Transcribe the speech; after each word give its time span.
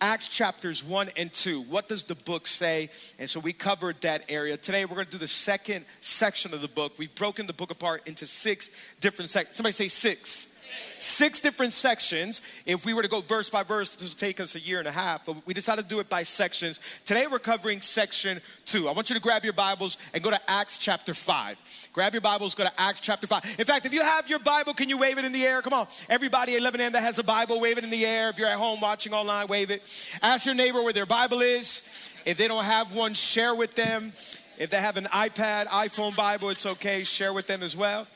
Acts 0.00 0.28
chapters 0.28 0.84
1 0.84 1.10
and 1.16 1.32
2. 1.32 1.62
What 1.62 1.88
does 1.88 2.04
the 2.04 2.14
book 2.14 2.46
say? 2.46 2.90
And 3.18 3.28
so 3.28 3.40
we 3.40 3.52
covered 3.52 4.00
that 4.02 4.24
area. 4.28 4.56
Today 4.56 4.84
we're 4.84 4.94
going 4.94 5.06
to 5.06 5.12
do 5.12 5.18
the 5.18 5.28
second 5.28 5.84
section 6.00 6.54
of 6.54 6.60
the 6.60 6.68
book. 6.68 6.92
We've 6.98 7.14
broken 7.14 7.46
the 7.46 7.52
book 7.52 7.70
apart 7.70 8.06
into 8.06 8.26
six 8.26 8.70
different 9.00 9.30
sections. 9.30 9.56
Somebody 9.56 9.72
say 9.72 9.88
six. 9.88 10.53
Six 10.74 11.40
different 11.40 11.72
sections. 11.72 12.42
If 12.66 12.84
we 12.84 12.92
were 12.94 13.02
to 13.02 13.08
go 13.08 13.20
verse 13.20 13.48
by 13.48 13.62
verse, 13.62 13.94
this 13.94 14.08
would 14.08 14.18
take 14.18 14.40
us 14.40 14.54
a 14.54 14.60
year 14.60 14.78
and 14.78 14.88
a 14.88 14.92
half, 14.92 15.24
but 15.26 15.36
we 15.46 15.54
decided 15.54 15.82
to 15.82 15.88
do 15.88 16.00
it 16.00 16.08
by 16.08 16.22
sections. 16.24 16.80
Today 17.04 17.26
we're 17.30 17.38
covering 17.38 17.80
section 17.80 18.40
two. 18.64 18.88
I 18.88 18.92
want 18.92 19.10
you 19.10 19.14
to 19.14 19.22
grab 19.22 19.44
your 19.44 19.52
Bibles 19.52 19.96
and 20.12 20.22
go 20.22 20.30
to 20.30 20.40
Acts 20.50 20.76
chapter 20.76 21.14
5. 21.14 21.88
Grab 21.92 22.14
your 22.14 22.20
Bibles, 22.20 22.54
go 22.54 22.64
to 22.64 22.72
Acts 22.80 23.00
chapter 23.00 23.26
5. 23.26 23.56
In 23.58 23.64
fact, 23.64 23.86
if 23.86 23.94
you 23.94 24.02
have 24.02 24.28
your 24.28 24.40
Bible, 24.40 24.74
can 24.74 24.88
you 24.88 24.98
wave 24.98 25.18
it 25.18 25.24
in 25.24 25.32
the 25.32 25.44
air? 25.44 25.62
Come 25.62 25.72
on. 25.72 25.86
Everybody 26.08 26.54
at 26.54 26.60
11 26.60 26.80
a.m. 26.80 26.92
that 26.92 27.02
has 27.02 27.18
a 27.18 27.24
Bible, 27.24 27.60
wave 27.60 27.78
it 27.78 27.84
in 27.84 27.90
the 27.90 28.04
air. 28.04 28.30
If 28.30 28.38
you're 28.38 28.48
at 28.48 28.58
home 28.58 28.80
watching 28.80 29.12
online, 29.12 29.46
wave 29.46 29.70
it. 29.70 29.82
Ask 30.22 30.46
your 30.46 30.54
neighbor 30.54 30.82
where 30.82 30.92
their 30.92 31.06
Bible 31.06 31.40
is. 31.40 32.12
If 32.26 32.38
they 32.38 32.48
don't 32.48 32.64
have 32.64 32.94
one, 32.94 33.14
share 33.14 33.54
with 33.54 33.74
them. 33.74 34.12
If 34.58 34.70
they 34.70 34.78
have 34.78 34.96
an 34.96 35.04
iPad, 35.04 35.66
iPhone 35.66 36.16
Bible, 36.16 36.48
it's 36.48 36.66
okay. 36.66 37.04
Share 37.04 37.32
with 37.32 37.46
them 37.46 37.62
as 37.62 37.76
well. 37.76 38.06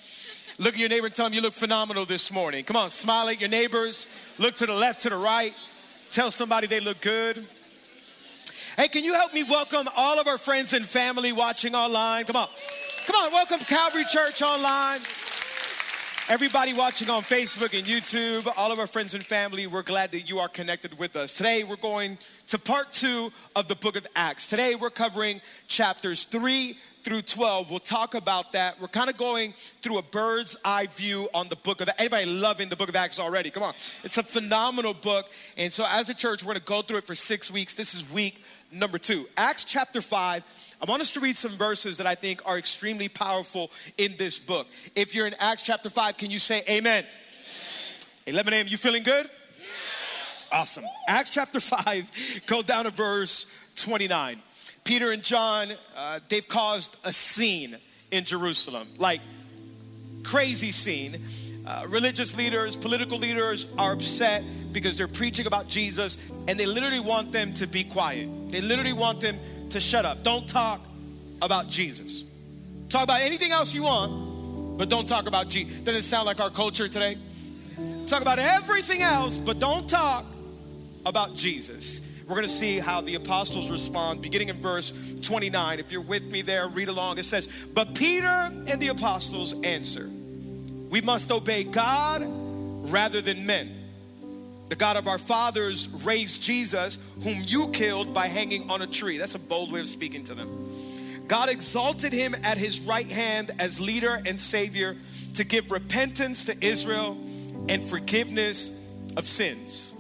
Look 0.60 0.74
at 0.74 0.80
your 0.80 0.88
neighbor 0.88 1.06
and 1.06 1.14
tell 1.14 1.26
them 1.26 1.34
you 1.34 1.40
look 1.40 1.52
phenomenal 1.52 2.04
this 2.04 2.32
morning. 2.32 2.64
Come 2.64 2.76
on, 2.76 2.90
smile 2.90 3.28
at 3.28 3.40
your 3.40 3.48
neighbors. 3.48 4.36
Look 4.40 4.56
to 4.56 4.66
the 4.66 4.74
left, 4.74 5.02
to 5.02 5.08
the 5.08 5.16
right. 5.16 5.54
Tell 6.10 6.32
somebody 6.32 6.66
they 6.66 6.80
look 6.80 7.00
good. 7.00 7.46
Hey, 8.76 8.88
can 8.88 9.04
you 9.04 9.14
help 9.14 9.32
me 9.32 9.44
welcome 9.44 9.86
all 9.96 10.18
of 10.18 10.26
our 10.26 10.36
friends 10.36 10.72
and 10.72 10.84
family 10.84 11.30
watching 11.30 11.76
online? 11.76 12.24
Come 12.24 12.34
on. 12.34 12.48
Come 13.06 13.14
on, 13.24 13.32
welcome 13.32 13.60
Calvary 13.60 14.02
Church 14.10 14.42
online. 14.42 14.98
Everybody 16.28 16.74
watching 16.74 17.08
on 17.08 17.22
Facebook 17.22 17.78
and 17.78 17.86
YouTube, 17.86 18.52
all 18.56 18.72
of 18.72 18.80
our 18.80 18.88
friends 18.88 19.14
and 19.14 19.22
family, 19.22 19.68
we're 19.68 19.82
glad 19.82 20.10
that 20.10 20.28
you 20.28 20.40
are 20.40 20.48
connected 20.48 20.98
with 20.98 21.14
us. 21.14 21.34
Today, 21.34 21.62
we're 21.62 21.76
going 21.76 22.18
to 22.48 22.58
part 22.58 22.92
two 22.92 23.32
of 23.54 23.68
the 23.68 23.76
book 23.76 23.94
of 23.94 24.06
Acts. 24.16 24.48
Today, 24.48 24.74
we're 24.74 24.90
covering 24.90 25.40
chapters 25.68 26.24
three 26.24 26.76
through 27.08 27.22
12. 27.22 27.70
We'll 27.70 27.78
talk 27.78 28.14
about 28.14 28.52
that. 28.52 28.78
We're 28.78 28.88
kind 28.88 29.08
of 29.08 29.16
going 29.16 29.52
through 29.52 29.96
a 29.96 30.02
bird's 30.02 30.58
eye 30.62 30.88
view 30.90 31.26
on 31.32 31.48
the 31.48 31.56
book 31.56 31.80
of 31.80 31.86
that. 31.86 31.98
Anybody 31.98 32.26
loving 32.26 32.68
the 32.68 32.76
book 32.76 32.90
of 32.90 32.96
Acts 32.96 33.18
already? 33.18 33.48
Come 33.48 33.62
on. 33.62 33.72
It's 34.04 34.18
a 34.18 34.22
phenomenal 34.22 34.92
book. 34.92 35.24
And 35.56 35.72
so 35.72 35.86
as 35.88 36.10
a 36.10 36.14
church, 36.14 36.42
we're 36.42 36.52
going 36.52 36.60
to 36.60 36.66
go 36.66 36.82
through 36.82 36.98
it 36.98 37.04
for 37.04 37.14
six 37.14 37.50
weeks. 37.50 37.74
This 37.74 37.94
is 37.94 38.12
week 38.12 38.44
number 38.70 38.98
two. 38.98 39.24
Acts 39.38 39.64
chapter 39.64 40.02
5. 40.02 40.76
I 40.82 40.84
want 40.84 41.00
us 41.00 41.12
to 41.12 41.20
read 41.20 41.38
some 41.38 41.52
verses 41.52 41.96
that 41.96 42.06
I 42.06 42.14
think 42.14 42.42
are 42.44 42.58
extremely 42.58 43.08
powerful 43.08 43.70
in 43.96 44.14
this 44.18 44.38
book. 44.38 44.66
If 44.94 45.14
you're 45.14 45.26
in 45.26 45.34
Acts 45.40 45.62
chapter 45.62 45.88
5, 45.88 46.18
can 46.18 46.30
you 46.30 46.38
say 46.38 46.62
amen? 46.68 46.76
amen. 46.76 47.04
11 48.26 48.52
a.m., 48.52 48.66
you 48.68 48.76
feeling 48.76 49.02
good? 49.02 49.24
Yeah. 49.24 50.58
Awesome. 50.60 50.84
Acts 51.08 51.30
chapter 51.30 51.58
5, 51.58 52.42
go 52.46 52.60
down 52.60 52.84
to 52.84 52.90
verse 52.90 53.72
29. 53.76 54.42
Peter 54.88 55.10
and 55.10 55.22
John, 55.22 55.68
uh, 55.98 56.18
they've 56.30 56.48
caused 56.48 56.96
a 57.04 57.12
scene 57.12 57.76
in 58.10 58.24
Jerusalem, 58.24 58.88
like 58.96 59.20
crazy 60.22 60.72
scene. 60.72 61.18
Uh, 61.66 61.84
religious 61.90 62.38
leaders, 62.38 62.74
political 62.74 63.18
leaders 63.18 63.70
are 63.76 63.92
upset 63.92 64.42
because 64.72 64.96
they're 64.96 65.06
preaching 65.06 65.46
about 65.46 65.68
Jesus 65.68 66.30
and 66.48 66.58
they 66.58 66.64
literally 66.64 67.00
want 67.00 67.32
them 67.32 67.52
to 67.52 67.66
be 67.66 67.84
quiet. 67.84 68.30
They 68.50 68.62
literally 68.62 68.94
want 68.94 69.20
them 69.20 69.36
to 69.68 69.78
shut 69.78 70.06
up. 70.06 70.22
Don't 70.22 70.48
talk 70.48 70.80
about 71.42 71.68
Jesus. 71.68 72.24
Talk 72.88 73.04
about 73.04 73.20
anything 73.20 73.52
else 73.52 73.74
you 73.74 73.82
want, 73.82 74.78
but 74.78 74.88
don't 74.88 75.06
talk 75.06 75.28
about 75.28 75.50
Jesus. 75.50 75.80
Doesn't 75.80 75.98
it 75.98 76.04
sound 76.04 76.24
like 76.24 76.40
our 76.40 76.48
culture 76.48 76.88
today? 76.88 77.18
Talk 78.06 78.22
about 78.22 78.38
everything 78.38 79.02
else, 79.02 79.36
but 79.36 79.58
don't 79.58 79.86
talk 79.86 80.24
about 81.04 81.34
Jesus 81.34 82.07
we're 82.28 82.34
going 82.34 82.46
to 82.46 82.52
see 82.52 82.78
how 82.78 83.00
the 83.00 83.14
apostles 83.14 83.70
respond, 83.70 84.20
beginning 84.20 84.50
in 84.50 84.60
verse 84.60 85.18
29. 85.20 85.78
If 85.78 85.90
you're 85.90 86.02
with 86.02 86.30
me 86.30 86.42
there, 86.42 86.68
read 86.68 86.88
along. 86.88 87.18
It 87.18 87.24
says, 87.24 87.70
But 87.74 87.94
Peter 87.94 88.26
and 88.26 88.80
the 88.80 88.88
apostles 88.88 89.58
answer, 89.62 90.10
We 90.90 91.00
must 91.00 91.32
obey 91.32 91.64
God 91.64 92.22
rather 92.90 93.22
than 93.22 93.46
men. 93.46 93.74
The 94.68 94.76
God 94.76 94.98
of 94.98 95.08
our 95.08 95.16
fathers 95.16 95.88
raised 96.04 96.42
Jesus, 96.42 97.02
whom 97.22 97.42
you 97.42 97.68
killed 97.68 98.12
by 98.12 98.26
hanging 98.26 98.68
on 98.70 98.82
a 98.82 98.86
tree. 98.86 99.16
That's 99.16 99.34
a 99.34 99.40
bold 99.40 99.72
way 99.72 99.80
of 99.80 99.86
speaking 99.86 100.24
to 100.24 100.34
them. 100.34 100.48
God 101.28 101.48
exalted 101.48 102.12
him 102.12 102.34
at 102.44 102.58
his 102.58 102.80
right 102.80 103.08
hand 103.08 103.52
as 103.58 103.80
leader 103.80 104.20
and 104.26 104.38
savior 104.38 104.96
to 105.34 105.44
give 105.44 105.70
repentance 105.70 106.44
to 106.46 106.56
Israel 106.64 107.16
and 107.70 107.82
forgiveness 107.82 109.12
of 109.16 109.26
sins. 109.26 109.94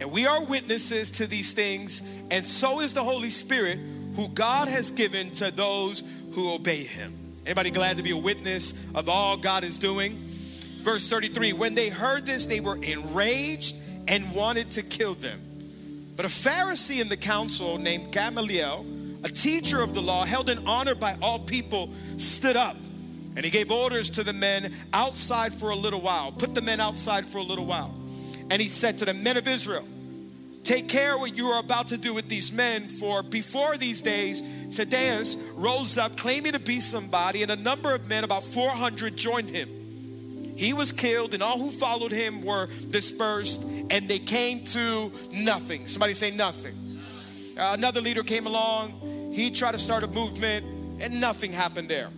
And 0.00 0.10
we 0.12 0.26
are 0.26 0.44
witnesses 0.44 1.10
to 1.12 1.26
these 1.26 1.52
things, 1.52 2.02
and 2.30 2.44
so 2.44 2.80
is 2.80 2.92
the 2.92 3.02
Holy 3.02 3.30
Spirit, 3.30 3.78
who 4.14 4.28
God 4.28 4.68
has 4.68 4.90
given 4.90 5.30
to 5.32 5.50
those 5.50 6.02
who 6.32 6.52
obey 6.54 6.84
him. 6.84 7.14
Anybody 7.44 7.70
glad 7.70 7.96
to 7.96 8.02
be 8.02 8.10
a 8.10 8.16
witness 8.16 8.92
of 8.94 9.08
all 9.08 9.36
God 9.36 9.64
is 9.64 9.78
doing? 9.78 10.16
Verse 10.82 11.08
33 11.08 11.52
When 11.52 11.74
they 11.74 11.88
heard 11.88 12.26
this, 12.26 12.46
they 12.46 12.60
were 12.60 12.76
enraged 12.76 13.76
and 14.08 14.32
wanted 14.34 14.70
to 14.72 14.82
kill 14.82 15.14
them. 15.14 15.40
But 16.16 16.24
a 16.24 16.28
Pharisee 16.28 17.00
in 17.00 17.08
the 17.08 17.16
council 17.16 17.78
named 17.78 18.12
Gamaliel, 18.12 18.84
a 19.24 19.28
teacher 19.28 19.82
of 19.82 19.94
the 19.94 20.02
law, 20.02 20.24
held 20.24 20.48
in 20.48 20.66
honor 20.66 20.94
by 20.94 21.16
all 21.20 21.38
people, 21.38 21.90
stood 22.16 22.56
up 22.56 22.76
and 23.36 23.44
he 23.44 23.50
gave 23.50 23.70
orders 23.70 24.08
to 24.10 24.24
the 24.24 24.32
men 24.32 24.74
outside 24.94 25.52
for 25.52 25.70
a 25.70 25.76
little 25.76 26.00
while. 26.00 26.32
Put 26.32 26.54
the 26.54 26.62
men 26.62 26.80
outside 26.80 27.26
for 27.26 27.38
a 27.38 27.42
little 27.42 27.66
while. 27.66 27.94
And 28.50 28.62
he 28.62 28.68
said 28.68 28.98
to 28.98 29.04
the 29.04 29.14
men 29.14 29.36
of 29.36 29.48
Israel, 29.48 29.84
Take 30.66 30.88
care 30.88 31.16
what 31.16 31.36
you 31.36 31.46
are 31.46 31.60
about 31.60 31.88
to 31.88 31.96
do 31.96 32.12
with 32.12 32.28
these 32.28 32.52
men, 32.52 32.88
for 32.88 33.22
before 33.22 33.76
these 33.76 34.02
days, 34.02 34.40
Thaddeus 34.74 35.36
rose 35.56 35.96
up 35.96 36.16
claiming 36.16 36.54
to 36.54 36.58
be 36.58 36.80
somebody, 36.80 37.42
and 37.42 37.52
a 37.52 37.56
number 37.56 37.94
of 37.94 38.08
men, 38.08 38.24
about 38.24 38.42
400, 38.42 39.16
joined 39.16 39.48
him. 39.48 39.68
He 40.56 40.72
was 40.72 40.90
killed, 40.90 41.34
and 41.34 41.42
all 41.42 41.56
who 41.56 41.70
followed 41.70 42.10
him 42.10 42.42
were 42.42 42.66
dispersed, 42.90 43.62
and 43.90 44.08
they 44.08 44.18
came 44.18 44.64
to 44.64 45.12
nothing. 45.32 45.86
Somebody 45.86 46.14
say 46.14 46.32
nothing. 46.32 46.74
Uh, 47.56 47.74
another 47.74 48.00
leader 48.00 48.24
came 48.24 48.48
along, 48.48 49.32
he 49.32 49.52
tried 49.52 49.72
to 49.72 49.78
start 49.78 50.02
a 50.02 50.08
movement, 50.08 50.66
and 51.00 51.20
nothing 51.20 51.52
happened 51.52 51.88
there. 51.88 52.08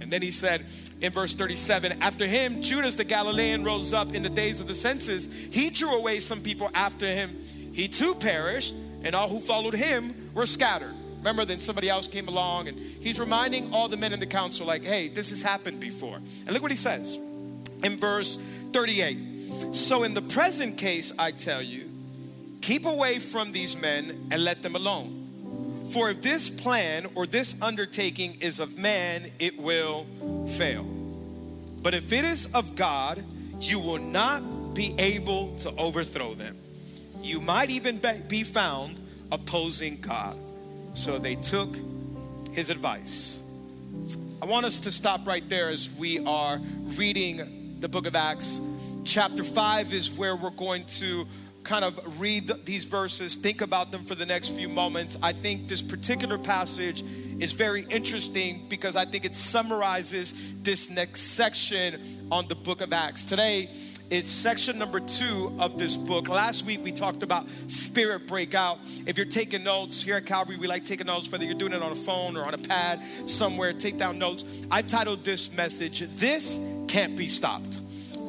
And 0.00 0.10
then 0.10 0.20
he 0.20 0.30
said, 0.30 0.64
in 1.00 1.12
verse 1.12 1.32
37 1.34 2.02
after 2.02 2.26
him 2.26 2.60
judas 2.60 2.96
the 2.96 3.04
galilean 3.04 3.62
rose 3.64 3.92
up 3.92 4.14
in 4.14 4.22
the 4.22 4.28
days 4.28 4.60
of 4.60 4.66
the 4.66 4.74
census. 4.74 5.26
He 5.26 5.70
drew 5.70 5.96
away 5.96 6.20
some 6.20 6.40
people 6.40 6.70
after 6.74 7.06
him. 7.06 7.30
He 7.72 7.88
too 7.88 8.14
perished 8.14 8.74
and 9.04 9.14
all 9.14 9.28
who 9.28 9.38
followed 9.38 9.74
him 9.74 10.14
were 10.34 10.46
scattered. 10.46 10.94
Remember 11.18 11.44
then 11.44 11.58
somebody 11.58 11.88
else 11.88 12.08
came 12.08 12.28
along 12.28 12.68
and 12.68 12.78
he's 12.78 13.20
reminding 13.20 13.72
all 13.72 13.88
the 13.88 13.96
men 13.96 14.12
in 14.12 14.20
the 14.20 14.26
council 14.26 14.66
like 14.66 14.84
hey 14.84 15.08
this 15.08 15.30
has 15.30 15.42
happened 15.42 15.80
before. 15.80 16.16
And 16.16 16.50
look 16.50 16.62
what 16.62 16.70
he 16.70 16.76
says 16.76 17.16
in 17.84 17.96
verse 17.96 18.36
38 18.72 19.18
so 19.72 20.02
in 20.02 20.14
the 20.14 20.22
present 20.22 20.76
case 20.76 21.12
i 21.18 21.30
tell 21.30 21.62
you 21.62 21.88
keep 22.60 22.86
away 22.86 23.18
from 23.18 23.52
these 23.52 23.80
men 23.80 24.28
and 24.30 24.44
let 24.44 24.62
them 24.62 24.74
alone 24.74 25.17
for 25.92 26.10
if 26.10 26.22
this 26.22 26.50
plan 26.50 27.06
or 27.14 27.26
this 27.26 27.60
undertaking 27.62 28.36
is 28.40 28.60
of 28.60 28.78
man, 28.78 29.22
it 29.38 29.58
will 29.58 30.04
fail. 30.46 30.84
But 31.82 31.94
if 31.94 32.12
it 32.12 32.24
is 32.24 32.54
of 32.54 32.76
God, 32.76 33.22
you 33.60 33.78
will 33.78 33.98
not 33.98 34.42
be 34.74 34.94
able 34.98 35.56
to 35.58 35.70
overthrow 35.76 36.34
them. 36.34 36.56
You 37.22 37.40
might 37.40 37.70
even 37.70 38.00
be 38.28 38.44
found 38.44 39.00
opposing 39.32 40.00
God. 40.00 40.36
So 40.94 41.18
they 41.18 41.36
took 41.36 41.68
his 42.52 42.70
advice. 42.70 43.42
I 44.40 44.46
want 44.46 44.66
us 44.66 44.80
to 44.80 44.92
stop 44.92 45.26
right 45.26 45.46
there 45.48 45.68
as 45.68 45.94
we 45.98 46.24
are 46.24 46.60
reading 46.96 47.76
the 47.80 47.88
book 47.88 48.06
of 48.06 48.14
Acts. 48.14 48.60
Chapter 49.04 49.42
5 49.42 49.94
is 49.94 50.10
where 50.18 50.36
we're 50.36 50.50
going 50.50 50.84
to 50.84 51.26
kind 51.68 51.84
of 51.84 52.18
read 52.18 52.50
these 52.64 52.86
verses, 52.86 53.36
think 53.36 53.60
about 53.60 53.92
them 53.92 54.02
for 54.02 54.14
the 54.14 54.24
next 54.24 54.56
few 54.56 54.70
moments, 54.70 55.18
I 55.22 55.32
think 55.32 55.68
this 55.68 55.82
particular 55.82 56.38
passage 56.38 57.04
is 57.38 57.52
very 57.52 57.84
interesting 57.90 58.64
because 58.70 58.96
I 58.96 59.04
think 59.04 59.26
it 59.26 59.36
summarizes 59.36 60.62
this 60.62 60.88
next 60.88 61.20
section 61.20 62.00
on 62.32 62.48
the 62.48 62.54
book 62.54 62.80
of 62.80 62.94
Acts. 62.94 63.24
Today, 63.24 63.68
It's 64.10 64.32
section 64.32 64.78
number 64.78 65.00
two 65.00 65.54
of 65.60 65.78
this 65.78 65.94
book. 65.94 66.30
Last 66.30 66.64
week 66.64 66.80
we 66.82 66.92
talked 66.92 67.22
about 67.22 67.46
spirit 67.68 68.26
breakout. 68.26 68.78
If 69.04 69.18
you're 69.18 69.26
taking 69.26 69.62
notes 69.62 70.02
here 70.02 70.16
at 70.16 70.24
Calvary, 70.24 70.56
we 70.56 70.66
like 70.66 70.86
taking 70.86 71.06
notes, 71.06 71.30
whether 71.30 71.44
you're 71.44 71.58
doing 71.58 71.74
it 71.74 71.82
on 71.82 71.92
a 71.92 71.94
phone 71.94 72.34
or 72.34 72.44
on 72.46 72.54
a 72.54 72.58
pad 72.58 73.02
somewhere, 73.26 73.74
take 73.74 73.98
down 73.98 74.18
notes. 74.18 74.64
I 74.70 74.80
titled 74.80 75.24
this 75.24 75.54
message, 75.54 76.00
This 76.16 76.58
Can't 76.88 77.18
Be 77.18 77.28
Stopped. 77.28 77.80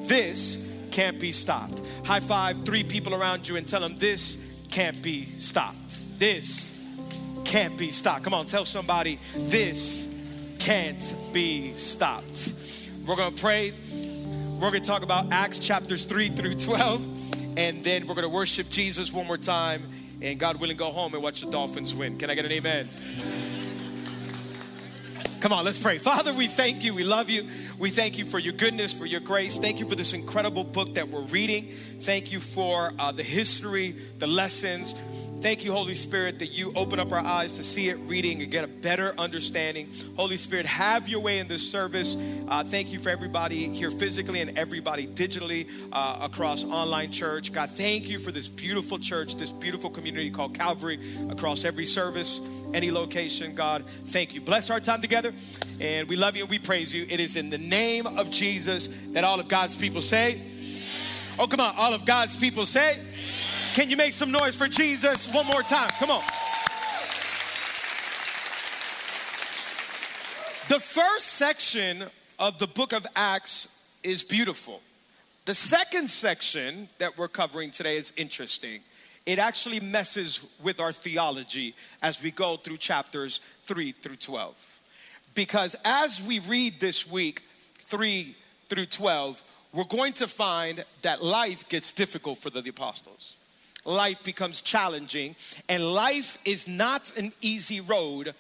This 0.09 0.69
can't 0.92 1.19
be 1.19 1.31
stopped. 1.31 1.80
High 2.09 2.19
five 2.19 2.65
three 2.65 2.83
people 2.83 3.13
around 3.13 3.47
you 3.47 3.56
and 3.56 3.67
tell 3.67 3.81
them, 3.81 3.95
This 3.97 4.67
can't 4.71 5.01
be 5.01 5.25
stopped. 5.25 6.19
This 6.19 7.00
can't 7.45 7.77
be 7.77 7.91
stopped. 7.91 8.23
Come 8.23 8.33
on, 8.33 8.47
tell 8.47 8.65
somebody, 8.65 9.19
This 9.35 10.57
can't 10.59 11.15
be 11.31 11.71
stopped. 11.73 12.89
We're 13.06 13.15
gonna 13.15 13.35
pray 13.35 13.73
we're 14.59 14.71
going 14.71 14.83
to 14.83 14.89
talk 14.89 15.03
about 15.03 15.31
Acts 15.31 15.57
chapters 15.57 16.03
3 16.03 16.27
through 16.27 16.56
12, 16.56 17.57
and 17.57 17.81
then 17.81 18.06
we're 18.06 18.13
going 18.13 18.27
to 18.27 18.29
worship 18.29 18.69
Jesus 18.69 19.13
one 19.13 19.25
more 19.25 19.38
time, 19.38 19.83
and 20.21 20.38
God 20.38 20.59
willing, 20.59 20.75
go 20.75 20.88
home 20.88 21.13
and 21.13 21.23
watch 21.23 21.39
the 21.39 21.50
Dolphins 21.50 21.95
win. 21.95 22.17
Can 22.17 22.29
I 22.29 22.35
get 22.35 22.44
an 22.44 22.51
amen? 22.51 22.89
Come 25.39 25.53
on, 25.53 25.63
let's 25.63 25.81
pray. 25.81 25.97
Father, 25.97 26.33
we 26.33 26.47
thank 26.47 26.83
you. 26.83 26.94
We 26.94 27.06
love 27.06 27.29
you. 27.29 27.44
We 27.80 27.90
thank 27.90 28.18
you 28.18 28.26
for 28.26 28.40
your 28.40 28.52
goodness, 28.52 28.94
for 28.94 29.06
your 29.06 29.22
grace. 29.22 29.58
Thank 29.58 29.80
you 29.80 29.88
for 29.88 29.96
this 29.96 30.12
incredible 30.12 30.66
book 30.66 30.96
that 30.96 31.08
we're 31.08 31.22
reading. 31.22 31.64
Thank 31.64 32.34
you 32.34 32.42
for 32.42 32.92
uh, 33.00 33.14
the 33.14 33.24
history, 33.24 33.96
the 34.18 34.28
lessons, 34.28 34.94
Thank 35.42 35.64
you, 35.64 35.72
Holy 35.72 35.94
Spirit, 35.94 36.40
that 36.40 36.48
you 36.48 36.74
open 36.76 37.00
up 37.00 37.14
our 37.14 37.20
eyes 37.20 37.56
to 37.56 37.64
see 37.64 37.88
it, 37.88 37.98
reading, 38.08 38.42
and 38.42 38.52
get 38.52 38.66
a 38.66 38.68
better 38.68 39.14
understanding. 39.18 39.88
Holy 40.18 40.36
Spirit, 40.36 40.66
have 40.66 41.08
your 41.08 41.22
way 41.22 41.40
in 41.40 41.48
this 41.48 41.66
service. 41.66 42.18
Uh, 42.50 42.62
thank 42.62 42.92
you 42.92 43.00
for 43.00 43.08
everybody 43.08 43.70
here 43.70 43.90
physically 43.90 44.42
and 44.42 44.58
everybody 44.58 45.08
digitally 45.08 45.66
uh, 45.94 46.20
across 46.24 46.66
online 46.66 47.10
church. 47.10 47.54
God, 47.54 47.70
thank 47.70 48.10
you 48.10 48.20
for 48.20 48.34
this 48.34 48.50
beautiful 48.50 49.00
church, 49.00 49.36
this 49.36 49.50
beautiful 49.50 49.90
community 49.90 50.30
called 50.30 50.54
Calvary 50.56 51.00
across 51.30 51.64
every 51.64 51.86
service, 51.86 52.58
any 52.74 52.92
location. 52.92 53.56
God, 53.56 53.83
thank 54.06 54.33
you. 54.33 54.42
Bless 54.42 54.69
our 54.69 54.80
time 54.80 55.01
together, 55.01 55.33
and 55.80 56.07
we 56.07 56.16
love 56.16 56.36
you 56.36 56.44
and 56.44 56.50
we 56.50 56.60
praise 56.60 56.94
you. 56.94 57.06
It 57.10 57.19
is 57.19 57.36
in 57.36 57.50
the 57.50 57.57
name 57.57 58.06
of 58.06 58.30
Jesus 58.30 58.88
that 59.13 59.24
all 59.24 59.39
of 59.39 59.48
God's 59.48 59.77
people 59.77 60.01
say, 60.01 60.42
Oh, 61.38 61.48
come 61.48 61.62
on, 61.62 61.74
all 61.77 61.94
of 61.94 62.06
God's 62.06 62.36
people 62.36 62.66
say, 62.66 62.98
can 63.74 63.89
you 63.89 63.95
make 63.95 64.12
some 64.12 64.30
noise 64.30 64.57
for 64.57 64.68
Jesus 64.68 65.33
one 65.33 65.45
more 65.45 65.62
time? 65.62 65.89
Come 66.00 66.10
on. 66.10 66.21
The 70.68 70.81
first 70.81 71.25
section 71.25 72.04
of 72.39 72.60
the 72.60 72.68
book 72.68 72.92
of 72.92 73.07
Acts 73.16 73.98
is 74.04 74.24
beautiful. 74.24 74.81
The 75.45 75.54
second 75.54 76.10
section 76.10 76.89
that 76.98 77.18
we're 77.18 77.30
covering 77.30 77.71
today 77.71 77.95
is 77.95 78.12
interesting. 78.18 78.81
It 79.30 79.38
actually 79.38 79.80
messes 79.80 80.58
with 80.64 80.80
our 80.80 80.92
theology 80.92 81.76
as 82.02 82.24
we 82.24 82.31
go 82.31 82.56
through 82.56 82.78
chapters 82.78 83.38
3 83.62 83.92
through 83.92 84.16
12. 84.16 84.80
Because 85.36 85.76
as 85.86 86.26
we 86.28 86.40
read 86.40 86.80
this 86.80 87.08
week, 87.08 87.42
3 87.78 88.36
through 88.70 88.88
12, 88.88 89.44
we're 89.72 89.84
going 89.84 90.14
to 90.14 90.28
find 90.28 90.84
that 91.04 91.24
life 91.24 91.70
gets 91.70 91.92
difficult 91.92 92.40
for 92.40 92.50
the 92.50 92.68
apostles 92.68 93.38
life 93.86 94.24
becomes 94.24 94.62
challenging, 94.62 95.36
and 95.70 95.94
life 95.94 96.38
is 96.44 96.68
not 96.68 97.16
an 97.18 97.31
easy 97.40 97.81
road 97.81 98.34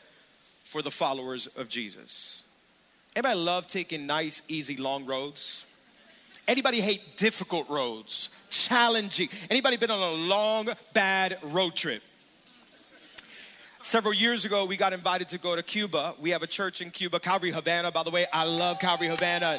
for 0.63 0.81
the 0.81 0.91
followers 0.91 1.47
of 1.55 1.69
Jesus. 1.69 2.43
Anybody 3.15 3.39
love 3.39 3.67
taking 3.67 4.05
nice, 4.05 4.41
easy, 4.49 4.75
long 4.75 5.05
roads? 5.05 5.68
Anybody 6.49 6.81
hate 6.81 7.15
difficult 7.15 7.69
roads, 7.69 8.31
challenging? 8.49 9.29
Anybody 9.51 9.77
been 9.77 9.91
on 9.91 10.01
a 10.01 10.15
long, 10.15 10.67
bad 10.95 11.37
road 11.43 11.75
trip? 11.75 12.01
Several 13.83 14.15
years 14.15 14.45
ago, 14.45 14.65
we 14.65 14.75
got 14.75 14.91
invited 14.91 15.29
to 15.29 15.37
go 15.37 15.55
to 15.55 15.61
Cuba. 15.61 16.15
We 16.19 16.31
have 16.31 16.41
a 16.41 16.47
church 16.47 16.81
in 16.81 16.89
Cuba, 16.89 17.19
Calvary 17.19 17.51
Havana. 17.51 17.91
By 17.91 18.01
the 18.01 18.09
way, 18.09 18.25
I 18.33 18.45
love 18.45 18.79
Calvary 18.79 19.09
Havana. 19.09 19.57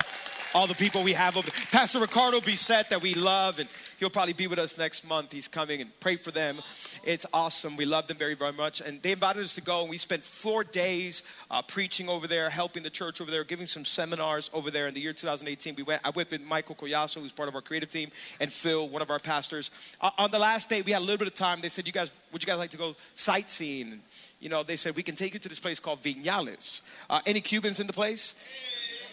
All 0.52 0.66
the 0.66 0.74
people 0.74 1.04
we 1.04 1.12
have 1.12 1.36
over. 1.36 1.48
Pastor 1.70 2.00
Ricardo 2.00 2.40
Bisset 2.40 2.88
that 2.88 3.00
we 3.00 3.14
love, 3.14 3.60
and 3.60 3.68
He'll 4.00 4.08
probably 4.08 4.32
be 4.32 4.46
with 4.46 4.58
us 4.58 4.78
next 4.78 5.06
month. 5.06 5.30
He's 5.30 5.46
coming 5.46 5.82
and 5.82 6.00
pray 6.00 6.16
for 6.16 6.30
them. 6.30 6.56
It's 7.04 7.26
awesome. 7.34 7.76
We 7.76 7.84
love 7.84 8.06
them 8.06 8.16
very, 8.16 8.34
very 8.34 8.54
much. 8.54 8.80
And 8.80 9.00
they 9.02 9.12
invited 9.12 9.44
us 9.44 9.54
to 9.56 9.60
go, 9.60 9.82
and 9.82 9.90
we 9.90 9.98
spent 9.98 10.24
four 10.24 10.64
days 10.64 11.28
uh, 11.50 11.60
preaching 11.60 12.08
over 12.08 12.26
there, 12.26 12.48
helping 12.48 12.82
the 12.82 12.88
church 12.88 13.20
over 13.20 13.30
there, 13.30 13.44
giving 13.44 13.66
some 13.66 13.84
seminars 13.84 14.50
over 14.54 14.70
there. 14.70 14.86
In 14.86 14.94
the 14.94 15.00
year 15.00 15.12
2018, 15.12 15.74
we 15.76 15.82
went. 15.82 16.00
I 16.02 16.10
went 16.10 16.30
with 16.30 16.42
Michael 16.48 16.74
Collazo, 16.76 17.20
who's 17.20 17.30
part 17.30 17.50
of 17.50 17.54
our 17.54 17.60
creative 17.60 17.90
team, 17.90 18.10
and 18.40 18.50
Phil, 18.50 18.88
one 18.88 19.02
of 19.02 19.10
our 19.10 19.18
pastors. 19.18 19.96
Uh, 20.00 20.10
on 20.16 20.30
the 20.30 20.38
last 20.38 20.70
day, 20.70 20.80
we 20.80 20.92
had 20.92 21.00
a 21.00 21.04
little 21.04 21.18
bit 21.18 21.28
of 21.28 21.34
time. 21.34 21.60
They 21.60 21.68
said, 21.68 21.86
"You 21.86 21.92
guys, 21.92 22.10
would 22.32 22.42
you 22.42 22.46
guys 22.46 22.58
like 22.58 22.70
to 22.70 22.78
go 22.78 22.96
sightseeing?" 23.14 24.00
You 24.40 24.48
know, 24.48 24.62
they 24.62 24.76
said 24.76 24.96
we 24.96 25.02
can 25.02 25.14
take 25.14 25.34
you 25.34 25.40
to 25.40 25.48
this 25.50 25.60
place 25.60 25.78
called 25.78 26.00
Vinales. 26.00 26.88
Uh, 27.10 27.20
any 27.26 27.42
Cubans 27.42 27.80
in 27.80 27.86
the 27.86 27.92
place? 27.92 28.34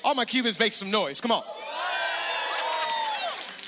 All 0.04 0.16
my 0.16 0.26
Cubans 0.26 0.60
make 0.60 0.74
some 0.74 0.92
noise. 0.92 1.22
Come 1.22 1.32
on. 1.32 1.44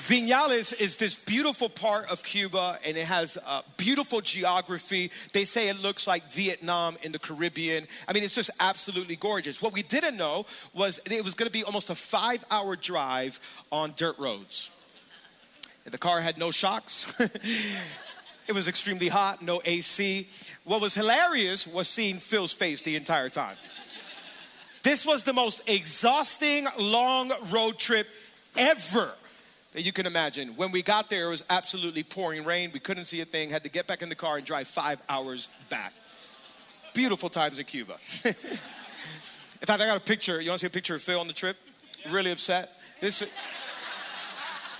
Vinales 0.09 0.81
is 0.81 0.97
this 0.97 1.23
beautiful 1.23 1.69
part 1.69 2.11
of 2.11 2.23
Cuba 2.23 2.79
and 2.83 2.97
it 2.97 3.05
has 3.05 3.37
beautiful 3.77 4.21
geography. 4.21 5.11
They 5.33 5.45
say 5.45 5.69
it 5.69 5.79
looks 5.79 6.07
like 6.07 6.23
Vietnam 6.31 6.97
in 7.03 7.11
the 7.11 7.19
Caribbean. 7.19 7.85
I 8.07 8.13
mean, 8.13 8.23
it's 8.23 8.33
just 8.33 8.49
absolutely 8.59 9.17
gorgeous. 9.17 9.61
What 9.61 9.71
we 9.71 9.83
didn't 9.83 10.17
know 10.17 10.47
was 10.73 10.99
it 11.05 11.23
was 11.23 11.35
gonna 11.35 11.51
be 11.51 11.63
almost 11.63 11.91
a 11.91 11.95
five 11.95 12.43
hour 12.49 12.75
drive 12.75 13.39
on 13.71 13.93
dirt 13.95 14.17
roads. 14.17 14.71
The 15.85 15.99
car 15.99 16.21
had 16.21 16.39
no 16.39 16.49
shocks. 16.49 17.13
it 18.47 18.53
was 18.53 18.67
extremely 18.67 19.09
hot, 19.09 19.43
no 19.43 19.61
AC. 19.63 20.27
What 20.63 20.81
was 20.81 20.95
hilarious 20.95 21.67
was 21.67 21.87
seeing 21.87 22.15
Phil's 22.15 22.53
face 22.53 22.81
the 22.81 22.95
entire 22.95 23.29
time. 23.29 23.55
This 24.89 25.05
was 25.05 25.23
the 25.23 25.33
most 25.33 25.69
exhausting 25.69 26.65
long 26.79 27.31
road 27.51 27.77
trip 27.77 28.07
ever 28.57 29.11
that 29.73 29.83
you 29.83 29.93
can 29.93 30.07
imagine. 30.07 30.55
When 30.55 30.71
we 30.71 30.81
got 30.81 31.11
there, 31.11 31.27
it 31.27 31.29
was 31.29 31.43
absolutely 31.47 32.01
pouring 32.01 32.43
rain. 32.43 32.71
We 32.73 32.79
couldn't 32.79 33.03
see 33.03 33.21
a 33.21 33.25
thing, 33.25 33.51
had 33.51 33.61
to 33.65 33.69
get 33.69 33.85
back 33.85 34.01
in 34.01 34.09
the 34.09 34.15
car 34.15 34.37
and 34.37 34.45
drive 34.47 34.67
five 34.67 34.99
hours 35.07 35.47
back. 35.69 35.93
Beautiful 36.95 37.29
times 37.29 37.59
in 37.59 37.65
Cuba. 37.65 37.93
in 38.25 38.33
fact, 38.33 39.79
I 39.79 39.85
got 39.85 39.97
a 39.97 40.03
picture. 40.03 40.41
You 40.41 40.49
want 40.49 40.61
to 40.61 40.63
see 40.63 40.71
a 40.71 40.73
picture 40.73 40.95
of 40.95 41.03
Phil 41.03 41.19
on 41.19 41.27
the 41.27 41.33
trip? 41.33 41.55
Really 42.09 42.31
upset. 42.31 42.71
This, 42.99 43.21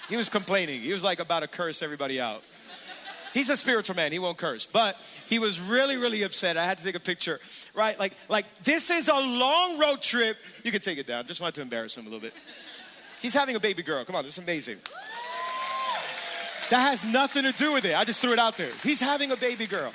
he 0.10 0.18
was 0.18 0.28
complaining. 0.28 0.82
He 0.82 0.92
was 0.92 1.04
like 1.04 1.20
about 1.20 1.42
to 1.42 1.48
curse 1.48 1.84
everybody 1.84 2.20
out. 2.20 2.42
He's 3.34 3.50
a 3.50 3.58
spiritual 3.58 3.96
man. 3.96 4.12
He 4.12 4.20
won't 4.20 4.38
curse, 4.38 4.66
but 4.66 4.96
he 5.28 5.38
was 5.38 5.60
really, 5.60 5.98
really 5.98 6.24
upset. 6.24 6.58
I 6.58 6.66
had 6.66 6.78
to 6.80 6.84
take 6.84 6.96
a 6.96 7.00
picture, 7.00 7.40
right? 7.76 7.98
Like, 8.00 8.14
like 8.28 8.46
this 8.64 8.90
is 8.90 9.08
a 9.08 9.14
long 9.14 9.80
road 9.80 10.02
trip. 10.02 10.38
You 10.64 10.72
can 10.72 10.82
take 10.82 10.98
it 10.98 11.06
down. 11.06 11.26
Just 11.26 11.40
wanted 11.40 11.56
to 11.56 11.62
embarrass 11.62 11.96
him 11.96 12.08
a 12.08 12.10
little 12.10 12.22
bit. 12.22 12.34
He's 13.22 13.34
having 13.34 13.56
a 13.56 13.60
baby 13.60 13.84
girl. 13.84 14.04
Come 14.06 14.16
on, 14.16 14.24
this 14.24 14.38
is 14.38 14.44
amazing. 14.44 14.78
That 16.70 16.82
has 16.82 17.12
nothing 17.12 17.44
to 17.44 17.52
do 17.52 17.74
with 17.74 17.86
it. 17.86 17.96
I 17.96 18.04
just 18.04 18.22
threw 18.22 18.34
it 18.34 18.40
out 18.40 18.58
there. 18.58 18.72
He's 18.84 19.02
having 19.02 19.32
a 19.32 19.38
baby 19.38 19.68
girl. 19.68 19.92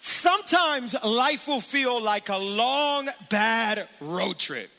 Sometimes 0.00 0.94
life 1.04 1.48
will 1.48 1.60
feel 1.60 2.00
like 2.00 2.28
a 2.28 2.36
long, 2.36 3.08
bad 3.28 3.86
road 4.00 4.38
trip. 4.38 4.70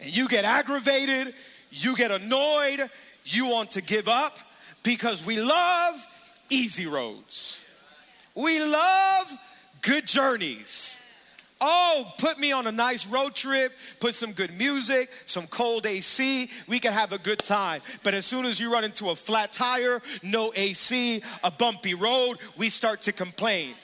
And 0.00 0.14
you 0.14 0.28
get 0.28 0.44
aggravated, 0.44 1.34
you 1.70 1.96
get 1.96 2.10
annoyed, 2.10 2.88
you 3.24 3.48
want 3.48 3.70
to 3.72 3.82
give 3.82 4.08
up 4.08 4.38
because 4.82 5.24
we 5.24 5.40
love 5.40 6.06
easy 6.48 6.86
roads. 6.86 7.66
We 8.34 8.62
love 8.62 9.32
good 9.82 10.06
journeys. 10.06 10.96
Oh, 11.62 12.10
put 12.18 12.38
me 12.38 12.52
on 12.52 12.66
a 12.66 12.72
nice 12.72 13.06
road 13.06 13.34
trip, 13.34 13.72
put 14.00 14.14
some 14.14 14.32
good 14.32 14.56
music, 14.56 15.10
some 15.26 15.46
cold 15.46 15.84
AC, 15.84 16.50
we 16.66 16.78
can 16.78 16.94
have 16.94 17.12
a 17.12 17.18
good 17.18 17.38
time. 17.38 17.82
But 18.02 18.14
as 18.14 18.24
soon 18.24 18.46
as 18.46 18.58
you 18.58 18.72
run 18.72 18.82
into 18.82 19.10
a 19.10 19.14
flat 19.14 19.52
tire, 19.52 20.00
no 20.22 20.52
AC, 20.56 21.22
a 21.44 21.50
bumpy 21.50 21.92
road, 21.92 22.36
we 22.56 22.70
start 22.70 23.02
to 23.02 23.12
complain. 23.12 23.74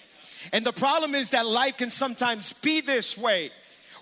And 0.55 0.65
the 0.65 0.73
problem 0.73 1.15
is 1.15 1.31
that 1.31 1.45
life 1.47 1.77
can 1.77 1.91
sometimes 1.91 2.55
be 2.55 2.81
this 2.81 3.19
way 3.19 3.51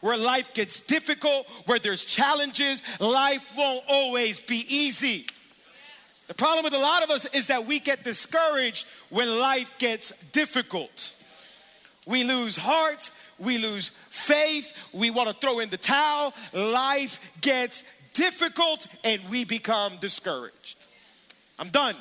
where 0.02 0.18
life 0.18 0.52
gets 0.52 0.84
difficult, 0.84 1.46
where 1.64 1.78
there's 1.78 2.04
challenges, 2.04 2.82
life 3.00 3.54
won't 3.56 3.82
always 3.88 4.38
be 4.40 4.62
easy. 4.68 5.24
The 6.26 6.34
problem 6.34 6.64
with 6.64 6.72
a 6.72 6.78
lot 6.78 7.02
of 7.02 7.10
us 7.10 7.26
is 7.34 7.48
that 7.48 7.66
we 7.66 7.78
get 7.78 8.02
discouraged 8.02 8.88
when 9.10 9.38
life 9.38 9.78
gets 9.78 10.30
difficult. 10.30 11.12
We 12.06 12.24
lose 12.24 12.56
heart, 12.56 13.10
we 13.38 13.58
lose 13.58 13.88
faith, 13.88 14.72
we 14.92 15.10
want 15.10 15.28
to 15.28 15.34
throw 15.34 15.58
in 15.60 15.70
the 15.70 15.76
towel, 15.76 16.32
life 16.52 17.18
gets 17.40 17.84
difficult, 18.12 18.86
and 19.04 19.20
we 19.30 19.44
become 19.44 19.96
discouraged. 19.98 20.86
I'm 21.58 21.68
done. 21.68 21.96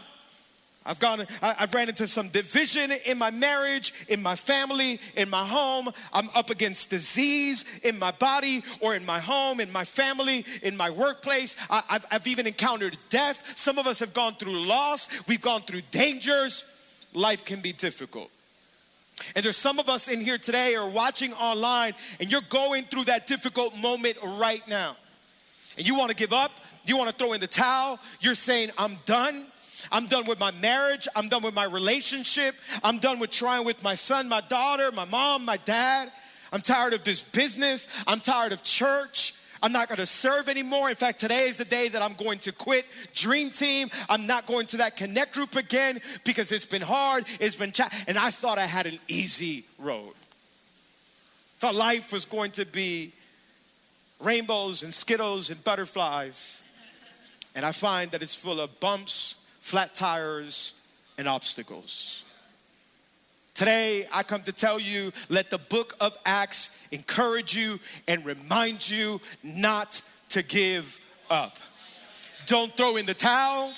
I've 0.86 1.00
gone, 1.00 1.26
I, 1.42 1.54
have 1.54 1.74
ran 1.74 1.88
into 1.88 2.08
some 2.08 2.28
division 2.28 2.92
in 3.06 3.18
my 3.18 3.32
marriage, 3.32 3.94
in 4.10 4.22
my 4.22 4.36
family, 4.36 5.00
in 5.16 5.30
my 5.30 5.46
home. 5.46 5.90
I'm 6.12 6.30
up 6.36 6.50
against 6.50 6.90
disease 6.90 7.82
in 7.84 7.98
my 8.00 8.12
body 8.12 8.64
or 8.82 8.94
in 8.94 9.06
my 9.06 9.20
home, 9.20 9.62
in 9.62 9.72
my 9.72 9.86
family, 9.86 10.46
in 10.62 10.76
my 10.76 10.90
workplace. 10.90 11.56
I, 11.70 11.84
have 11.88 12.06
I've 12.12 12.28
even 12.28 12.48
encountered 12.48 12.98
death. 13.10 13.58
Some 13.58 13.78
of 13.78 13.88
us 13.88 14.00
have 14.00 14.14
gone 14.14 14.34
through 14.34 14.60
loss. 14.60 15.26
We've 15.28 15.42
gone 15.42 15.62
through 15.62 15.82
dangers. 15.92 16.70
Life 17.14 17.46
can 17.46 17.62
be 17.62 17.72
difficult. 17.72 18.30
And 19.36 19.46
there's 19.46 19.58
some 19.58 19.80
of 19.80 19.90
us 19.90 20.10
in 20.10 20.20
here 20.20 20.38
today 20.38 20.76
or 20.76 20.90
watching 20.90 21.34
online, 21.34 21.94
and 22.20 22.32
you're 22.32 22.42
going 22.50 22.84
through 22.84 23.06
that 23.06 23.28
difficult 23.28 23.78
moment 23.78 24.18
right 24.22 24.68
now. 24.68 24.96
And 25.78 25.88
you 25.88 25.98
want 25.98 26.10
to 26.10 26.16
give 26.16 26.34
up, 26.34 26.52
you 26.86 26.98
want 26.98 27.10
to 27.10 27.16
throw 27.16 27.34
in 27.34 27.40
the 27.40 27.48
towel, 27.48 28.00
you're 28.20 28.36
saying, 28.36 28.72
I'm 28.78 28.96
done. 29.06 29.46
I'm 29.94 30.08
done 30.08 30.26
with 30.26 30.40
my 30.40 30.50
marriage. 30.60 31.08
I'm 31.16 31.30
done 31.30 31.44
with 31.44 31.54
my 31.54 31.66
relationship. 31.66 32.56
I'm 32.84 32.98
done 32.98 33.20
with 33.20 33.30
trying 33.30 33.64
with 33.64 33.84
my 33.84 33.94
son, 33.94 34.28
my 34.28 34.42
daughter, 34.42 34.92
my 34.92 35.06
mom, 35.06 35.46
my 35.46 35.58
dad. 35.58 36.12
I'm 36.52 36.62
tired 36.62 36.94
of 36.94 37.04
this 37.04 37.32
business. 37.32 37.88
I'm 38.08 38.20
tired 38.20 38.54
of 38.54 38.64
church. 38.64 39.36
I'm 39.62 39.72
not 39.72 39.88
going 39.88 40.00
to 40.00 40.08
serve 40.08 40.50
anymore. 40.50 40.90
In 40.90 40.96
fact, 40.96 41.20
today 41.20 41.44
is 41.44 41.58
the 41.58 41.66
day 41.66 41.88
that 41.88 42.02
I'm 42.02 42.14
going 42.14 42.40
to 42.40 42.52
quit 42.52 42.86
Dream 43.14 43.52
Team. 43.52 43.90
I'm 44.10 44.26
not 44.26 44.48
going 44.48 44.66
to 44.68 44.78
that 44.78 44.98
connect 44.98 45.36
group 45.36 45.56
again 45.56 46.02
because 46.26 46.52
it's 46.52 46.66
been 46.66 46.82
hard. 46.82 47.26
It's 47.40 47.56
been 47.56 47.72
cha- 47.72 47.90
and 48.08 48.18
I 48.18 48.32
thought 48.32 48.58
I 48.58 48.66
had 48.66 48.88
an 48.88 49.00
easy 49.08 49.64
road. 49.78 50.14
Thought 51.60 51.76
life 51.76 52.12
was 52.12 52.26
going 52.26 52.52
to 52.52 52.66
be 52.66 53.14
rainbows 54.20 54.82
and 54.82 54.92
skittles 54.92 55.52
and 55.52 55.64
butterflies. 55.64 56.64
And 57.56 57.64
I 57.64 57.72
find 57.72 58.10
that 58.12 58.24
it's 58.24 58.36
full 58.36 58.60
of 58.60 58.80
bumps 58.80 59.43
flat 59.64 59.96
tires, 59.96 60.86
and 61.18 61.26
obstacles. 61.26 62.26
Today, 63.56 64.06
I 64.12 64.22
come 64.22 64.42
to 64.42 64.52
tell 64.52 64.78
you 64.78 65.12
let 65.30 65.50
the 65.50 65.58
book 65.58 65.96
of 66.02 66.18
Acts 66.26 66.86
encourage 66.92 67.56
you 67.56 67.80
and 68.06 68.26
remind 68.26 68.88
you 68.88 69.22
not 69.42 70.02
to 70.30 70.44
give 70.44 71.00
up. 71.30 71.56
Don't 72.46 72.74
throw 72.74 72.98
in 72.98 73.06
the 73.06 73.14
towel, 73.14 73.72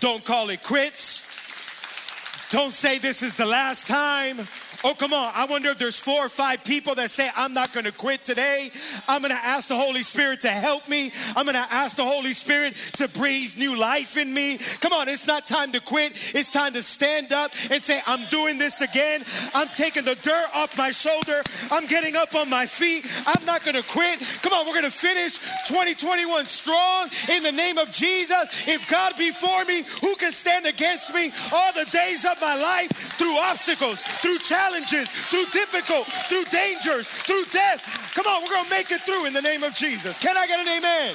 don't 0.00 0.24
call 0.24 0.48
it 0.48 0.62
quits, 0.62 2.48
don't 2.50 2.72
say 2.72 2.96
this 2.96 3.22
is 3.22 3.36
the 3.36 3.44
last 3.44 3.86
time. 3.86 4.38
Oh, 4.84 4.94
come 4.94 5.12
on. 5.12 5.32
I 5.34 5.46
wonder 5.46 5.68
if 5.70 5.78
there's 5.78 5.98
four 5.98 6.26
or 6.26 6.28
five 6.28 6.64
people 6.64 6.94
that 6.96 7.10
say, 7.10 7.30
I'm 7.36 7.54
not 7.54 7.72
going 7.72 7.84
to 7.84 7.92
quit 7.92 8.24
today. 8.24 8.70
I'm 9.08 9.22
going 9.22 9.32
to 9.34 9.44
ask 9.44 9.68
the 9.68 9.76
Holy 9.76 10.02
Spirit 10.02 10.42
to 10.42 10.50
help 10.50 10.88
me. 10.88 11.12
I'm 11.34 11.46
going 11.46 11.54
to 11.56 11.72
ask 11.72 11.96
the 11.96 12.04
Holy 12.04 12.32
Spirit 12.32 12.76
to 12.94 13.08
breathe 13.08 13.56
new 13.56 13.78
life 13.78 14.16
in 14.16 14.32
me. 14.32 14.58
Come 14.80 14.92
on, 14.92 15.08
it's 15.08 15.26
not 15.26 15.46
time 15.46 15.72
to 15.72 15.80
quit. 15.80 16.12
It's 16.34 16.50
time 16.50 16.72
to 16.74 16.82
stand 16.82 17.32
up 17.32 17.52
and 17.70 17.82
say, 17.82 18.02
I'm 18.06 18.24
doing 18.30 18.58
this 18.58 18.80
again. 18.80 19.22
I'm 19.54 19.68
taking 19.68 20.04
the 20.04 20.14
dirt 20.16 20.46
off 20.54 20.76
my 20.76 20.90
shoulder. 20.90 21.42
I'm 21.70 21.86
getting 21.86 22.16
up 22.16 22.34
on 22.34 22.50
my 22.50 22.66
feet. 22.66 23.06
I'm 23.26 23.44
not 23.46 23.64
going 23.64 23.76
to 23.76 23.88
quit. 23.88 24.20
Come 24.42 24.52
on, 24.52 24.66
we're 24.66 24.74
going 24.74 24.84
to 24.84 24.90
finish 24.90 25.38
2021 25.68 26.44
strong 26.44 27.08
in 27.30 27.42
the 27.42 27.52
name 27.52 27.78
of 27.78 27.90
Jesus. 27.92 28.68
If 28.68 28.90
God 28.90 29.14
be 29.16 29.30
for 29.30 29.64
me, 29.64 29.82
who 30.02 30.14
can 30.16 30.32
stand 30.32 30.66
against 30.66 31.14
me 31.14 31.30
all 31.52 31.72
the 31.72 31.88
days 31.90 32.24
of 32.24 32.40
my 32.40 32.56
life 32.56 32.90
through 32.90 33.36
obstacles, 33.38 34.00
through 34.00 34.38
challenges? 34.38 34.65
Challenges, 34.66 35.10
through 35.10 35.44
difficult, 35.46 36.06
through 36.06 36.44
dangers, 36.44 37.08
through 37.08 37.44
death. 37.52 38.12
Come 38.14 38.26
on, 38.26 38.42
we're 38.42 38.50
going 38.50 38.64
to 38.64 38.70
make 38.70 38.90
it 38.90 39.00
through 39.02 39.26
in 39.26 39.32
the 39.32 39.42
name 39.42 39.62
of 39.62 39.74
Jesus. 39.74 40.18
Can 40.18 40.36
I 40.36 40.46
get 40.46 40.60
an 40.60 40.68
amen? 40.68 41.14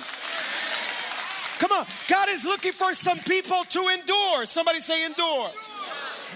Come 1.59 1.71
on, 1.71 1.85
God 2.07 2.29
is 2.29 2.45
looking 2.45 2.71
for 2.71 2.93
some 2.93 3.19
people 3.19 3.63
to 3.69 3.87
endure. 3.89 4.45
Somebody 4.45 4.79
say 4.79 5.05
endure. 5.05 5.49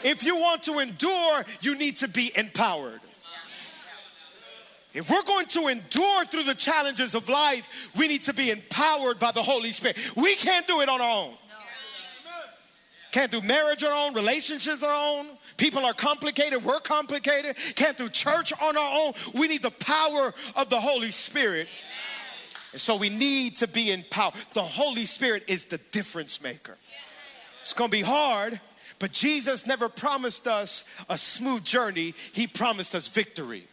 If 0.03 0.23
you 0.25 0.35
want 0.35 0.63
to 0.63 0.79
endure, 0.79 1.45
you 1.61 1.77
need 1.77 1.97
to 1.97 2.07
be 2.07 2.31
empowered. 2.35 2.99
If 4.93 5.09
we're 5.09 5.23
going 5.23 5.47
to 5.47 5.67
endure 5.67 6.25
through 6.25 6.43
the 6.43 6.55
challenges 6.55 7.15
of 7.15 7.27
life, 7.27 7.91
we 7.97 8.07
need 8.07 8.21
to 8.23 8.33
be 8.33 8.49
empowered 8.49 9.19
by 9.19 9.31
the 9.31 9.43
Holy 9.43 9.71
Spirit. 9.71 9.97
We 10.15 10.35
can't 10.35 10.65
do 10.67 10.81
it 10.81 10.89
on 10.89 11.01
our 11.01 11.25
own. 11.25 11.33
Can't 13.11 13.31
do 13.31 13.41
marriage 13.41 13.83
on 13.83 13.91
our 13.91 14.07
own, 14.07 14.13
relationships 14.13 14.83
on 14.83 14.89
our 14.89 15.19
own. 15.19 15.25
People 15.57 15.85
are 15.85 15.93
complicated, 15.93 16.63
we're 16.63 16.79
complicated. 16.79 17.55
Can't 17.75 17.97
do 17.97 18.09
church 18.09 18.51
on 18.61 18.75
our 18.75 19.05
own. 19.05 19.13
We 19.33 19.47
need 19.47 19.61
the 19.61 19.71
power 19.71 20.33
of 20.55 20.69
the 20.69 20.79
Holy 20.79 21.11
Spirit. 21.11 21.67
And 22.73 22.81
so 22.81 22.97
we 22.97 23.09
need 23.09 23.55
to 23.57 23.67
be 23.67 23.91
in 23.91 24.03
power. 24.09 24.31
The 24.53 24.61
Holy 24.61 25.05
Spirit 25.05 25.45
is 25.47 25.65
the 25.65 25.77
difference 25.91 26.43
maker. 26.43 26.77
It's 27.61 27.73
gonna 27.73 27.89
be 27.89 28.01
hard, 28.01 28.59
but 28.99 29.11
Jesus 29.11 29.65
never 29.65 29.89
promised 29.89 30.45
us 30.45 30.93
a 31.09 31.17
smooth 31.17 31.63
journey, 31.63 32.13
He 32.33 32.47
promised 32.47 32.93
us 32.93 33.07
victory. 33.07 33.67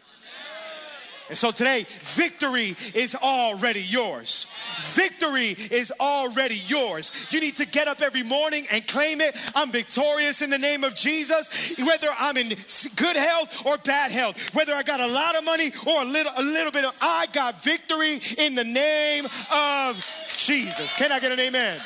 And 1.33 1.39
so 1.39 1.51
today, 1.51 1.87
victory 1.89 2.77
is 2.95 3.15
already 3.15 3.81
yours. 3.81 4.49
Victory 4.95 5.57
is 5.71 5.91
already 5.99 6.57
yours. 6.67 7.27
You 7.31 7.41
need 7.41 7.57
to 7.57 7.67
get 7.67 7.89
up 7.89 8.03
every 8.03 8.23
morning 8.23 8.67
and 8.71 8.87
claim 8.87 9.23
it. 9.23 9.35
I'm 9.57 9.71
victorious 9.71 10.43
in 10.43 10.51
the 10.51 10.59
name 10.59 10.85
of 10.85 10.95
Jesus, 10.95 11.75
whether 11.79 12.09
I'm 12.21 12.37
in 12.37 12.49
good 12.97 13.17
health 13.17 13.65
or 13.65 13.79
bad 13.79 14.13
health, 14.13 14.55
whether 14.55 14.75
I 14.75 14.83
got 14.83 15.01
a 15.01 15.07
lot 15.07 15.35
of 15.35 15.47
money 15.47 15.73
or 15.87 16.03
a 16.03 16.05
little, 16.05 16.33
a 16.37 16.43
little 16.43 16.71
bit 16.71 16.85
of, 16.85 16.95
I 17.01 17.25
got 17.33 17.65
victory 17.65 18.21
in 18.37 18.55
the 18.55 18.65
name 18.65 19.25
of 19.51 19.97
Jesus. 20.37 20.95
Can 20.99 21.13
I 21.13 21.19
get 21.19 21.33
an 21.33 21.41
amen? 21.41 21.81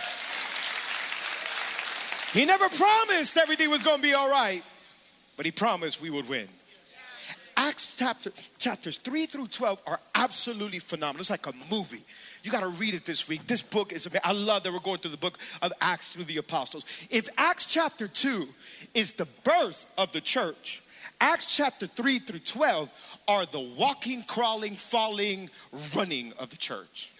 He 2.32 2.44
never 2.46 2.68
promised 2.68 3.36
everything 3.36 3.70
was 3.70 3.84
going 3.84 3.98
to 3.98 4.02
be 4.02 4.12
all 4.12 4.28
right, 4.28 4.64
but 5.36 5.46
he 5.46 5.52
promised 5.52 6.02
we 6.02 6.10
would 6.10 6.28
win. 6.28 6.48
Acts 7.56 7.96
chapter, 7.96 8.30
chapters 8.58 8.98
3 8.98 9.26
through 9.26 9.46
12 9.46 9.82
are 9.86 10.00
absolutely 10.14 10.78
phenomenal. 10.78 11.20
It's 11.20 11.30
like 11.30 11.46
a 11.46 11.52
movie. 11.70 12.02
You 12.42 12.50
got 12.52 12.60
to 12.60 12.68
read 12.68 12.94
it 12.94 13.06
this 13.06 13.28
week. 13.28 13.46
This 13.46 13.62
book 13.62 13.92
is 13.92 14.06
amazing. 14.06 14.20
I 14.24 14.32
love 14.32 14.62
that 14.62 14.72
we're 14.72 14.80
going 14.80 14.98
through 14.98 15.12
the 15.12 15.16
book 15.16 15.38
of 15.62 15.72
Acts 15.80 16.10
through 16.10 16.24
the 16.24 16.36
apostles. 16.36 16.84
If 17.10 17.28
Acts 17.38 17.64
chapter 17.64 18.08
2 18.08 18.46
is 18.94 19.14
the 19.14 19.26
birth 19.42 19.92
of 19.96 20.12
the 20.12 20.20
church, 20.20 20.82
Acts 21.20 21.56
chapter 21.56 21.86
3 21.86 22.18
through 22.18 22.40
12 22.40 22.92
are 23.26 23.46
the 23.46 23.74
walking, 23.78 24.22
crawling, 24.28 24.74
falling, 24.74 25.48
running 25.96 26.34
of 26.38 26.50
the 26.50 26.56
church. 26.56 27.12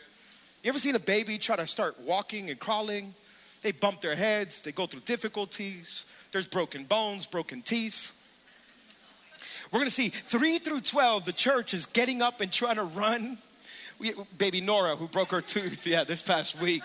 You 0.62 0.68
ever 0.68 0.78
seen 0.78 0.96
a 0.96 1.00
baby 1.00 1.38
try 1.38 1.56
to 1.56 1.66
start 1.66 1.98
walking 2.00 2.50
and 2.50 2.60
crawling? 2.60 3.14
They 3.62 3.72
bump 3.72 4.00
their 4.00 4.14
heads, 4.14 4.60
they 4.60 4.72
go 4.72 4.86
through 4.86 5.00
difficulties, 5.00 6.06
there's 6.30 6.46
broken 6.46 6.84
bones, 6.84 7.26
broken 7.26 7.62
teeth. 7.62 8.12
We're 9.72 9.80
going 9.80 9.86
to 9.86 9.90
see 9.90 10.08
3 10.08 10.58
through 10.58 10.80
12, 10.80 11.24
the 11.24 11.32
church 11.32 11.74
is 11.74 11.86
getting 11.86 12.22
up 12.22 12.40
and 12.40 12.52
trying 12.52 12.76
to 12.76 12.84
run. 12.84 13.38
We, 13.98 14.12
baby 14.38 14.60
Nora, 14.60 14.96
who 14.96 15.08
broke 15.08 15.30
her 15.30 15.40
tooth, 15.40 15.86
yeah, 15.86 16.04
this 16.04 16.22
past 16.22 16.60
week, 16.60 16.82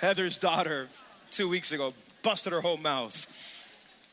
Heather's 0.00 0.38
daughter, 0.38 0.88
two 1.30 1.48
weeks 1.48 1.72
ago, 1.72 1.94
busted 2.22 2.52
her 2.52 2.60
whole 2.60 2.78
mouth. 2.78 3.42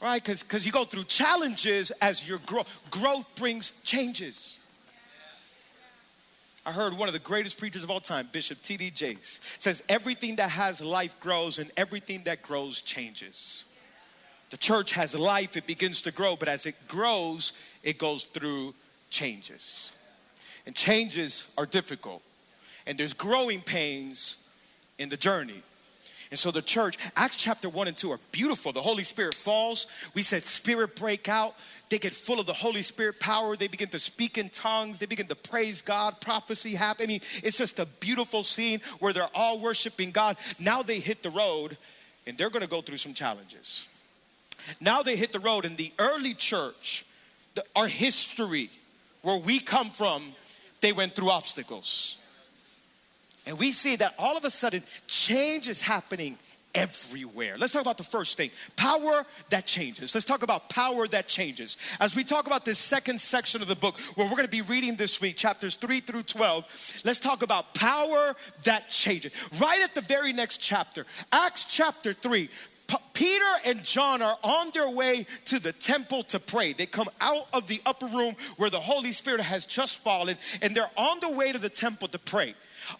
Right? 0.01 0.23
Because 0.23 0.65
you 0.65 0.71
go 0.71 0.83
through 0.83 1.05
challenges 1.05 1.91
as 2.01 2.27
your 2.27 2.39
growth. 2.45 2.67
Growth 2.91 3.35
brings 3.35 3.81
changes. 3.83 4.59
I 6.65 6.71
heard 6.71 6.97
one 6.97 7.09
of 7.09 7.13
the 7.13 7.19
greatest 7.19 7.57
preachers 7.57 7.83
of 7.83 7.89
all 7.89 7.99
time, 7.99 8.29
Bishop 8.31 8.61
T.D. 8.61 8.91
Jakes, 8.91 9.41
says, 9.59 9.83
Everything 9.89 10.37
that 10.37 10.49
has 10.49 10.81
life 10.81 11.19
grows, 11.19 11.59
and 11.59 11.71
everything 11.75 12.21
that 12.23 12.41
grows 12.41 12.81
changes. 12.81 13.65
The 14.49 14.57
church 14.57 14.91
has 14.93 15.17
life, 15.17 15.57
it 15.57 15.65
begins 15.65 16.03
to 16.03 16.11
grow, 16.11 16.35
but 16.35 16.47
as 16.47 16.65
it 16.65 16.75
grows, 16.87 17.53
it 17.83 17.97
goes 17.97 18.23
through 18.23 18.73
changes. 19.09 19.99
And 20.65 20.75
changes 20.75 21.53
are 21.57 21.65
difficult. 21.65 22.21
And 22.87 22.97
there's 22.97 23.13
growing 23.13 23.61
pains 23.61 24.49
in 24.97 25.09
the 25.09 25.17
journey. 25.17 25.61
And 26.31 26.39
so 26.39 26.49
the 26.49 26.63
church, 26.63 26.97
Acts 27.15 27.35
chapter 27.35 27.69
1 27.69 27.87
and 27.87 27.95
2 27.95 28.11
are 28.11 28.19
beautiful. 28.31 28.71
The 28.71 28.81
Holy 28.81 29.03
Spirit 29.03 29.35
falls. 29.35 29.85
We 30.15 30.23
said 30.23 30.41
spirit 30.41 30.95
break 30.95 31.29
out. 31.29 31.53
They 31.89 31.99
get 31.99 32.13
full 32.13 32.39
of 32.39 32.47
the 32.47 32.53
Holy 32.53 32.81
Spirit 32.81 33.19
power. 33.19 33.55
They 33.55 33.67
begin 33.67 33.89
to 33.89 33.99
speak 33.99 34.39
in 34.39 34.49
tongues. 34.49 34.97
They 34.97 35.05
begin 35.05 35.27
to 35.27 35.35
praise 35.35 35.83
God. 35.83 36.19
Prophecy 36.21 36.73
happening. 36.73 37.17
It's 37.43 37.59
just 37.59 37.77
a 37.77 37.85
beautiful 37.85 38.43
scene 38.43 38.79
where 38.97 39.13
they're 39.13 39.29
all 39.35 39.59
worshiping 39.59 40.09
God. 40.09 40.37
Now 40.59 40.81
they 40.81 40.99
hit 40.99 41.21
the 41.21 41.29
road 41.29 41.77
and 42.25 42.35
they're 42.35 42.49
going 42.49 42.63
to 42.63 42.69
go 42.69 42.81
through 42.81 42.97
some 42.97 43.13
challenges. 43.13 43.89
Now 44.81 45.03
they 45.03 45.15
hit 45.15 45.33
the 45.33 45.39
road 45.39 45.65
in 45.65 45.75
the 45.75 45.91
early 45.99 46.33
church, 46.33 47.05
the, 47.55 47.63
our 47.75 47.87
history, 47.87 48.69
where 49.21 49.37
we 49.37 49.59
come 49.59 49.89
from, 49.89 50.23
they 50.81 50.91
went 50.91 51.15
through 51.15 51.29
obstacles. 51.29 52.17
And 53.45 53.59
we 53.59 53.71
see 53.71 53.95
that 53.97 54.13
all 54.17 54.37
of 54.37 54.45
a 54.45 54.49
sudden 54.49 54.83
change 55.07 55.67
is 55.67 55.81
happening 55.81 56.37
everywhere. 56.75 57.55
Let's 57.57 57.71
talk 57.71 57.81
about 57.81 57.97
the 57.97 58.03
first 58.03 58.37
thing 58.37 58.49
power 58.75 59.23
that 59.49 59.65
changes. 59.65 60.13
Let's 60.15 60.25
talk 60.25 60.43
about 60.43 60.69
power 60.69 61.07
that 61.07 61.27
changes. 61.27 61.77
As 61.99 62.15
we 62.15 62.23
talk 62.23 62.47
about 62.47 62.65
this 62.65 62.79
second 62.79 63.21
section 63.21 63.61
of 63.61 63.67
the 63.67 63.75
book, 63.75 63.97
where 64.15 64.27
we're 64.27 64.35
going 64.35 64.45
to 64.45 64.51
be 64.51 64.61
reading 64.61 64.95
this 64.95 65.21
week, 65.21 65.37
chapters 65.37 65.75
3 65.75 65.99
through 65.99 66.23
12, 66.23 67.01
let's 67.05 67.19
talk 67.19 67.43
about 67.43 67.75
power 67.75 68.35
that 68.63 68.89
changes. 68.89 69.33
Right 69.61 69.81
at 69.81 69.93
the 69.93 70.01
very 70.01 70.33
next 70.33 70.57
chapter, 70.57 71.05
Acts 71.31 71.65
chapter 71.65 72.13
3, 72.13 72.47
P- 72.47 72.53
Peter 73.13 73.45
and 73.65 73.83
John 73.83 74.21
are 74.21 74.37
on 74.43 74.71
their 74.73 74.89
way 74.89 75.25
to 75.45 75.59
the 75.59 75.71
temple 75.71 76.23
to 76.23 76.39
pray. 76.39 76.73
They 76.73 76.85
come 76.85 77.09
out 77.21 77.47
of 77.53 77.67
the 77.67 77.81
upper 77.85 78.07
room 78.07 78.35
where 78.57 78.69
the 78.69 78.79
Holy 78.79 79.11
Spirit 79.11 79.41
has 79.41 79.65
just 79.65 80.03
fallen, 80.03 80.37
and 80.61 80.75
they're 80.75 80.89
on 80.97 81.19
the 81.21 81.31
way 81.31 81.51
to 81.51 81.59
the 81.59 81.69
temple 81.69 82.07
to 82.09 82.19
pray. 82.19 82.55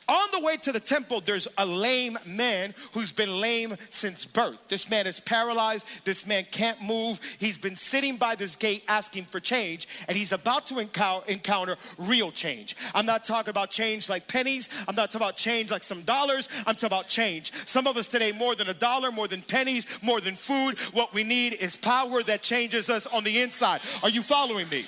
On 0.07 0.27
the 0.31 0.39
way 0.39 0.57
to 0.57 0.71
the 0.71 0.79
temple, 0.79 1.21
there's 1.21 1.47
a 1.57 1.65
lame 1.65 2.17
man 2.25 2.73
who's 2.93 3.11
been 3.11 3.39
lame 3.39 3.75
since 3.89 4.25
birth. 4.25 4.67
This 4.67 4.89
man 4.89 5.07
is 5.07 5.19
paralyzed. 5.19 5.87
This 6.05 6.25
man 6.27 6.45
can't 6.51 6.81
move. 6.81 7.19
He's 7.39 7.57
been 7.57 7.75
sitting 7.75 8.17
by 8.17 8.35
this 8.35 8.55
gate 8.55 8.83
asking 8.87 9.25
for 9.25 9.39
change, 9.39 9.87
and 10.07 10.17
he's 10.17 10.31
about 10.31 10.67
to 10.67 10.79
encounter 10.79 11.75
real 11.97 12.31
change. 12.31 12.75
I'm 12.93 13.05
not 13.05 13.23
talking 13.23 13.49
about 13.49 13.69
change 13.69 14.09
like 14.09 14.27
pennies. 14.27 14.69
I'm 14.87 14.95
not 14.95 15.11
talking 15.11 15.25
about 15.25 15.37
change 15.37 15.71
like 15.71 15.83
some 15.83 16.01
dollars. 16.03 16.49
I'm 16.59 16.75
talking 16.75 16.87
about 16.87 17.07
change. 17.07 17.51
Some 17.51 17.87
of 17.87 17.97
us 17.97 18.07
today, 18.07 18.31
more 18.31 18.55
than 18.55 18.69
a 18.69 18.73
dollar, 18.73 19.11
more 19.11 19.27
than 19.27 19.41
pennies, 19.41 19.85
more 20.01 20.21
than 20.21 20.35
food, 20.35 20.77
what 20.93 21.13
we 21.13 21.23
need 21.23 21.53
is 21.53 21.75
power 21.75 22.23
that 22.23 22.41
changes 22.41 22.89
us 22.89 23.07
on 23.07 23.23
the 23.23 23.41
inside. 23.41 23.81
Are 24.01 24.09
you 24.09 24.21
following 24.21 24.67
me? 24.69 24.85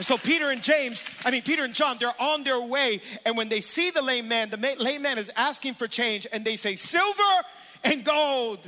And 0.00 0.06
so 0.06 0.16
Peter 0.16 0.48
and 0.48 0.62
James, 0.62 1.04
I 1.26 1.30
mean, 1.30 1.42
Peter 1.42 1.62
and 1.62 1.74
John, 1.74 1.98
they're 2.00 2.10
on 2.18 2.42
their 2.42 2.58
way. 2.58 3.02
And 3.26 3.36
when 3.36 3.50
they 3.50 3.60
see 3.60 3.90
the 3.90 4.00
lame 4.00 4.28
man, 4.28 4.48
the 4.48 4.56
lame 4.80 5.02
man 5.02 5.18
is 5.18 5.30
asking 5.36 5.74
for 5.74 5.86
change, 5.86 6.26
and 6.32 6.42
they 6.42 6.56
say, 6.56 6.74
Silver 6.74 7.46
and 7.84 8.02
gold 8.02 8.66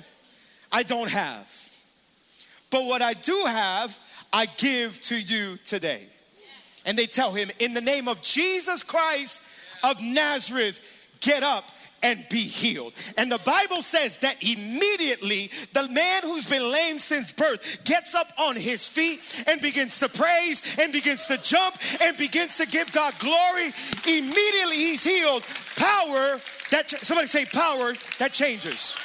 I 0.70 0.82
don't 0.82 1.08
have. 1.08 1.50
But 2.70 2.84
what 2.84 3.00
I 3.00 3.14
do 3.14 3.44
have, 3.46 3.98
I 4.30 4.44
give 4.44 5.00
to 5.04 5.18
you 5.18 5.56
today. 5.64 6.02
And 6.84 6.98
they 6.98 7.06
tell 7.06 7.32
him, 7.32 7.50
In 7.58 7.72
the 7.72 7.80
name 7.80 8.08
of 8.08 8.20
Jesus 8.20 8.82
Christ 8.82 9.42
of 9.82 10.02
Nazareth, 10.02 10.82
get 11.22 11.42
up 11.42 11.64
and 12.02 12.24
be 12.30 12.40
healed. 12.40 12.92
And 13.16 13.30
the 13.30 13.38
Bible 13.38 13.82
says 13.82 14.18
that 14.18 14.42
immediately 14.42 15.50
the 15.72 15.88
man 15.90 16.22
who's 16.22 16.48
been 16.48 16.70
lame 16.70 16.98
since 16.98 17.32
birth 17.32 17.84
gets 17.84 18.14
up 18.14 18.28
on 18.38 18.56
his 18.56 18.88
feet 18.88 19.20
and 19.46 19.60
begins 19.60 19.98
to 20.00 20.08
praise 20.08 20.78
and 20.78 20.92
begins 20.92 21.26
to 21.26 21.38
jump 21.42 21.76
and 22.00 22.16
begins 22.16 22.58
to 22.58 22.66
give 22.66 22.92
God 22.92 23.14
glory. 23.18 23.72
Immediately 24.06 24.76
he's 24.76 25.04
healed. 25.04 25.42
Power 25.76 26.38
that, 26.70 26.86
somebody 26.88 27.26
say, 27.26 27.44
power 27.46 27.92
that 28.18 28.32
changes. 28.32 28.96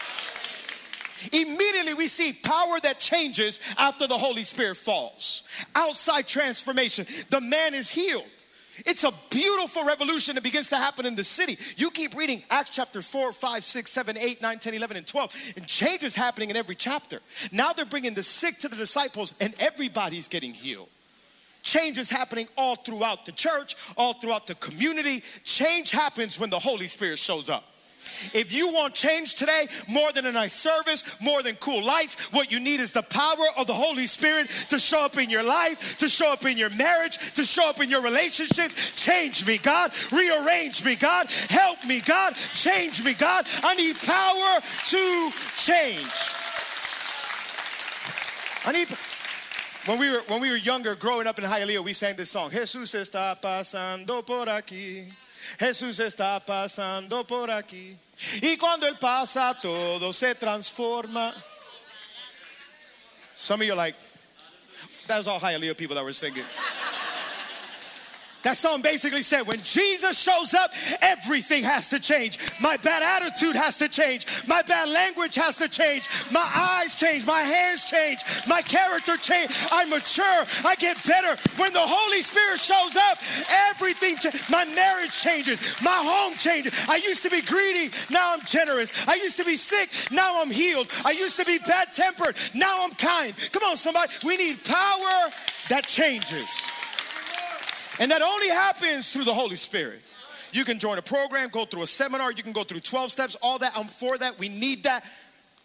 Immediately, 1.34 1.96
we 1.96 2.08
see 2.08 2.32
power 2.32 2.80
that 2.84 3.00
changes 3.00 3.60
after 3.78 4.08
the 4.08 4.18
Holy 4.18 4.44
Spirit 4.44 4.78
falls. 4.78 5.44
Outside 5.76 6.28
transformation, 6.28 7.06
the 7.30 7.42
man 7.42 7.74
is 7.74 7.90
healed. 7.90 8.24
It's 8.86 9.04
a 9.04 9.12
beautiful 9.30 9.86
revolution 9.86 10.36
that 10.36 10.44
begins 10.44 10.70
to 10.70 10.78
happen 10.78 11.06
in 11.06 11.16
the 11.16 11.24
city. 11.24 11.58
You 11.76 11.90
keep 11.92 12.16
reading 12.16 12.44
Acts 12.50 12.70
chapter 12.70 13.02
4, 13.02 13.32
5, 13.32 13.64
6, 13.64 13.92
7, 13.92 14.18
8, 14.18 14.42
9, 14.42 14.60
10, 14.60 14.74
11, 14.74 14.98
and 14.98 15.08
12, 15.08 15.54
and 15.58 15.68
change 15.68 16.04
is 16.04 16.16
happening 16.16 16.50
in 16.50 16.56
every 16.56 16.76
chapter. 16.76 17.22
Now 17.52 17.74
they're 17.74 17.86
bringing 17.86 18.14
the 18.14 18.24
sick 18.24 18.58
to 18.60 18.68
the 18.68 18.76
disciples, 18.76 19.34
and 19.40 19.54
everybody's 19.60 20.28
getting 20.28 20.54
healed. 20.54 20.90
Change 21.64 21.98
is 21.98 22.10
happening 22.10 22.48
all 22.58 22.76
throughout 22.76 23.26
the 23.26 23.32
church, 23.34 23.76
all 23.98 24.14
throughout 24.14 24.48
the 24.48 24.56
community. 24.56 25.22
Change 25.44 25.92
happens 25.92 26.40
when 26.40 26.50
the 26.50 26.60
Holy 26.60 26.88
Spirit 26.88 27.20
shows 27.20 27.50
up. 27.50 27.66
If 28.34 28.54
you 28.54 28.74
want 28.74 28.94
change 28.94 29.36
today, 29.36 29.68
more 29.90 30.12
than 30.12 30.26
a 30.26 30.32
nice 30.32 30.54
service, 30.54 31.04
more 31.22 31.44
than 31.44 31.56
cool 31.56 31.84
lights, 31.84 32.32
what 32.34 32.52
you 32.52 32.60
need 32.60 32.80
is 32.80 32.92
the 32.92 33.04
power 33.04 33.46
of 33.58 33.68
the 33.68 33.74
Holy 33.74 34.08
Spirit 34.08 34.50
to 34.70 34.80
show 34.80 35.04
up 35.04 35.18
in 35.18 35.30
your 35.30 35.44
life, 35.44 35.98
to 36.00 36.10
show 36.10 36.32
up 36.32 36.46
in 36.46 36.58
your 36.58 36.70
marriage, 36.72 37.18
to 37.36 37.44
show 37.44 37.70
up 37.70 37.80
in 37.80 37.90
your 37.90 38.02
relationship. 38.02 38.72
Change 38.72 39.46
me, 39.46 39.58
God. 39.58 39.92
Rearrange 40.12 40.84
me, 40.86 40.96
God. 40.96 41.28
Help 41.50 41.84
me, 41.86 42.02
God. 42.02 42.36
Change 42.36 43.04
me, 43.04 43.14
God. 43.14 43.46
I 43.64 43.76
need 43.76 43.96
power 44.06 44.60
to 44.86 45.32
change. 45.58 46.06
I 48.66 48.72
need 48.74 48.88
when 49.88 50.00
we 50.00 50.10
were 50.10 50.22
when 50.28 50.42
we 50.42 50.50
were 50.50 50.58
younger, 50.58 50.96
growing 50.96 51.28
up 51.28 51.40
in 51.40 51.46
Hialeah, 51.46 51.82
we 51.82 51.94
sang 51.94 52.18
this 52.18 52.30
song. 52.30 52.50
Jesús 52.52 52.94
está 52.94 53.40
pasando 53.40 54.26
por 54.26 54.48
aquí. 54.48 55.06
Jesús 55.58 56.00
está 56.02 56.46
pasando 56.46 57.26
por 57.26 57.48
aquí. 57.48 57.96
Y 58.42 58.58
cuando 58.58 58.88
Él 58.88 58.98
pasa, 59.00 59.56
todo 59.62 60.12
se 60.12 60.34
transforma. 60.36 61.34
Some 63.36 63.62
of 63.62 63.68
you 63.68 63.74
are 63.74 63.78
like, 63.78 63.96
that 65.08 65.18
was 65.18 65.28
all 65.28 65.40
Hialeah 65.40 65.78
people 65.78 65.96
that 65.96 66.04
were 66.04 66.14
singing. 66.14 66.44
That 68.44 68.56
song 68.56 68.82
basically 68.82 69.24
said 69.24 69.48
when 69.48 69.60
Jesus 69.60 70.22
shows 70.22 70.54
up, 70.54 70.72
everything 71.02 71.64
has 71.64 71.90
to 71.90 72.00
change. 72.00 72.38
My 72.62 72.78
bad 72.78 73.04
attitude 73.04 73.56
has 73.56 73.78
to 73.80 73.90
change. 73.90 74.26
My 74.48 74.62
bad 74.62 74.90
language 74.90 75.36
has 75.36 75.58
to 75.58 75.68
change. 75.68 76.08
My 76.32 76.48
eyes 76.56 76.96
change. 76.96 77.26
My 77.26 77.42
hands 77.42 77.90
change. 77.90 78.20
My 78.48 78.62
character 78.62 79.18
change. 79.18 79.52
I 79.72 79.86
mature. 79.86 80.46
I 80.64 80.76
get 80.80 80.96
better. 81.06 81.36
When 81.58 81.74
the 81.74 81.84
Holy 81.84 82.22
Spirit 82.22 82.60
shows 82.60 82.96
up, 82.96 83.18
everything 83.70 84.16
changes. 84.16 84.50
My 84.50 84.66
marriage 84.76 85.12
changes. 85.12 85.82
My 85.84 86.00
home 86.00 86.34
changes. 86.36 86.74
I 86.88 86.98
used 86.98 87.24
to 87.24 87.30
be 87.30 87.42
greedy. 87.42 87.90
Now 88.12 88.34
I'm 88.34 88.46
generous. 88.46 88.92
I 89.08 89.16
used 89.16 89.38
to 89.38 89.46
be 89.46 89.58
sick. 89.58 89.90
Now 90.12 90.42
I'm 90.42 90.52
healed. 90.52 90.88
I 91.04 91.12
used 91.12 91.38
to 91.38 91.46
be 91.46 91.60
bad 91.60 91.92
tempered. 91.92 92.36
Now 92.54 92.84
I'm 92.84 92.92
kind. 92.92 93.34
Come 93.52 93.64
on, 93.64 93.78
somebody. 93.78 94.14
We 94.24 94.38
need 94.38 94.64
power 94.64 95.32
that 95.70 95.86
changes. 95.86 96.87
And 98.00 98.12
that 98.12 98.22
only 98.22 98.50
happens 98.50 99.12
through 99.12 99.24
the 99.24 99.34
Holy 99.34 99.56
Spirit. 99.56 100.02
You 100.52 100.64
can 100.64 100.80
join 100.80 100.98
a 100.98 101.02
program, 101.02 101.50
go 101.50 101.66
through 101.66 101.84
a 101.84 101.88
seminar, 101.88 102.32
you 102.32 102.44
can 102.44 102.54
go 102.54 102.64
through 102.64 102.80
12 102.80 103.12
steps, 103.12 103.36
all 103.42 103.60
that. 103.60 103.74
I'm 103.76 103.86
for 103.86 104.18
that. 104.18 104.40
We 104.40 104.50
need 104.50 104.84
that. 104.84 105.04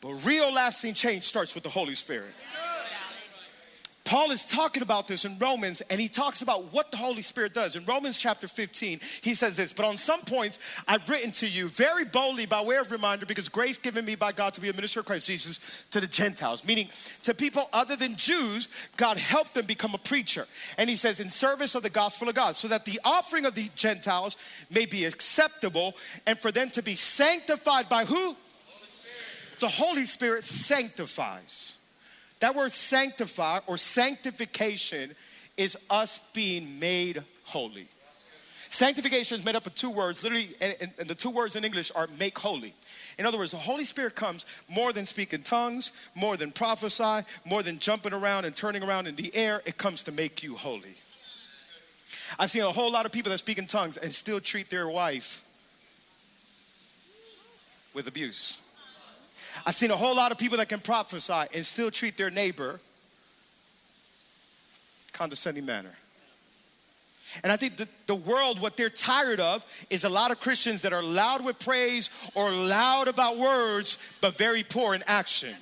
But 0.01 0.15
real 0.27 0.53
lasting 0.53 0.95
change 0.95 1.23
starts 1.23 1.55
with 1.55 1.63
the 1.63 1.71
Holy 1.71 1.95
Spirit. 1.95 2.33
Paul 4.13 4.31
is 4.31 4.45
talking 4.45 4.83
about 4.83 5.09
this 5.09 5.25
in 5.25 5.39
Romans, 5.39 5.81
and 5.81 5.99
he 5.99 6.07
talks 6.07 6.43
about 6.43 6.71
what 6.71 6.91
the 6.91 6.99
Holy 6.99 7.23
Spirit 7.23 7.55
does. 7.55 7.77
In 7.77 7.85
Romans 7.87 8.19
chapter 8.19 8.47
15, 8.47 9.01
he 9.23 9.33
says 9.33 9.57
this, 9.57 9.73
but 9.73 9.87
on 9.87 9.97
some 9.97 10.21
points 10.21 10.59
I've 10.87 11.09
written 11.09 11.31
to 11.31 11.49
you 11.49 11.67
very 11.67 12.05
boldly 12.05 12.45
by 12.45 12.61
way 12.61 12.77
of 12.77 12.93
reminder, 12.93 13.25
because 13.25 13.49
grace 13.49 13.79
given 13.79 14.05
me 14.05 14.15
by 14.15 14.33
God 14.33 14.53
to 14.53 14.61
be 14.61 14.69
a 14.69 14.75
minister 14.75 15.01
of 15.01 15.07
Christ 15.07 15.25
Jesus 15.25 15.87
to 15.93 15.99
the 15.99 16.07
Gentiles, 16.07 16.63
meaning 16.67 16.91
to 17.23 17.33
people 17.33 17.71
other 17.73 17.97
than 17.97 18.15
Jews, 18.17 18.69
God 18.99 19.17
helped 19.17 19.55
them 19.55 19.65
become 19.65 19.95
a 19.95 19.99
preacher. 19.99 20.45
And 20.77 20.91
he 20.91 20.97
says, 20.97 21.19
in 21.19 21.31
service 21.31 21.75
of 21.75 21.83
the 21.83 21.89
gospel 21.89 22.29
of 22.29 22.35
God, 22.35 22.55
so 22.55 22.69
that 22.69 22.85
the 22.85 23.01
offering 23.07 23.47
of 23.47 23.55
the 23.55 23.71
Gentiles 23.77 24.37
may 24.71 24.85
be 24.85 25.07
acceptable 25.07 25.97
and 26.27 26.39
for 26.39 26.53
them 26.53 26.69
to 26.73 26.83
be 26.83 26.97
sanctified 26.97 27.89
by 27.89 28.05
who? 28.05 28.15
Holy 28.15 28.37
the 29.59 29.69
Holy 29.69 30.05
Spirit 30.05 30.45
sanctifies. 30.45 31.79
That 32.43 32.57
word 32.57 32.73
sanctify 32.73 33.61
or 33.69 33.77
sanctification 33.77 35.13
is 35.57 35.79
us 35.89 36.19
being 36.33 36.81
made 36.81 37.23
holy. 37.45 37.87
Sanctification 38.69 39.39
is 39.39 39.45
made 39.45 39.55
up 39.55 39.65
of 39.65 39.77
two 39.77 39.93
words, 39.93 40.25
literally, 40.25 40.49
and, 40.61 40.75
and, 40.99 41.09
the 41.09 41.15
two 41.15 41.31
words 41.31 41.55
in 41.55 41.65
English 41.65 41.93
are 41.95 42.09
make 42.19 42.37
holy. 42.37 42.75
In 43.17 43.27
other 43.27 43.39
words, 43.39 43.53
the 43.53 43.59
Holy 43.59 43.85
Spirit 43.85 44.17
comes 44.17 44.45
more 44.69 44.93
than 44.93 45.07
speaking 45.07 45.45
tongues, 45.45 45.93
more 46.17 46.37
than 46.37 46.51
prophesy, 46.51 47.25
more 47.45 47.63
than 47.63 47.79
jumping 47.79 48.13
around 48.13 48.45
and 48.45 48.57
turning 48.57 48.83
around 48.83 49.07
in 49.07 49.15
the 49.15 49.33
air. 49.37 49.63
It 49.65 49.79
comes 49.79 50.03
to 50.05 50.13
make 50.13 50.43
you 50.43 50.57
holy. 50.57 50.97
I've 52.41 52.51
seen 52.51 52.63
a 52.63 52.73
whole 52.73 52.91
lot 52.91 53.07
of 53.07 53.13
people 53.13 53.31
that 53.31 53.39
speak 53.39 53.59
in 53.59 53.69
tongues 53.69 53.99
and 53.99 54.13
still 54.13 54.41
treat 54.41 54.69
their 54.69 54.89
wife 54.89 55.45
with 57.95 58.09
abuse. 58.09 58.62
I've 59.67 59.75
seen 59.75 59.91
a 59.91 59.97
whole 59.97 60.17
lot 60.17 60.33
of 60.33 60.39
people 60.39 60.59
that 60.59 60.69
can 60.69 60.81
prophesy 60.81 61.43
and 61.55 61.65
still 61.65 61.91
treat 61.91 62.17
their 62.17 62.31
neighbor 62.31 62.81
condescending 65.13 65.67
manner. 65.67 65.93
And 67.43 67.51
I 67.51 67.57
think 67.57 67.77
the, 67.77 67.89
the 68.07 68.15
world, 68.15 68.61
what 68.61 68.77
they're 68.77 68.91
tired 68.91 69.41
of 69.41 69.65
is 69.89 70.05
a 70.05 70.09
lot 70.09 70.31
of 70.31 70.41
Christians 70.41 70.83
that 70.83 70.93
are 70.93 71.03
loud 71.03 71.45
with 71.45 71.59
praise 71.59 72.11
or 72.35 72.51
loud 72.51 73.09
about 73.09 73.39
words, 73.39 74.17
but 74.21 74.37
very 74.37 74.63
poor 74.63 74.95
in 74.95 75.03
action. 75.07 75.55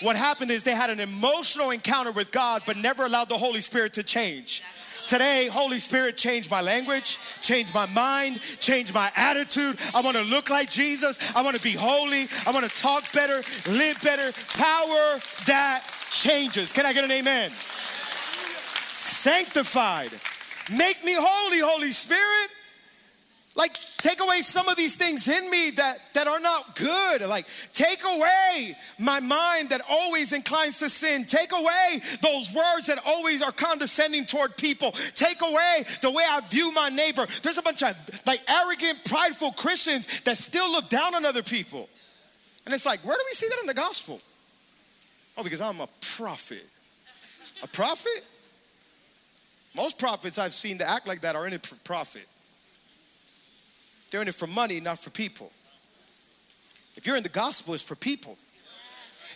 What 0.00 0.14
happened 0.14 0.52
is 0.52 0.62
they 0.62 0.76
had 0.76 0.90
an 0.90 1.00
emotional 1.00 1.70
encounter 1.70 2.12
with 2.12 2.30
God, 2.30 2.62
but 2.66 2.76
never 2.76 3.04
allowed 3.04 3.28
the 3.28 3.38
Holy 3.38 3.60
Spirit 3.60 3.94
to 3.94 4.04
change. 4.04 4.62
Today, 5.08 5.48
Holy 5.50 5.78
Spirit, 5.78 6.18
change 6.18 6.50
my 6.50 6.60
language, 6.60 7.18
change 7.40 7.72
my 7.72 7.86
mind, 7.86 8.42
change 8.60 8.92
my 8.92 9.10
attitude. 9.16 9.78
I 9.94 10.02
want 10.02 10.18
to 10.18 10.22
look 10.22 10.50
like 10.50 10.70
Jesus. 10.70 11.34
I 11.34 11.40
want 11.40 11.56
to 11.56 11.62
be 11.62 11.72
holy. 11.72 12.26
I 12.46 12.50
want 12.52 12.70
to 12.70 12.78
talk 12.78 13.10
better, 13.14 13.36
live 13.72 13.98
better. 14.02 14.30
Power 14.58 15.18
that 15.46 15.82
changes. 16.10 16.72
Can 16.72 16.84
I 16.84 16.92
get 16.92 17.04
an 17.04 17.10
amen? 17.10 17.48
Sanctified. 18.98 20.10
Make 20.76 21.02
me 21.02 21.14
holy, 21.18 21.60
Holy 21.60 21.92
Spirit. 21.92 22.50
Like, 23.58 23.72
take 23.96 24.20
away 24.20 24.40
some 24.42 24.68
of 24.68 24.76
these 24.76 24.94
things 24.94 25.26
in 25.26 25.50
me 25.50 25.70
that, 25.72 25.98
that 26.14 26.28
are 26.28 26.38
not 26.38 26.76
good. 26.76 27.22
Like, 27.22 27.44
take 27.72 27.98
away 28.04 28.76
my 29.00 29.18
mind 29.18 29.70
that 29.70 29.80
always 29.90 30.32
inclines 30.32 30.78
to 30.78 30.88
sin. 30.88 31.24
Take 31.24 31.50
away 31.50 32.00
those 32.22 32.54
words 32.54 32.86
that 32.86 33.00
always 33.04 33.42
are 33.42 33.50
condescending 33.50 34.26
toward 34.26 34.56
people. 34.56 34.92
Take 34.92 35.42
away 35.42 35.84
the 36.02 36.10
way 36.12 36.22
I 36.24 36.40
view 36.48 36.70
my 36.72 36.88
neighbor. 36.88 37.26
There's 37.42 37.58
a 37.58 37.62
bunch 37.62 37.82
of 37.82 37.96
like 38.28 38.40
arrogant, 38.48 39.04
prideful 39.04 39.50
Christians 39.50 40.20
that 40.20 40.38
still 40.38 40.70
look 40.70 40.88
down 40.88 41.16
on 41.16 41.26
other 41.26 41.42
people. 41.42 41.88
And 42.64 42.72
it's 42.72 42.86
like, 42.86 43.00
where 43.00 43.16
do 43.16 43.22
we 43.28 43.34
see 43.34 43.48
that 43.48 43.58
in 43.60 43.66
the 43.66 43.74
gospel? 43.74 44.20
Oh, 45.36 45.42
because 45.42 45.60
I'm 45.60 45.80
a 45.80 45.88
prophet. 46.00 46.64
A 47.64 47.66
prophet? 47.66 48.24
Most 49.74 49.98
prophets 49.98 50.38
I've 50.38 50.54
seen 50.54 50.78
that 50.78 50.88
act 50.88 51.08
like 51.08 51.22
that 51.22 51.34
are 51.34 51.44
in 51.44 51.58
for 51.58 51.74
profit. 51.82 52.26
They're 54.10 54.22
in 54.22 54.28
it 54.28 54.34
for 54.34 54.46
money, 54.46 54.80
not 54.80 54.98
for 54.98 55.10
people. 55.10 55.50
If 56.96 57.06
you're 57.06 57.16
in 57.16 57.22
the 57.22 57.28
gospel, 57.28 57.74
it's 57.74 57.82
for 57.82 57.96
people. 57.96 58.36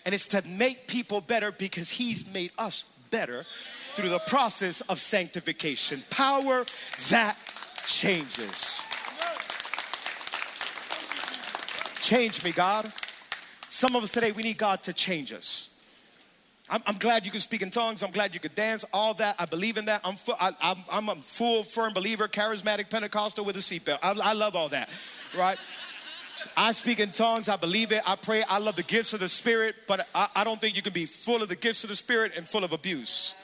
And 0.04 0.14
it's 0.14 0.26
to 0.28 0.42
make 0.46 0.88
people 0.88 1.20
better 1.20 1.52
because 1.52 1.90
He's 1.90 2.32
made 2.32 2.50
us 2.58 2.84
better 3.10 3.44
through 3.94 4.08
the 4.08 4.18
process 4.20 4.80
of 4.82 4.98
sanctification. 4.98 6.02
Power 6.10 6.64
that 7.10 7.36
changes. 7.86 8.82
Change 12.00 12.44
me, 12.44 12.52
God. 12.52 12.86
Some 13.70 13.94
of 13.94 14.02
us 14.02 14.10
today, 14.10 14.32
we 14.32 14.42
need 14.42 14.58
God 14.58 14.82
to 14.84 14.92
change 14.92 15.32
us. 15.32 15.71
I'm, 16.72 16.80
I'm, 16.86 16.96
glad 16.96 17.26
you 17.26 17.30
can 17.30 17.40
speak 17.40 17.60
in 17.60 17.70
tongues. 17.70 18.02
I'm 18.02 18.10
glad 18.12 18.32
you 18.32 18.40
could 18.40 18.54
dance. 18.54 18.86
All 18.94 19.12
that, 19.14 19.36
I 19.38 19.44
believe 19.44 19.76
in 19.76 19.84
that. 19.84 20.00
I'm, 20.04 20.14
fu- 20.14 20.32
I, 20.40 20.52
am 20.62 20.78
I'm 20.90 21.08
a 21.10 21.14
full, 21.16 21.64
firm 21.64 21.92
believer, 21.92 22.28
charismatic 22.28 22.88
Pentecostal 22.88 23.44
with 23.44 23.56
a 23.56 23.58
seatbelt. 23.58 23.98
I, 24.02 24.14
I 24.30 24.32
love 24.32 24.56
all 24.56 24.70
that, 24.70 24.88
right? 25.36 25.62
I 26.56 26.72
speak 26.72 26.98
in 26.98 27.10
tongues. 27.10 27.50
I 27.50 27.56
believe 27.56 27.92
it. 27.92 28.00
I 28.06 28.16
pray. 28.16 28.42
I 28.48 28.58
love 28.58 28.76
the 28.76 28.84
gifts 28.84 29.12
of 29.12 29.20
the 29.20 29.28
Spirit, 29.28 29.74
but 29.86 30.08
I, 30.14 30.28
I 30.36 30.44
don't 30.44 30.58
think 30.58 30.74
you 30.74 30.82
can 30.82 30.94
be 30.94 31.04
full 31.04 31.42
of 31.42 31.50
the 31.50 31.56
gifts 31.56 31.84
of 31.84 31.90
the 31.90 31.96
Spirit 31.96 32.32
and 32.38 32.46
full 32.46 32.64
of 32.64 32.72
abuse. 32.72 33.34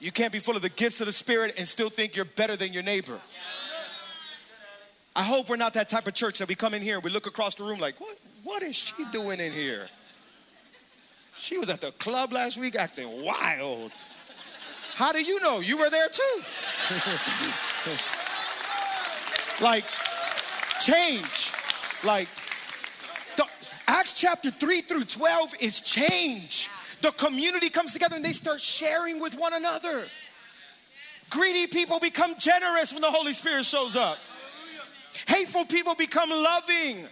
You 0.00 0.10
can't 0.10 0.32
be 0.32 0.38
full 0.38 0.56
of 0.56 0.62
the 0.62 0.70
gifts 0.70 1.02
of 1.02 1.06
the 1.06 1.12
Spirit 1.12 1.56
and 1.58 1.68
still 1.68 1.90
think 1.90 2.16
you're 2.16 2.24
better 2.24 2.56
than 2.56 2.72
your 2.72 2.82
neighbor. 2.82 3.20
I 5.14 5.24
hope 5.24 5.50
we're 5.50 5.56
not 5.56 5.74
that 5.74 5.90
type 5.90 6.06
of 6.06 6.14
church 6.14 6.38
that 6.38 6.48
we 6.48 6.54
come 6.54 6.72
in 6.72 6.80
here 6.80 6.94
and 6.94 7.04
we 7.04 7.10
look 7.10 7.26
across 7.26 7.54
the 7.54 7.64
room 7.64 7.80
like, 7.80 8.00
what, 8.00 8.16
what 8.44 8.62
is 8.62 8.76
she 8.76 9.04
doing 9.12 9.40
in 9.40 9.52
here? 9.52 9.88
She 11.36 11.58
was 11.58 11.68
at 11.68 11.80
the 11.80 11.92
club 11.92 12.32
last 12.32 12.58
week 12.58 12.76
acting 12.76 13.24
wild. 13.24 13.92
How 14.94 15.12
do 15.12 15.22
you 15.22 15.40
know? 15.42 15.60
You 15.60 15.76
were 15.76 15.90
there 15.90 16.08
too. 16.08 16.22
like, 19.62 19.84
change. 20.80 21.52
Like, 22.04 22.28
the, 23.36 23.44
Acts 23.86 24.14
chapter 24.14 24.50
3 24.50 24.80
through 24.80 25.04
12 25.04 25.54
is 25.60 25.82
change. 25.82 26.70
The 27.02 27.10
community 27.12 27.68
comes 27.68 27.92
together 27.92 28.16
and 28.16 28.24
they 28.24 28.32
start 28.32 28.60
sharing 28.60 29.20
with 29.20 29.34
one 29.38 29.52
another. 29.52 30.06
Greedy 31.28 31.66
people 31.66 32.00
become 32.00 32.34
generous 32.38 32.92
when 32.92 33.02
the 33.02 33.10
Holy 33.10 33.34
Spirit 33.34 33.66
shows 33.66 33.96
up. 33.96 34.18
Hateful 35.28 35.64
people 35.66 35.94
become 35.94 36.30
loving. 36.30 37.04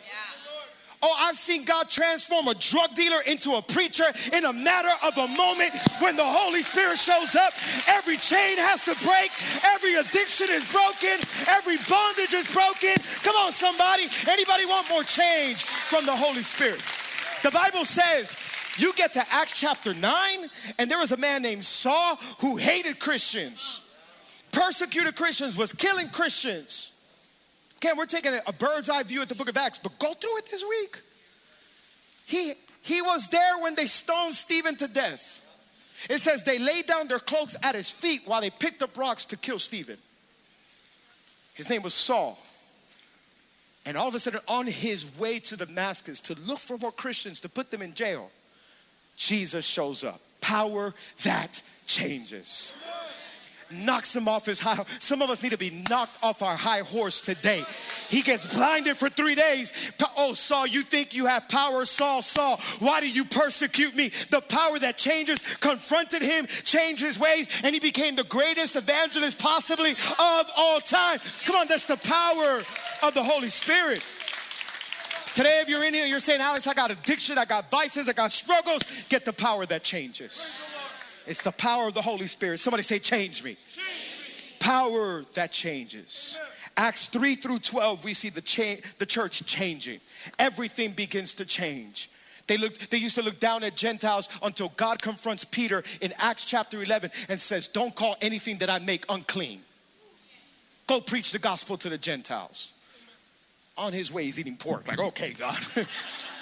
Oh, 1.04 1.14
I've 1.18 1.36
seen 1.36 1.66
God 1.66 1.90
transform 1.90 2.48
a 2.48 2.54
drug 2.54 2.94
dealer 2.94 3.20
into 3.26 3.56
a 3.56 3.62
preacher 3.62 4.08
in 4.32 4.46
a 4.46 4.52
matter 4.54 4.88
of 5.04 5.18
a 5.18 5.28
moment 5.36 5.72
when 6.00 6.16
the 6.16 6.24
Holy 6.24 6.62
Spirit 6.62 6.96
shows 6.96 7.36
up. 7.36 7.52
Every 7.86 8.16
chain 8.16 8.56
has 8.56 8.86
to 8.88 8.96
break, 9.04 9.28
every 9.68 10.00
addiction 10.00 10.48
is 10.48 10.64
broken, 10.72 11.20
every 11.52 11.76
bondage 11.84 12.32
is 12.32 12.48
broken. 12.48 12.96
Come 13.20 13.36
on, 13.36 13.52
somebody. 13.52 14.08
Anybody 14.26 14.64
want 14.64 14.88
more 14.88 15.04
change 15.04 15.62
from 15.62 16.06
the 16.06 16.16
Holy 16.16 16.40
Spirit? 16.40 16.80
The 17.42 17.50
Bible 17.50 17.84
says, 17.84 18.40
you 18.78 18.94
get 18.94 19.12
to 19.12 19.22
Acts 19.30 19.60
chapter 19.60 19.92
9, 19.92 20.10
and 20.78 20.90
there 20.90 20.98
was 20.98 21.12
a 21.12 21.18
man 21.18 21.42
named 21.42 21.64
Saul 21.64 22.16
who 22.40 22.56
hated 22.56 22.98
Christians, 22.98 24.00
persecuted 24.52 25.16
Christians, 25.16 25.58
was 25.58 25.74
killing 25.74 26.08
Christians. 26.08 26.93
Again, 27.78 27.96
we're 27.96 28.06
taking 28.06 28.32
a 28.46 28.52
bird's 28.52 28.88
eye 28.88 29.02
view 29.02 29.22
at 29.22 29.28
the 29.28 29.34
book 29.34 29.48
of 29.48 29.56
Acts, 29.56 29.78
but 29.78 29.98
go 29.98 30.12
through 30.14 30.38
it 30.38 30.46
this 30.50 30.64
week. 30.68 30.98
He, 32.26 32.52
he 32.82 33.02
was 33.02 33.28
there 33.28 33.58
when 33.58 33.74
they 33.74 33.86
stoned 33.86 34.34
Stephen 34.34 34.76
to 34.76 34.88
death. 34.88 35.40
It 36.08 36.18
says 36.18 36.44
they 36.44 36.58
laid 36.58 36.86
down 36.86 37.08
their 37.08 37.18
cloaks 37.18 37.56
at 37.62 37.74
his 37.74 37.90
feet 37.90 38.22
while 38.26 38.40
they 38.40 38.50
picked 38.50 38.82
up 38.82 38.96
rocks 38.96 39.24
to 39.26 39.36
kill 39.36 39.58
Stephen. 39.58 39.96
His 41.54 41.70
name 41.70 41.82
was 41.82 41.94
Saul. 41.94 42.38
And 43.86 43.96
all 43.96 44.08
of 44.08 44.14
a 44.14 44.18
sudden, 44.18 44.40
on 44.48 44.66
his 44.66 45.18
way 45.18 45.38
to 45.40 45.56
Damascus 45.56 46.20
to 46.22 46.34
look 46.40 46.58
for 46.58 46.78
more 46.78 46.92
Christians 46.92 47.40
to 47.40 47.48
put 47.48 47.70
them 47.70 47.82
in 47.82 47.94
jail, 47.94 48.30
Jesus 49.16 49.66
shows 49.66 50.04
up. 50.04 50.20
Power 50.40 50.94
that 51.22 51.62
changes 51.86 52.76
knocks 53.70 54.14
him 54.14 54.28
off 54.28 54.46
his 54.46 54.60
high. 54.60 54.82
Some 55.00 55.22
of 55.22 55.30
us 55.30 55.42
need 55.42 55.52
to 55.52 55.58
be 55.58 55.84
knocked 55.88 56.22
off 56.22 56.42
our 56.42 56.56
high 56.56 56.80
horse 56.80 57.20
today. 57.20 57.62
He 58.08 58.22
gets 58.22 58.54
blinded 58.54 58.96
for 58.96 59.08
three 59.08 59.34
days. 59.34 59.92
Oh, 60.16 60.34
Saul, 60.34 60.66
you 60.66 60.82
think 60.82 61.14
you 61.14 61.26
have 61.26 61.48
power? 61.48 61.84
Saul, 61.84 62.22
Saul, 62.22 62.58
why 62.78 63.00
do 63.00 63.10
you 63.10 63.24
persecute 63.24 63.94
me? 63.96 64.08
The 64.08 64.42
power 64.48 64.78
that 64.78 64.96
changes 64.96 65.56
confronted 65.56 66.22
him, 66.22 66.46
changed 66.46 67.02
his 67.02 67.18
ways, 67.18 67.48
and 67.64 67.74
he 67.74 67.80
became 67.80 68.16
the 68.16 68.24
greatest 68.24 68.76
evangelist 68.76 69.40
possibly 69.40 69.92
of 69.92 70.50
all 70.56 70.80
time. 70.80 71.18
Come 71.44 71.56
on, 71.56 71.68
that's 71.68 71.86
the 71.86 71.96
power 71.96 72.62
of 73.02 73.14
the 73.14 73.22
Holy 73.22 73.48
Spirit. 73.48 74.04
Today, 75.34 75.60
if 75.60 75.68
you're 75.68 75.84
in 75.84 75.92
here, 75.92 76.06
you're 76.06 76.20
saying, 76.20 76.40
Alex, 76.40 76.68
I 76.68 76.74
got 76.74 76.92
addiction, 76.92 77.38
I 77.38 77.44
got 77.44 77.68
vices, 77.68 78.08
I 78.08 78.12
got 78.12 78.30
struggles. 78.30 79.08
Get 79.08 79.24
the 79.24 79.32
power 79.32 79.66
that 79.66 79.82
changes. 79.82 80.64
It's 81.26 81.42
the 81.42 81.52
power 81.52 81.88
of 81.88 81.94
the 81.94 82.02
Holy 82.02 82.26
Spirit. 82.26 82.60
Somebody 82.60 82.82
say, 82.82 82.98
change 82.98 83.42
me. 83.42 83.56
Change 83.68 83.80
me. 83.80 84.56
Power 84.60 85.22
that 85.34 85.52
changes. 85.52 86.38
Acts 86.76 87.06
3 87.06 87.36
through 87.36 87.60
12, 87.60 88.04
we 88.04 88.14
see 88.14 88.30
the, 88.30 88.40
cha- 88.40 88.80
the 88.98 89.06
church 89.06 89.46
changing. 89.46 90.00
Everything 90.38 90.92
begins 90.92 91.34
to 91.34 91.46
change. 91.46 92.10
They, 92.46 92.56
looked, 92.58 92.90
they 92.90 92.98
used 92.98 93.16
to 93.16 93.22
look 93.22 93.38
down 93.38 93.64
at 93.64 93.76
Gentiles 93.76 94.28
until 94.42 94.68
God 94.76 95.00
confronts 95.00 95.44
Peter 95.44 95.82
in 96.00 96.12
Acts 96.18 96.44
chapter 96.44 96.82
11 96.82 97.10
and 97.28 97.40
says, 97.40 97.68
Don't 97.68 97.94
call 97.94 98.16
anything 98.20 98.58
that 98.58 98.68
I 98.68 98.80
make 98.80 99.04
unclean. 99.08 99.60
Go 100.86 101.00
preach 101.00 101.32
the 101.32 101.38
gospel 101.38 101.78
to 101.78 101.88
the 101.88 101.96
Gentiles. 101.96 102.72
On 103.78 103.92
his 103.92 104.12
way, 104.12 104.24
he's 104.24 104.38
eating 104.38 104.56
pork. 104.56 104.86
Like, 104.86 105.00
okay, 105.00 105.32
God. 105.32 105.58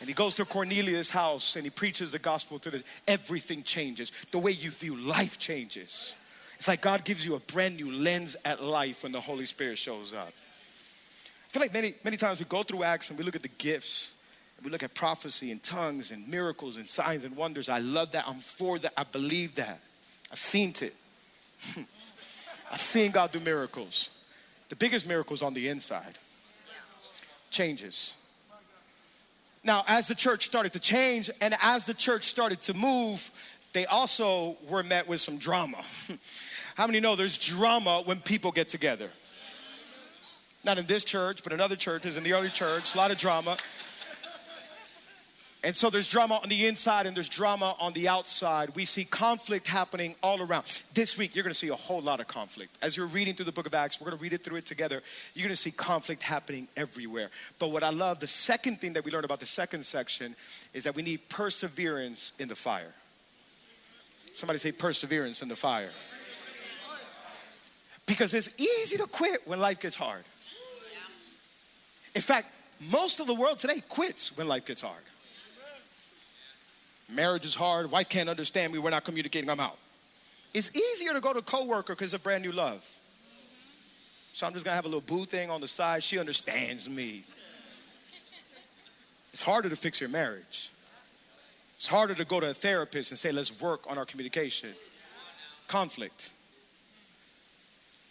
And 0.00 0.08
he 0.08 0.14
goes 0.14 0.34
to 0.36 0.44
Cornelius' 0.44 1.10
house 1.10 1.56
and 1.56 1.64
he 1.64 1.70
preaches 1.70 2.12
the 2.12 2.18
gospel 2.18 2.58
to 2.60 2.70
the 2.70 2.84
everything 3.06 3.62
changes. 3.62 4.10
The 4.30 4.38
way 4.38 4.52
you 4.52 4.70
view 4.70 4.96
life 4.96 5.38
changes. 5.38 6.14
It's 6.56 6.68
like 6.68 6.80
God 6.80 7.04
gives 7.04 7.26
you 7.26 7.34
a 7.34 7.40
brand 7.40 7.76
new 7.76 7.92
lens 7.92 8.36
at 8.44 8.62
life 8.62 9.02
when 9.02 9.12
the 9.12 9.20
Holy 9.20 9.44
Spirit 9.44 9.78
shows 9.78 10.12
up. 10.12 10.28
I 10.28 11.50
feel 11.50 11.62
like 11.62 11.72
many, 11.72 11.94
many 12.04 12.16
times 12.16 12.38
we 12.38 12.44
go 12.46 12.62
through 12.62 12.84
Acts 12.84 13.10
and 13.10 13.18
we 13.18 13.24
look 13.24 13.36
at 13.36 13.42
the 13.42 13.48
gifts 13.48 14.18
we 14.64 14.70
look 14.70 14.82
at 14.82 14.94
prophecy 14.94 15.50
and 15.52 15.62
tongues 15.62 16.10
and 16.10 16.26
miracles 16.28 16.76
and 16.76 16.86
signs 16.86 17.24
and 17.24 17.36
wonders. 17.36 17.68
I 17.68 17.78
love 17.78 18.12
that. 18.12 18.24
I'm 18.26 18.38
for 18.38 18.78
that. 18.78 18.92
I 18.96 19.04
believe 19.04 19.54
that. 19.54 19.80
I've 20.32 20.38
seen 20.38 20.70
it. 20.82 20.94
I've 22.72 22.80
seen 22.80 23.12
God 23.12 23.32
do 23.32 23.40
miracles. 23.40 24.10
The 24.68 24.76
biggest 24.76 25.08
miracles 25.08 25.42
on 25.42 25.54
the 25.54 25.68
inside. 25.68 26.18
Changes. 27.50 28.17
Now, 29.68 29.84
as 29.86 30.08
the 30.08 30.14
church 30.14 30.46
started 30.46 30.72
to 30.72 30.80
change 30.80 31.28
and 31.42 31.54
as 31.60 31.84
the 31.84 31.92
church 31.92 32.24
started 32.24 32.62
to 32.62 32.72
move, 32.72 33.30
they 33.74 33.84
also 33.84 34.56
were 34.66 34.82
met 34.82 35.06
with 35.06 35.20
some 35.20 35.36
drama. 35.36 35.76
How 36.74 36.86
many 36.86 37.00
know 37.00 37.16
there's 37.16 37.36
drama 37.36 38.00
when 38.06 38.20
people 38.20 38.50
get 38.50 38.68
together? 38.68 39.10
Not 40.64 40.78
in 40.78 40.86
this 40.86 41.04
church, 41.04 41.42
but 41.44 41.52
in 41.52 41.60
other 41.60 41.76
churches, 41.76 42.16
in 42.16 42.24
the 42.24 42.32
early 42.32 42.48
church, 42.48 42.94
a 42.94 42.96
lot 42.96 43.10
of 43.10 43.18
drama. 43.18 43.58
And 45.64 45.74
so 45.74 45.90
there's 45.90 46.08
drama 46.08 46.38
on 46.40 46.48
the 46.48 46.66
inside 46.66 47.06
and 47.06 47.16
there's 47.16 47.28
drama 47.28 47.74
on 47.80 47.92
the 47.92 48.06
outside. 48.06 48.70
We 48.76 48.84
see 48.84 49.04
conflict 49.04 49.66
happening 49.66 50.14
all 50.22 50.40
around. 50.40 50.66
This 50.94 51.18
week, 51.18 51.34
you're 51.34 51.42
going 51.42 51.52
to 51.52 51.58
see 51.58 51.68
a 51.68 51.74
whole 51.74 52.00
lot 52.00 52.20
of 52.20 52.28
conflict. 52.28 52.78
As 52.80 52.96
you're 52.96 53.06
reading 53.06 53.34
through 53.34 53.46
the 53.46 53.52
book 53.52 53.66
of 53.66 53.74
Acts, 53.74 54.00
we're 54.00 54.06
going 54.06 54.18
to 54.18 54.22
read 54.22 54.32
it 54.32 54.44
through 54.44 54.58
it 54.58 54.66
together. 54.66 55.02
You're 55.34 55.42
going 55.42 55.50
to 55.50 55.56
see 55.56 55.72
conflict 55.72 56.22
happening 56.22 56.68
everywhere. 56.76 57.28
But 57.58 57.72
what 57.72 57.82
I 57.82 57.90
love, 57.90 58.20
the 58.20 58.28
second 58.28 58.76
thing 58.76 58.92
that 58.92 59.04
we 59.04 59.10
learned 59.10 59.24
about 59.24 59.40
the 59.40 59.46
second 59.46 59.84
section 59.84 60.36
is 60.74 60.84
that 60.84 60.94
we 60.94 61.02
need 61.02 61.28
perseverance 61.28 62.34
in 62.38 62.46
the 62.46 62.54
fire. 62.54 62.94
Somebody 64.32 64.60
say 64.60 64.70
perseverance 64.70 65.42
in 65.42 65.48
the 65.48 65.56
fire. 65.56 65.90
Because 68.06 68.32
it's 68.32 68.60
easy 68.60 68.96
to 68.96 69.06
quit 69.06 69.40
when 69.44 69.58
life 69.58 69.80
gets 69.80 69.96
hard. 69.96 70.22
In 72.14 72.22
fact, 72.22 72.46
most 72.92 73.18
of 73.18 73.26
the 73.26 73.34
world 73.34 73.58
today 73.58 73.82
quits 73.88 74.38
when 74.38 74.46
life 74.46 74.64
gets 74.64 74.80
hard. 74.80 75.02
Marriage 77.08 77.44
is 77.44 77.54
hard. 77.54 77.90
Wife 77.90 78.08
can't 78.08 78.28
understand 78.28 78.72
me. 78.72 78.78
We're 78.78 78.90
not 78.90 79.04
communicating. 79.04 79.48
I'm 79.48 79.60
out. 79.60 79.78
It's 80.52 80.76
easier 80.76 81.12
to 81.12 81.20
go 81.20 81.32
to 81.32 81.38
a 81.38 81.42
coworker 81.42 81.94
because 81.94 82.14
of 82.14 82.22
brand 82.22 82.42
new 82.42 82.52
love. 82.52 82.86
So 84.32 84.46
I'm 84.46 84.52
just 84.52 84.64
gonna 84.64 84.76
have 84.76 84.84
a 84.84 84.88
little 84.88 85.00
boo 85.00 85.24
thing 85.24 85.50
on 85.50 85.60
the 85.60 85.68
side. 85.68 86.02
She 86.02 86.18
understands 86.18 86.88
me. 86.88 87.22
It's 89.32 89.42
harder 89.42 89.68
to 89.68 89.76
fix 89.76 90.00
your 90.00 90.10
marriage. 90.10 90.70
It's 91.76 91.86
harder 91.86 92.14
to 92.14 92.24
go 92.24 92.40
to 92.40 92.50
a 92.50 92.54
therapist 92.54 93.12
and 93.12 93.18
say, 93.18 93.30
let's 93.30 93.60
work 93.60 93.88
on 93.88 93.98
our 93.98 94.04
communication. 94.04 94.70
Conflict. 95.68 96.32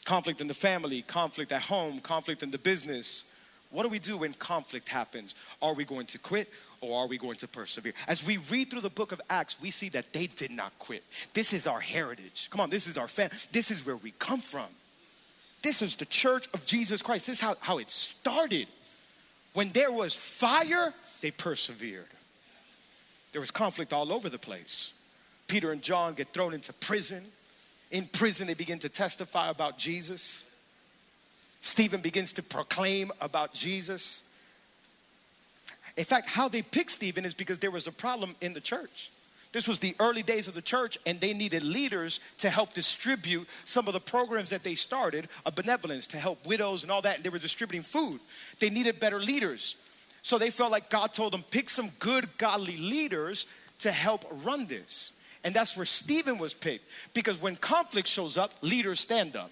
Conflict 0.06 0.40
in 0.40 0.48
the 0.48 0.54
family, 0.54 1.02
conflict 1.02 1.52
at 1.52 1.64
home, 1.64 2.00
conflict 2.00 2.44
in 2.44 2.52
the 2.52 2.58
business. 2.58 3.36
What 3.72 3.84
do 3.84 3.90
we 3.90 4.00
do 4.00 4.18
when 4.18 4.32
conflict 4.34 4.88
happens? 4.88 5.36
Are 5.62 5.74
we 5.74 5.84
going 5.84 6.06
to 6.08 6.20
quit 6.20 6.50
or 6.82 7.04
are 7.04 7.08
we 7.08 7.18
going 7.18 7.38
to 7.38 7.48
persevere? 7.48 7.94
As 8.08 8.26
we 8.26 8.38
read 8.38 8.70
through 8.70 8.82
the 8.82 8.90
book 8.90 9.12
of 9.12 9.22
Acts, 9.30 9.62
we 9.62 9.72
see 9.72 9.90
that 9.90 10.14
they 10.14 10.28
did 10.28 10.52
not 10.52 10.78
quit. 10.80 11.04
This 11.34 11.54
is 11.54 11.68
our 11.68 11.80
heritage. 11.80 12.50
Come 12.50 12.62
on, 12.62 12.70
this 12.70 12.88
is 12.88 12.98
our 12.98 13.08
family. 13.08 13.38
This 13.52 13.72
is 13.72 13.86
where 13.86 13.98
we 13.98 14.12
come 14.20 14.40
from. 14.40 14.68
This 15.62 15.82
is 15.82 15.96
the 15.96 16.06
church 16.06 16.48
of 16.54 16.66
Jesus 16.66 17.02
Christ. 17.02 17.28
This 17.28 17.38
is 17.38 17.42
how, 17.42 17.56
how 17.60 17.78
it 17.80 17.90
started. 17.90 18.68
When 19.54 19.70
there 19.70 19.92
was 19.92 20.16
fire, 20.16 20.94
they 21.22 21.32
persevered. 21.32 22.06
There 23.32 23.42
was 23.42 23.52
conflict 23.52 23.92
all 23.92 24.14
over 24.14 24.30
the 24.30 24.38
place. 24.38 24.94
Peter 25.48 25.72
and 25.72 25.82
John 25.82 26.14
get 26.14 26.28
thrown 26.30 26.54
into 26.54 26.74
prison. 26.74 27.24
In 27.92 28.06
prison, 28.06 28.48
they 28.48 28.54
begin 28.54 28.80
to 28.80 28.90
testify 28.90 29.50
about 29.50 29.78
Jesus. 29.78 30.44
Stephen 31.62 32.02
begins 32.02 32.34
to 32.34 32.44
proclaim 32.44 33.12
about 33.20 33.54
Jesus. 33.54 34.27
In 35.98 36.06
fact, 36.06 36.28
how 36.28 36.48
they 36.48 36.62
picked 36.62 36.92
Stephen 36.92 37.26
is 37.26 37.34
because 37.34 37.60
there 37.60 37.72
was 37.72 37.88
a 37.88 37.92
problem 37.92 38.36
in 38.40 38.54
the 38.54 38.62
church. 38.62 39.12
This 39.52 39.68
was 39.68 39.80
the 39.80 39.96
early 40.00 40.22
days 40.22 40.48
of 40.48 40.54
the 40.54 40.62
church, 40.62 40.98
and 41.08 41.20
they 41.20 41.34
needed 41.34 41.64
leaders 41.64 42.20
to 42.40 42.50
help 42.50 42.74
distribute 42.74 43.48
some 43.66 43.88
of 43.88 43.94
the 43.94 44.00
programs 44.00 44.52
that 44.52 44.64
they 44.64 44.76
started 44.76 45.28
of 45.46 45.56
benevolence 45.56 46.06
to 46.08 46.18
help 46.18 46.46
widows 46.46 46.84
and 46.84 46.92
all 46.92 47.02
that. 47.02 47.16
And 47.16 47.24
they 47.24 47.30
were 47.30 47.40
distributing 47.40 47.82
food. 47.82 48.20
They 48.60 48.70
needed 48.70 49.00
better 49.00 49.20
leaders. 49.20 49.76
So 50.22 50.38
they 50.38 50.50
felt 50.50 50.72
like 50.72 50.90
God 50.90 51.14
told 51.14 51.34
them, 51.34 51.44
pick 51.50 51.70
some 51.70 51.90
good, 52.00 52.28
godly 52.38 52.78
leaders 52.78 53.48
to 53.80 53.92
help 53.92 54.26
run 54.44 54.68
this. 54.68 55.20
And 55.44 55.56
that's 55.56 55.78
where 55.78 55.86
Stephen 55.86 56.38
was 56.38 56.54
picked. 56.54 56.86
Because 57.14 57.42
when 57.42 57.56
conflict 57.56 58.08
shows 58.08 58.38
up, 58.38 58.52
leaders 58.62 59.00
stand 59.00 59.36
up. 59.36 59.50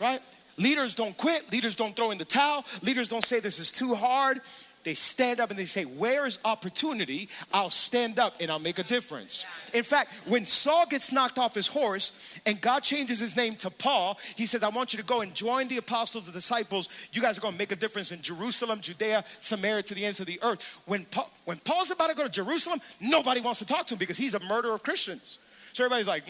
Right? 0.00 0.20
Leaders 0.56 0.94
don't 0.94 1.16
quit. 1.16 1.50
Leaders 1.52 1.74
don't 1.74 1.94
throw 1.96 2.10
in 2.10 2.18
the 2.18 2.24
towel. 2.24 2.64
Leaders 2.82 3.08
don't 3.08 3.24
say 3.24 3.40
this 3.40 3.58
is 3.58 3.70
too 3.70 3.94
hard. 3.94 4.40
They 4.84 4.94
stand 4.94 5.40
up 5.40 5.50
and 5.50 5.58
they 5.58 5.64
say, 5.64 5.84
Where 5.84 6.26
is 6.26 6.38
opportunity? 6.44 7.28
I'll 7.52 7.70
stand 7.70 8.18
up 8.18 8.34
and 8.40 8.50
I'll 8.50 8.58
make 8.58 8.78
a 8.78 8.82
difference. 8.82 9.46
In 9.72 9.82
fact, 9.82 10.12
when 10.28 10.44
Saul 10.44 10.86
gets 10.86 11.10
knocked 11.10 11.38
off 11.38 11.54
his 11.54 11.66
horse 11.66 12.38
and 12.44 12.60
God 12.60 12.82
changes 12.82 13.18
his 13.18 13.34
name 13.36 13.54
to 13.54 13.70
Paul, 13.70 14.18
he 14.36 14.46
says, 14.46 14.62
I 14.62 14.68
want 14.68 14.92
you 14.92 14.98
to 14.98 15.04
go 15.04 15.22
and 15.22 15.34
join 15.34 15.68
the 15.68 15.78
apostles, 15.78 16.26
the 16.26 16.32
disciples. 16.32 16.90
You 17.12 17.22
guys 17.22 17.38
are 17.38 17.40
going 17.40 17.54
to 17.54 17.58
make 17.58 17.72
a 17.72 17.76
difference 17.76 18.12
in 18.12 18.20
Jerusalem, 18.20 18.80
Judea, 18.80 19.24
Samaria, 19.40 19.82
to 19.84 19.94
the 19.94 20.04
ends 20.04 20.20
of 20.20 20.26
the 20.26 20.38
earth. 20.42 20.64
When, 20.84 21.04
Paul, 21.06 21.30
when 21.46 21.56
Paul's 21.58 21.90
about 21.90 22.10
to 22.10 22.16
go 22.16 22.24
to 22.24 22.30
Jerusalem, 22.30 22.80
nobody 23.00 23.40
wants 23.40 23.60
to 23.60 23.66
talk 23.66 23.86
to 23.86 23.94
him 23.94 23.98
because 23.98 24.18
he's 24.18 24.34
a 24.34 24.40
murderer 24.40 24.74
of 24.74 24.82
Christians. 24.82 25.38
So 25.74 25.84
everybody's 25.84 26.06
like, 26.06 26.22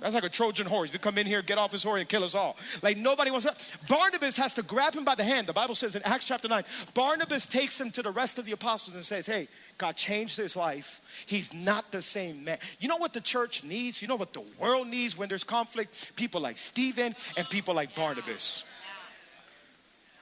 that's 0.00 0.12
like 0.12 0.24
a 0.24 0.28
Trojan 0.28 0.66
horse 0.66 0.90
to 0.90 0.98
come 0.98 1.16
in 1.16 1.24
here, 1.24 1.40
get 1.40 1.56
off 1.56 1.70
his 1.70 1.84
horse, 1.84 2.00
and 2.00 2.08
kill 2.08 2.24
us 2.24 2.34
all. 2.34 2.56
Like 2.82 2.96
nobody 2.96 3.30
wants 3.30 3.46
that. 3.46 3.88
Barnabas 3.88 4.36
has 4.38 4.54
to 4.54 4.62
grab 4.64 4.96
him 4.96 5.04
by 5.04 5.14
the 5.14 5.22
hand. 5.22 5.46
The 5.46 5.52
Bible 5.52 5.76
says 5.76 5.94
in 5.94 6.02
Acts 6.04 6.26
chapter 6.26 6.48
9, 6.48 6.64
Barnabas 6.92 7.46
takes 7.46 7.80
him 7.80 7.92
to 7.92 8.02
the 8.02 8.10
rest 8.10 8.40
of 8.40 8.44
the 8.44 8.50
apostles 8.50 8.96
and 8.96 9.04
says, 9.04 9.26
Hey, 9.26 9.46
God 9.78 9.94
changed 9.94 10.36
his 10.36 10.56
life. 10.56 11.00
He's 11.28 11.54
not 11.54 11.92
the 11.92 12.02
same 12.02 12.42
man. 12.42 12.58
You 12.80 12.88
know 12.88 12.96
what 12.96 13.12
the 13.12 13.20
church 13.20 13.62
needs? 13.62 14.02
You 14.02 14.08
know 14.08 14.16
what 14.16 14.32
the 14.32 14.42
world 14.58 14.88
needs 14.88 15.16
when 15.16 15.28
there's 15.28 15.44
conflict? 15.44 16.16
People 16.16 16.40
like 16.40 16.58
Stephen 16.58 17.14
and 17.36 17.48
people 17.50 17.74
like 17.74 17.94
Barnabas. 17.94 18.68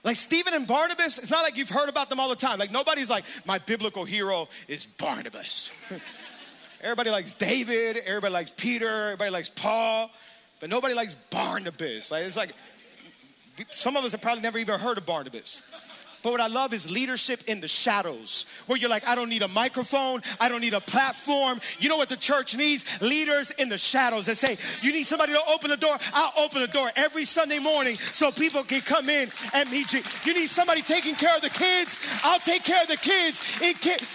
Like 0.04 0.16
Stephen 0.16 0.52
and 0.52 0.66
Barnabas, 0.66 1.18
it's 1.18 1.30
not 1.30 1.44
like 1.44 1.56
you've 1.56 1.70
heard 1.70 1.88
about 1.88 2.10
them 2.10 2.20
all 2.20 2.28
the 2.28 2.36
time. 2.36 2.58
Like 2.58 2.70
nobody's 2.70 3.08
like, 3.08 3.24
my 3.46 3.56
biblical 3.56 4.04
hero 4.04 4.48
is 4.68 4.84
Barnabas. 4.84 5.72
Everybody 6.82 7.10
likes 7.10 7.34
David, 7.34 7.98
everybody 8.06 8.32
likes 8.32 8.50
Peter, 8.52 9.06
everybody 9.06 9.30
likes 9.30 9.50
Paul, 9.50 10.10
but 10.60 10.70
nobody 10.70 10.94
likes 10.94 11.14
Barnabas. 11.14 12.10
Like, 12.10 12.24
it's 12.24 12.36
like 12.36 12.52
some 13.68 13.96
of 13.96 14.04
us 14.04 14.12
have 14.12 14.22
probably 14.22 14.42
never 14.42 14.58
even 14.58 14.80
heard 14.80 14.96
of 14.96 15.04
Barnabas. 15.04 15.62
But 16.22 16.32
what 16.32 16.40
I 16.40 16.48
love 16.48 16.74
is 16.74 16.90
leadership 16.90 17.40
in 17.46 17.60
the 17.60 17.68
shadows, 17.68 18.46
where 18.66 18.78
you're 18.78 18.90
like, 18.90 19.08
I 19.08 19.14
don't 19.14 19.30
need 19.30 19.42
a 19.42 19.48
microphone, 19.48 20.20
I 20.38 20.48
don't 20.48 20.60
need 20.60 20.74
a 20.74 20.80
platform. 20.80 21.60
You 21.78 21.88
know 21.88 21.96
what 21.96 22.10
the 22.10 22.16
church 22.16 22.54
needs? 22.56 23.00
Leaders 23.00 23.50
in 23.52 23.68
the 23.70 23.78
shadows 23.78 24.26
that 24.26 24.36
say, 24.36 24.58
You 24.82 24.92
need 24.92 25.04
somebody 25.04 25.32
to 25.32 25.40
open 25.52 25.70
the 25.70 25.78
door, 25.78 25.96
I'll 26.12 26.44
open 26.44 26.60
the 26.60 26.68
door 26.68 26.90
every 26.94 27.24
Sunday 27.24 27.58
morning 27.58 27.96
so 27.96 28.30
people 28.30 28.62
can 28.64 28.82
come 28.82 29.08
in 29.08 29.30
and 29.54 29.70
meet 29.70 29.92
you. 29.94 30.00
You 30.24 30.38
need 30.38 30.48
somebody 30.48 30.82
taking 30.82 31.14
care 31.14 31.34
of 31.34 31.42
the 31.42 31.50
kids, 31.50 32.20
I'll 32.24 32.38
take 32.38 32.64
care 32.64 32.82
of 32.82 32.88
the 32.88 32.98
kids. 32.98 33.58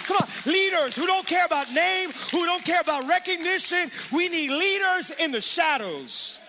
Come 0.06 0.18
on, 0.18 0.52
leaders 0.52 0.96
who 0.96 1.08
don't 1.08 1.26
care 1.26 1.46
about 1.46 1.72
name, 1.74 2.10
who 2.32 2.46
don't 2.46 2.64
care 2.64 2.82
about 2.82 3.08
recognition. 3.10 3.90
We 4.14 4.30
need 4.30 4.52
leaders 4.52 5.12
in 5.20 5.32
the 5.32 5.42
shadows. 5.42 6.40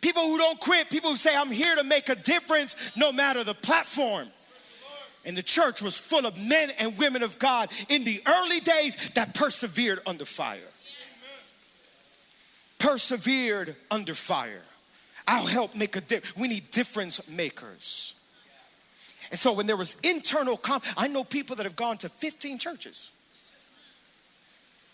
People 0.00 0.22
who 0.22 0.38
don't 0.38 0.60
quit, 0.60 0.90
people 0.90 1.10
who 1.10 1.16
say, 1.16 1.36
I'm 1.36 1.50
here 1.50 1.74
to 1.74 1.84
make 1.84 2.08
a 2.08 2.14
difference 2.14 2.96
no 2.96 3.12
matter 3.12 3.42
the 3.44 3.54
platform. 3.54 4.28
And 5.28 5.36
the 5.36 5.42
church 5.42 5.82
was 5.82 5.98
full 5.98 6.24
of 6.24 6.38
men 6.38 6.70
and 6.78 6.96
women 6.96 7.22
of 7.22 7.38
God 7.38 7.68
in 7.90 8.02
the 8.02 8.22
early 8.26 8.60
days 8.60 9.10
that 9.10 9.34
persevered 9.34 9.98
under 10.06 10.24
fire. 10.24 10.58
Persevered 12.78 13.76
under 13.90 14.14
fire. 14.14 14.62
I'll 15.26 15.46
help 15.46 15.76
make 15.76 15.96
a 15.96 16.00
difference. 16.00 16.34
We 16.34 16.48
need 16.48 16.70
difference 16.70 17.28
makers. 17.28 18.14
And 19.30 19.38
so 19.38 19.52
when 19.52 19.66
there 19.66 19.76
was 19.76 19.96
internal 20.02 20.56
conflict, 20.56 20.94
I 20.96 21.08
know 21.08 21.24
people 21.24 21.56
that 21.56 21.64
have 21.64 21.76
gone 21.76 21.98
to 21.98 22.08
15 22.08 22.58
churches. 22.58 23.10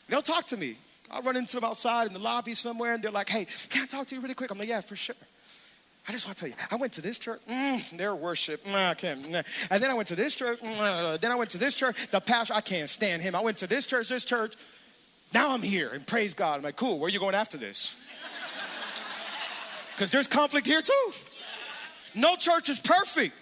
They'll 0.08 0.20
talk 0.20 0.46
to 0.46 0.56
me. 0.56 0.74
I'll 1.12 1.22
run 1.22 1.36
into 1.36 1.54
them 1.54 1.64
outside 1.64 2.08
in 2.08 2.12
the 2.12 2.18
lobby 2.18 2.54
somewhere 2.54 2.94
and 2.94 3.00
they're 3.04 3.12
like, 3.12 3.28
hey, 3.28 3.46
can 3.70 3.84
I 3.84 3.86
talk 3.86 4.08
to 4.08 4.16
you 4.16 4.20
really 4.20 4.34
quick? 4.34 4.50
I'm 4.50 4.58
like, 4.58 4.68
yeah, 4.68 4.80
for 4.80 4.96
sure. 4.96 5.14
I 6.06 6.12
just 6.12 6.26
want 6.26 6.36
to 6.36 6.40
tell 6.40 6.48
you, 6.50 6.54
I 6.70 6.76
went 6.76 6.92
to 6.94 7.02
this 7.02 7.18
church, 7.18 7.40
mm, 7.48 7.96
their 7.96 8.14
worship, 8.14 8.62
mm, 8.64 8.74
I 8.74 8.94
can't. 8.94 9.24
And 9.24 9.82
then 9.82 9.90
I 9.90 9.94
went 9.94 10.08
to 10.08 10.16
this 10.16 10.36
church, 10.36 10.60
mm, 10.60 11.20
then 11.20 11.30
I 11.30 11.34
went 11.34 11.50
to 11.50 11.58
this 11.58 11.76
church. 11.76 12.08
The 12.08 12.20
pastor, 12.20 12.54
I 12.54 12.60
can't 12.60 12.88
stand 12.88 13.22
him. 13.22 13.34
I 13.34 13.40
went 13.40 13.58
to 13.58 13.66
this 13.66 13.86
church, 13.86 14.08
this 14.08 14.24
church. 14.24 14.54
Now 15.32 15.52
I'm 15.52 15.62
here 15.62 15.90
and 15.92 16.06
praise 16.06 16.34
God. 16.34 16.58
I'm 16.58 16.62
like, 16.62 16.76
cool, 16.76 16.98
where 16.98 17.06
are 17.06 17.10
you 17.10 17.20
going 17.20 17.34
after 17.34 17.56
this? 17.56 17.96
Because 19.94 20.10
there's 20.10 20.28
conflict 20.28 20.66
here 20.66 20.82
too. 20.82 21.12
No 22.14 22.36
church 22.36 22.68
is 22.68 22.80
perfect. 22.80 23.34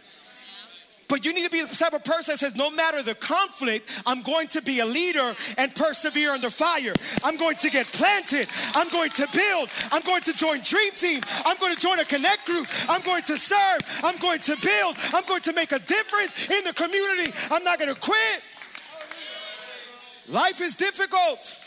But 1.13 1.27
you 1.27 1.35
need 1.35 1.45
to 1.45 1.51
be 1.51 1.61
the 1.61 1.77
type 1.77 1.93
of 1.93 2.05
person 2.05 2.33
that 2.33 2.39
says, 2.39 2.57
no 2.57 2.71
matter 2.71 3.03
the 3.03 3.15
conflict, 3.15 4.01
I'm 4.07 4.23
going 4.23 4.49
to 4.49 4.63
be 4.63 4.81
a 4.81 4.87
leader 4.87 5.35
and 5.59 5.75
persevere 5.75 6.31
under 6.31 6.49
fire. 6.49 6.95
I'm 7.23 7.37
going 7.37 7.57
to 7.57 7.69
get 7.69 7.87
planted. 7.87 8.49
I'm 8.75 8.89
going 8.89 9.11
to 9.11 9.29
build. 9.31 9.69
I'm 9.93 10.01
going 10.05 10.23
to 10.23 10.33
join 10.33 10.61
Dream 10.65 10.91
Team. 10.97 11.21
I'm 11.45 11.59
going 11.59 11.75
to 11.75 11.79
join 11.79 11.99
a 11.99 12.07
connect 12.07 12.47
group. 12.47 12.67
I'm 12.89 13.03
going 13.03 13.21
to 13.25 13.37
serve. 13.37 14.01
I'm 14.03 14.17
going 14.21 14.39
to 14.39 14.57
build. 14.57 14.97
I'm 15.13 15.23
going 15.27 15.43
to 15.43 15.53
make 15.53 15.73
a 15.73 15.81
difference 15.81 16.49
in 16.49 16.65
the 16.65 16.73
community. 16.73 17.31
I'm 17.51 17.63
not 17.63 17.79
going 17.79 17.95
to 17.95 18.01
quit. 18.01 18.43
Life 20.31 20.63
is 20.63 20.77
difficult. 20.77 21.61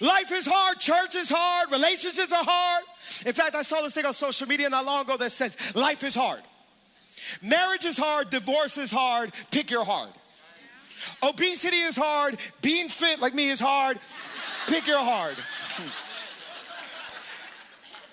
Life 0.00 0.32
is 0.32 0.48
hard. 0.50 0.78
Church 0.78 1.16
is 1.16 1.28
hard. 1.28 1.70
Relationships 1.70 2.32
are 2.32 2.42
hard. 2.42 2.84
In 3.26 3.34
fact, 3.34 3.56
I 3.56 3.60
saw 3.60 3.82
this 3.82 3.92
thing 3.92 4.06
on 4.06 4.14
social 4.14 4.48
media 4.48 4.70
not 4.70 4.86
long 4.86 5.04
ago 5.04 5.18
that 5.18 5.32
says, 5.32 5.58
life 5.74 6.02
is 6.02 6.14
hard. 6.14 6.40
Marriage 7.42 7.84
is 7.84 7.98
hard, 7.98 8.30
divorce 8.30 8.78
is 8.78 8.92
hard, 8.92 9.32
pick 9.50 9.70
your 9.70 9.84
hard. 9.84 10.10
Obesity 11.22 11.78
is 11.78 11.96
hard, 11.96 12.36
being 12.62 12.88
fit 12.88 13.20
like 13.20 13.34
me 13.34 13.50
is 13.50 13.60
hard, 13.60 13.98
pick 14.68 14.86
your 14.86 15.00
hard. 15.00 15.34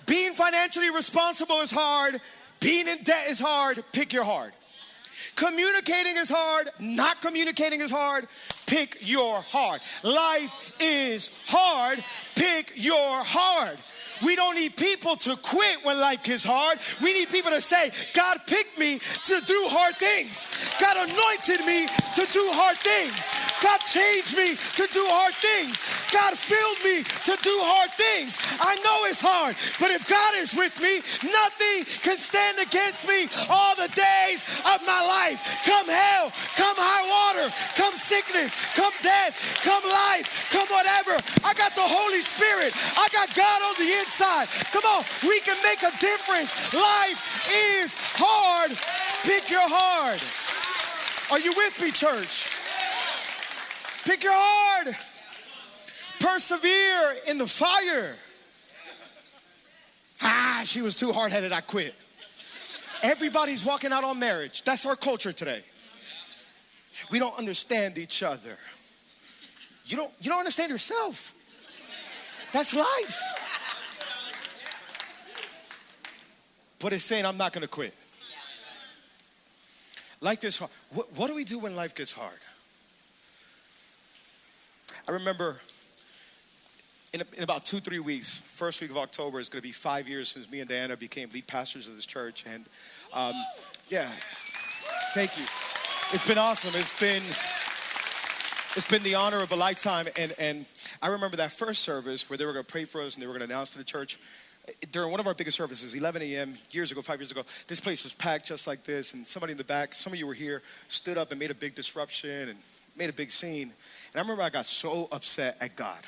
Being 0.06 0.32
financially 0.32 0.90
responsible 0.90 1.60
is 1.60 1.70
hard, 1.70 2.20
being 2.60 2.86
in 2.88 2.98
debt 3.02 3.28
is 3.28 3.40
hard, 3.40 3.82
pick 3.92 4.12
your 4.12 4.24
hard. 4.24 4.52
Communicating 5.36 6.16
is 6.16 6.28
hard, 6.28 6.68
not 6.78 7.22
communicating 7.22 7.80
is 7.80 7.90
hard, 7.90 8.26
pick 8.66 8.98
your 9.00 9.40
hard. 9.40 9.80
Life 10.02 10.76
is 10.80 11.34
hard, 11.46 11.98
pick 12.34 12.72
your 12.74 13.24
hard. 13.24 13.76
We 14.24 14.36
don't 14.36 14.54
need 14.54 14.76
people 14.76 15.16
to 15.26 15.36
quit 15.36 15.84
when 15.84 15.98
life 15.98 16.28
is 16.28 16.44
hard. 16.44 16.78
We 17.02 17.12
need 17.12 17.28
people 17.28 17.50
to 17.50 17.60
say, 17.60 17.90
God 18.14 18.38
picked 18.46 18.78
me 18.78 18.98
to 18.98 19.36
do 19.42 19.58
hard 19.68 19.96
things. 19.96 20.46
God 20.78 20.96
anointed 20.96 21.66
me 21.66 21.90
to 22.14 22.24
do 22.30 22.44
hard 22.54 22.78
things. 22.78 23.18
God 23.58 23.78
changed 23.82 24.34
me 24.38 24.54
to 24.54 24.84
do 24.94 25.02
hard 25.10 25.34
things. 25.34 25.78
God 26.14 26.34
filled 26.34 26.80
me 26.86 27.02
to 27.02 27.34
do 27.42 27.54
hard 27.66 27.90
things. 27.94 28.38
I 28.58 28.74
know 28.82 28.98
it's 29.10 29.22
hard, 29.22 29.54
but 29.80 29.90
if 29.90 30.06
God 30.06 30.34
is 30.38 30.54
with 30.54 30.74
me, 30.82 31.02
nothing 31.30 31.86
can 32.02 32.18
stand 32.18 32.58
against 32.58 33.06
me 33.06 33.26
all 33.50 33.74
the 33.74 33.90
days 33.90 34.42
of 34.66 34.82
my 34.86 35.02
life. 35.02 35.38
Come 35.66 35.88
hell, 35.88 36.30
come 36.58 36.76
high 36.78 37.06
water, 37.06 37.46
come 37.78 37.94
sickness, 37.94 38.74
come 38.74 38.92
death, 39.02 39.62
come 39.62 39.82
life, 39.86 40.50
come 40.50 40.68
whatever. 40.70 41.14
I 41.46 41.54
got 41.54 41.74
the 41.74 41.86
Holy 41.86 42.22
Spirit. 42.22 42.74
I 42.98 43.06
got 43.10 43.30
God 43.34 43.58
on 43.66 43.74
the 43.78 43.90
inside 43.98 44.11
inside. 44.12 44.48
Come 44.72 44.84
on, 44.84 45.04
we 45.22 45.40
can 45.40 45.56
make 45.64 45.78
a 45.78 45.90
difference. 45.98 46.74
Life 46.74 47.48
is 47.50 47.94
hard. 48.18 48.70
Pick 49.24 49.50
your 49.50 49.64
hard. 49.64 50.20
Are 51.30 51.40
you 51.40 51.54
with 51.56 51.80
me, 51.80 51.90
church? 51.90 52.50
Pick 54.04 54.22
your 54.22 54.34
hard. 54.34 54.94
Persevere 56.20 57.16
in 57.28 57.38
the 57.38 57.46
fire. 57.46 58.14
Ah, 60.22 60.60
she 60.64 60.82
was 60.82 60.94
too 60.94 61.12
hard 61.12 61.32
headed. 61.32 61.52
I 61.52 61.62
quit. 61.62 61.94
Everybody's 63.02 63.64
walking 63.64 63.92
out 63.92 64.04
on 64.04 64.18
marriage. 64.18 64.62
That's 64.62 64.84
our 64.86 64.94
culture 64.94 65.32
today. 65.32 65.62
We 67.10 67.18
don't 67.18 67.36
understand 67.38 67.98
each 67.98 68.22
other. 68.22 68.58
You 69.86 69.96
don't, 69.96 70.12
you 70.20 70.30
don't 70.30 70.38
understand 70.38 70.70
yourself. 70.70 71.34
That's 72.52 72.76
life. 72.76 73.41
But 76.82 76.92
it's 76.92 77.04
saying, 77.04 77.24
I'm 77.24 77.38
not 77.38 77.52
gonna 77.52 77.68
quit. 77.68 77.94
Like 80.20 80.40
this. 80.40 80.60
What, 80.60 80.70
what 81.16 81.28
do 81.28 81.34
we 81.34 81.44
do 81.44 81.58
when 81.58 81.74
life 81.74 81.94
gets 81.94 82.12
hard? 82.12 82.38
I 85.08 85.12
remember 85.12 85.56
in, 87.12 87.22
in, 87.36 87.42
about 87.42 87.66
two, 87.66 87.78
three 87.80 87.98
weeks, 87.98 88.36
first 88.36 88.80
week 88.80 88.90
of 88.90 88.96
October, 88.96 89.40
it's 89.40 89.48
going 89.48 89.60
to 89.60 89.66
be 89.66 89.72
five 89.72 90.08
years 90.08 90.28
since 90.28 90.50
me 90.50 90.60
and 90.60 90.68
Diana 90.68 90.96
became 90.96 91.28
lead 91.34 91.46
pastors 91.46 91.88
of 91.88 91.96
this 91.96 92.06
church. 92.06 92.44
And 92.46 92.64
um, 93.12 93.34
yeah, 93.88 94.06
thank 95.14 95.36
you. 95.36 95.42
It's 96.14 96.26
been 96.26 96.38
awesome. 96.38 96.72
It's 96.78 96.98
been 96.98 97.22
it's 98.74 98.88
been 98.88 99.02
the 99.02 99.16
honor 99.16 99.42
of 99.42 99.50
a 99.52 99.56
lifetime. 99.56 100.06
And 100.16 100.32
and 100.38 100.64
I 101.02 101.08
remember 101.08 101.36
that 101.38 101.52
first 101.52 101.82
service 101.82 102.30
where 102.30 102.36
they 102.36 102.44
were 102.44 102.52
going 102.52 102.64
to 102.64 102.70
pray 102.70 102.84
for 102.84 103.02
us 103.02 103.14
and 103.14 103.22
they 103.22 103.26
were 103.26 103.32
going 103.32 103.46
to 103.46 103.52
announce 103.52 103.70
to 103.70 103.78
the 103.78 103.84
church 103.84 104.18
during 104.92 105.10
one 105.10 105.18
of 105.20 105.26
our 105.26 105.34
biggest 105.34 105.56
services, 105.56 105.94
11 105.94 106.22
a.m. 106.22 106.54
years 106.70 106.92
ago, 106.92 107.02
five 107.02 107.20
years 107.20 107.32
ago, 107.32 107.42
this 107.66 107.80
place 107.80 108.04
was 108.04 108.12
packed 108.12 108.46
just 108.46 108.66
like 108.66 108.84
this, 108.84 109.14
and 109.14 109.26
somebody 109.26 109.52
in 109.52 109.58
the 109.58 109.64
back, 109.64 109.94
some 109.94 110.12
of 110.12 110.18
you 110.18 110.26
were 110.26 110.34
here, 110.34 110.62
stood 110.88 111.18
up 111.18 111.30
and 111.30 111.40
made 111.40 111.50
a 111.50 111.54
big 111.54 111.74
disruption 111.74 112.48
and 112.48 112.58
made 112.96 113.10
a 113.10 113.12
big 113.12 113.30
scene. 113.30 113.72
And 114.12 114.16
I 114.16 114.20
remember 114.20 114.42
I 114.42 114.50
got 114.50 114.66
so 114.66 115.08
upset 115.10 115.56
at 115.60 115.74
God. 115.76 115.98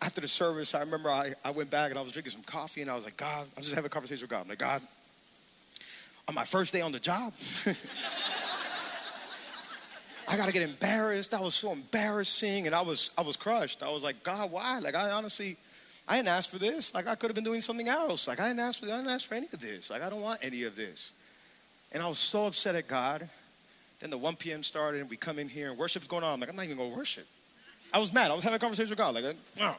After 0.00 0.20
the 0.20 0.28
service, 0.28 0.74
I 0.74 0.80
remember 0.80 1.10
I, 1.10 1.32
I 1.44 1.50
went 1.50 1.70
back 1.70 1.90
and 1.90 1.98
I 1.98 2.02
was 2.02 2.12
drinking 2.12 2.32
some 2.32 2.42
coffee, 2.42 2.82
and 2.82 2.90
I 2.90 2.94
was 2.94 3.04
like, 3.04 3.16
God, 3.16 3.46
I 3.46 3.56
was 3.56 3.64
just 3.64 3.74
having 3.74 3.86
a 3.86 3.90
conversation 3.90 4.22
with 4.22 4.30
God. 4.30 4.42
I'm 4.42 4.48
like, 4.48 4.58
God, 4.58 4.80
on 6.28 6.34
my 6.34 6.44
first 6.44 6.72
day 6.72 6.82
on 6.82 6.92
the 6.92 7.00
job, 7.00 7.32
I 10.28 10.36
gotta 10.36 10.52
get 10.52 10.62
embarrassed. 10.62 11.30
That 11.30 11.40
was 11.40 11.54
so 11.54 11.72
embarrassing, 11.72 12.66
and 12.66 12.74
I 12.74 12.82
was 12.82 13.12
I 13.16 13.22
was 13.22 13.36
crushed. 13.36 13.82
I 13.82 13.90
was 13.90 14.02
like, 14.02 14.22
God, 14.22 14.50
why? 14.50 14.78
Like 14.78 14.94
I 14.94 15.10
honestly 15.10 15.56
I 16.08 16.16
didn't 16.16 16.28
ask 16.28 16.48
for 16.48 16.58
this. 16.58 16.94
Like 16.94 17.06
I 17.06 17.14
could 17.14 17.28
have 17.28 17.34
been 17.34 17.44
doing 17.44 17.60
something 17.60 17.86
else. 17.86 18.26
Like 18.26 18.40
I 18.40 18.48
didn't 18.48 18.60
ask 18.60 18.80
for 18.80 18.86
I 18.86 18.96
didn't 18.96 19.10
ask 19.10 19.28
for 19.28 19.34
any 19.34 19.46
of 19.52 19.60
this. 19.60 19.90
Like 19.90 20.02
I 20.02 20.08
don't 20.08 20.22
want 20.22 20.40
any 20.42 20.62
of 20.64 20.74
this. 20.74 21.12
And 21.92 22.02
I 22.02 22.08
was 22.08 22.18
so 22.18 22.46
upset 22.46 22.74
at 22.74 22.88
God. 22.88 23.28
Then 24.00 24.10
the 24.10 24.18
1 24.18 24.36
p.m. 24.36 24.62
started 24.62 25.02
and 25.02 25.10
we 25.10 25.16
come 25.16 25.38
in 25.38 25.48
here 25.48 25.68
and 25.70 25.78
worship's 25.78 26.06
going 26.06 26.24
on. 26.24 26.34
I'm 26.34 26.40
like, 26.40 26.48
I'm 26.48 26.56
not 26.56 26.64
even 26.64 26.78
gonna 26.78 26.96
worship. 26.96 27.26
I 27.92 27.98
was 27.98 28.12
mad. 28.12 28.30
I 28.30 28.34
was 28.34 28.42
having 28.42 28.56
a 28.56 28.58
conversation 28.58 28.90
with 28.90 28.98
God. 28.98 29.14
Like, 29.14 29.36
oh. 29.60 29.76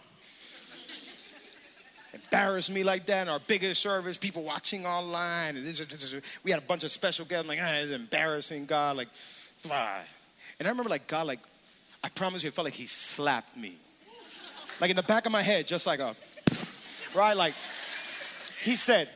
Embarrassed 2.13 2.71
me 2.71 2.83
like 2.83 3.05
that 3.05 3.27
in 3.27 3.33
our 3.33 3.39
biggest 3.47 3.81
service, 3.81 4.17
people 4.17 4.43
watching 4.43 4.85
online. 4.85 5.55
And 5.55 5.65
this, 5.65 5.79
this, 5.79 6.11
this, 6.11 6.39
we 6.43 6.51
had 6.51 6.59
a 6.59 6.65
bunch 6.65 6.83
of 6.83 6.91
special 6.91 7.25
guests. 7.25 7.43
I'm 7.43 7.47
like, 7.47 7.59
ah, 7.61 7.73
it's 7.75 7.91
embarrassing, 7.91 8.65
God. 8.65 8.97
Like, 8.97 9.09
why? 9.67 10.01
And 10.59 10.67
I 10.67 10.71
remember 10.71 10.89
like 10.89 11.07
God, 11.07 11.27
like, 11.27 11.39
I 12.03 12.09
promise 12.09 12.43
you, 12.43 12.49
it 12.49 12.53
felt 12.53 12.65
like 12.65 12.73
he 12.73 12.87
slapped 12.87 13.55
me 13.55 13.75
like 14.79 14.89
in 14.89 14.95
the 14.95 15.03
back 15.03 15.25
of 15.25 15.31
my 15.31 15.41
head, 15.41 15.67
just 15.67 15.85
like 15.85 15.99
a, 15.99 16.15
right? 17.15 17.35
Like, 17.35 17.53
he 18.61 18.75
said, 18.75 19.09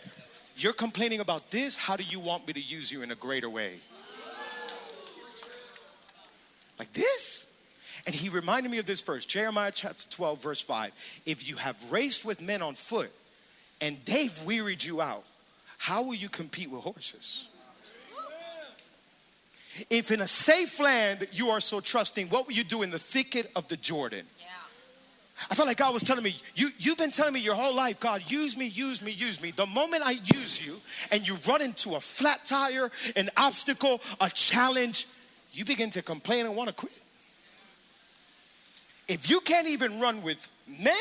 You're 0.56 0.74
complaining 0.74 1.20
about 1.20 1.52
this. 1.52 1.78
How 1.78 1.96
do 1.96 2.04
you 2.04 2.20
want 2.20 2.48
me 2.48 2.54
to 2.54 2.62
use 2.62 2.92
you 2.92 3.02
in 3.02 3.12
a 3.12 3.16
greater 3.16 3.50
way? 3.50 3.76
Like 6.80 6.92
this? 6.94 7.50
And 8.06 8.14
he 8.14 8.30
reminded 8.30 8.70
me 8.70 8.80
of 8.80 8.86
this 8.86 9.02
verse, 9.02 9.26
Jeremiah 9.26 9.72
chapter 9.74 10.10
12, 10.10 10.44
verse 10.44 10.62
5. 10.62 11.22
If 11.26 11.48
you 11.48 11.56
have 11.56 11.92
raced 11.92 12.26
with 12.26 12.42
men 12.42 12.62
on 12.62 12.74
foot 12.74 13.12
and 13.80 13.98
they've 14.06 14.44
wearied 14.44 14.84
you 14.84 15.02
out, 15.02 15.24
how 15.78 16.04
will 16.04 16.14
you 16.14 16.28
compete 16.28 16.70
with 16.70 16.82
horses? 16.82 17.48
If 19.90 20.12
in 20.12 20.22
a 20.22 20.28
safe 20.28 20.80
land 20.80 21.28
you 21.32 21.50
are 21.50 21.60
so 21.60 21.80
trusting, 21.80 22.28
what 22.28 22.48
will 22.48 22.54
you 22.54 22.64
do 22.64 22.84
in 22.84 22.90
the 22.90 23.00
thicket 23.00 23.50
of 23.56 23.68
the 23.70 23.78
Jordan? 23.78 24.26
I 25.50 25.56
felt 25.56 25.68
like 25.68 25.78
God 25.78 25.94
was 25.94 26.04
telling 26.04 26.24
me, 26.24 26.36
you, 26.56 26.70
You've 26.78 26.98
been 26.98 27.12
telling 27.12 27.34
me 27.34 27.40
your 27.40 27.56
whole 27.56 27.76
life, 27.76 28.00
God, 28.00 28.30
use 28.30 28.58
me, 28.58 28.68
use 28.68 29.02
me, 29.02 29.12
use 29.12 29.42
me. 29.42 29.52
The 29.52 29.66
moment 29.66 30.04
I 30.06 30.12
use 30.12 30.66
you 30.66 30.76
and 31.12 31.28
you 31.28 31.38
run 31.48 31.62
into 31.62 31.96
a 31.96 32.00
flat 32.00 32.46
tire, 32.46 32.92
an 33.16 33.30
obstacle, 33.38 34.02
a 34.22 34.30
challenge, 34.30 35.08
you 35.52 35.66
begin 35.66 35.90
to 35.92 36.02
complain 36.02 36.46
and 36.46 36.56
want 36.56 36.70
to 36.70 36.76
quit. 36.76 37.00
If 39.08 39.30
you 39.30 39.42
can't 39.42 39.68
even 39.68 40.00
run 40.00 40.24
with 40.24 40.50
men, 40.68 40.94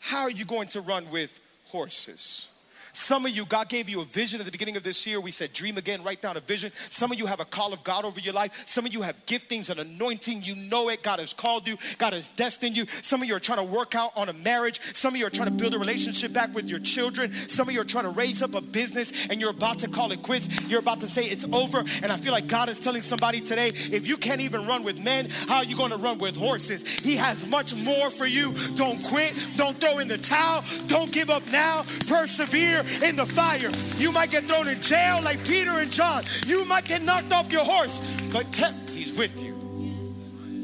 how 0.00 0.22
are 0.22 0.30
you 0.30 0.44
going 0.44 0.68
to 0.68 0.80
run 0.80 1.10
with 1.10 1.40
horses? 1.66 2.55
Some 2.96 3.26
of 3.26 3.36
you, 3.36 3.44
God 3.44 3.68
gave 3.68 3.90
you 3.90 4.00
a 4.00 4.04
vision 4.04 4.40
at 4.40 4.46
the 4.46 4.50
beginning 4.50 4.78
of 4.78 4.82
this 4.82 5.06
year. 5.06 5.20
We 5.20 5.30
said, 5.30 5.52
dream 5.52 5.76
again, 5.76 6.02
write 6.02 6.22
down 6.22 6.38
a 6.38 6.40
vision. 6.40 6.72
Some 6.88 7.12
of 7.12 7.18
you 7.18 7.26
have 7.26 7.40
a 7.40 7.44
call 7.44 7.74
of 7.74 7.84
God 7.84 8.06
over 8.06 8.18
your 8.20 8.32
life. 8.32 8.64
Some 8.66 8.86
of 8.86 8.94
you 8.94 9.02
have 9.02 9.14
giftings 9.26 9.68
and 9.68 9.78
anointing. 9.78 10.40
You 10.42 10.56
know 10.70 10.88
it. 10.88 11.02
God 11.02 11.18
has 11.18 11.34
called 11.34 11.68
you, 11.68 11.76
God 11.98 12.14
has 12.14 12.28
destined 12.28 12.74
you. 12.74 12.86
Some 12.86 13.20
of 13.20 13.28
you 13.28 13.36
are 13.36 13.38
trying 13.38 13.58
to 13.58 13.70
work 13.70 13.94
out 13.94 14.12
on 14.16 14.30
a 14.30 14.32
marriage. 14.32 14.80
Some 14.80 15.12
of 15.12 15.20
you 15.20 15.26
are 15.26 15.30
trying 15.30 15.50
to 15.50 15.54
build 15.54 15.74
a 15.74 15.78
relationship 15.78 16.32
back 16.32 16.54
with 16.54 16.70
your 16.70 16.78
children. 16.78 17.34
Some 17.34 17.68
of 17.68 17.74
you 17.74 17.82
are 17.82 17.84
trying 17.84 18.04
to 18.04 18.10
raise 18.10 18.42
up 18.42 18.54
a 18.54 18.62
business 18.62 19.28
and 19.28 19.42
you're 19.42 19.50
about 19.50 19.80
to 19.80 19.88
call 19.88 20.10
it 20.12 20.22
quits. 20.22 20.70
You're 20.70 20.80
about 20.80 21.00
to 21.00 21.06
say 21.06 21.24
it's 21.24 21.44
over. 21.52 21.80
And 22.02 22.10
I 22.10 22.16
feel 22.16 22.32
like 22.32 22.48
God 22.48 22.70
is 22.70 22.80
telling 22.80 23.02
somebody 23.02 23.42
today 23.42 23.66
if 23.66 24.08
you 24.08 24.16
can't 24.16 24.40
even 24.40 24.66
run 24.66 24.84
with 24.84 25.04
men, 25.04 25.28
how 25.48 25.56
are 25.56 25.64
you 25.64 25.76
going 25.76 25.90
to 25.90 25.98
run 25.98 26.16
with 26.16 26.34
horses? 26.34 26.98
He 26.98 27.16
has 27.16 27.46
much 27.46 27.74
more 27.74 28.08
for 28.08 28.24
you. 28.24 28.54
Don't 28.74 29.04
quit. 29.04 29.34
Don't 29.56 29.76
throw 29.76 29.98
in 29.98 30.08
the 30.08 30.16
towel. 30.16 30.64
Don't 30.86 31.12
give 31.12 31.28
up 31.28 31.42
now. 31.52 31.84
Persevere 32.08 32.85
in 33.02 33.16
the 33.16 33.26
fire. 33.26 33.70
You 33.98 34.12
might 34.12 34.30
get 34.30 34.44
thrown 34.44 34.68
in 34.68 34.80
jail 34.80 35.20
like 35.22 35.44
Peter 35.46 35.70
and 35.70 35.90
John. 35.90 36.22
You 36.46 36.64
might 36.66 36.84
get 36.84 37.02
knocked 37.02 37.32
off 37.32 37.52
your 37.52 37.64
horse, 37.64 38.00
but 38.32 38.50
te- 38.52 38.72
he's 38.92 39.16
with 39.16 39.42
you. 39.42 39.54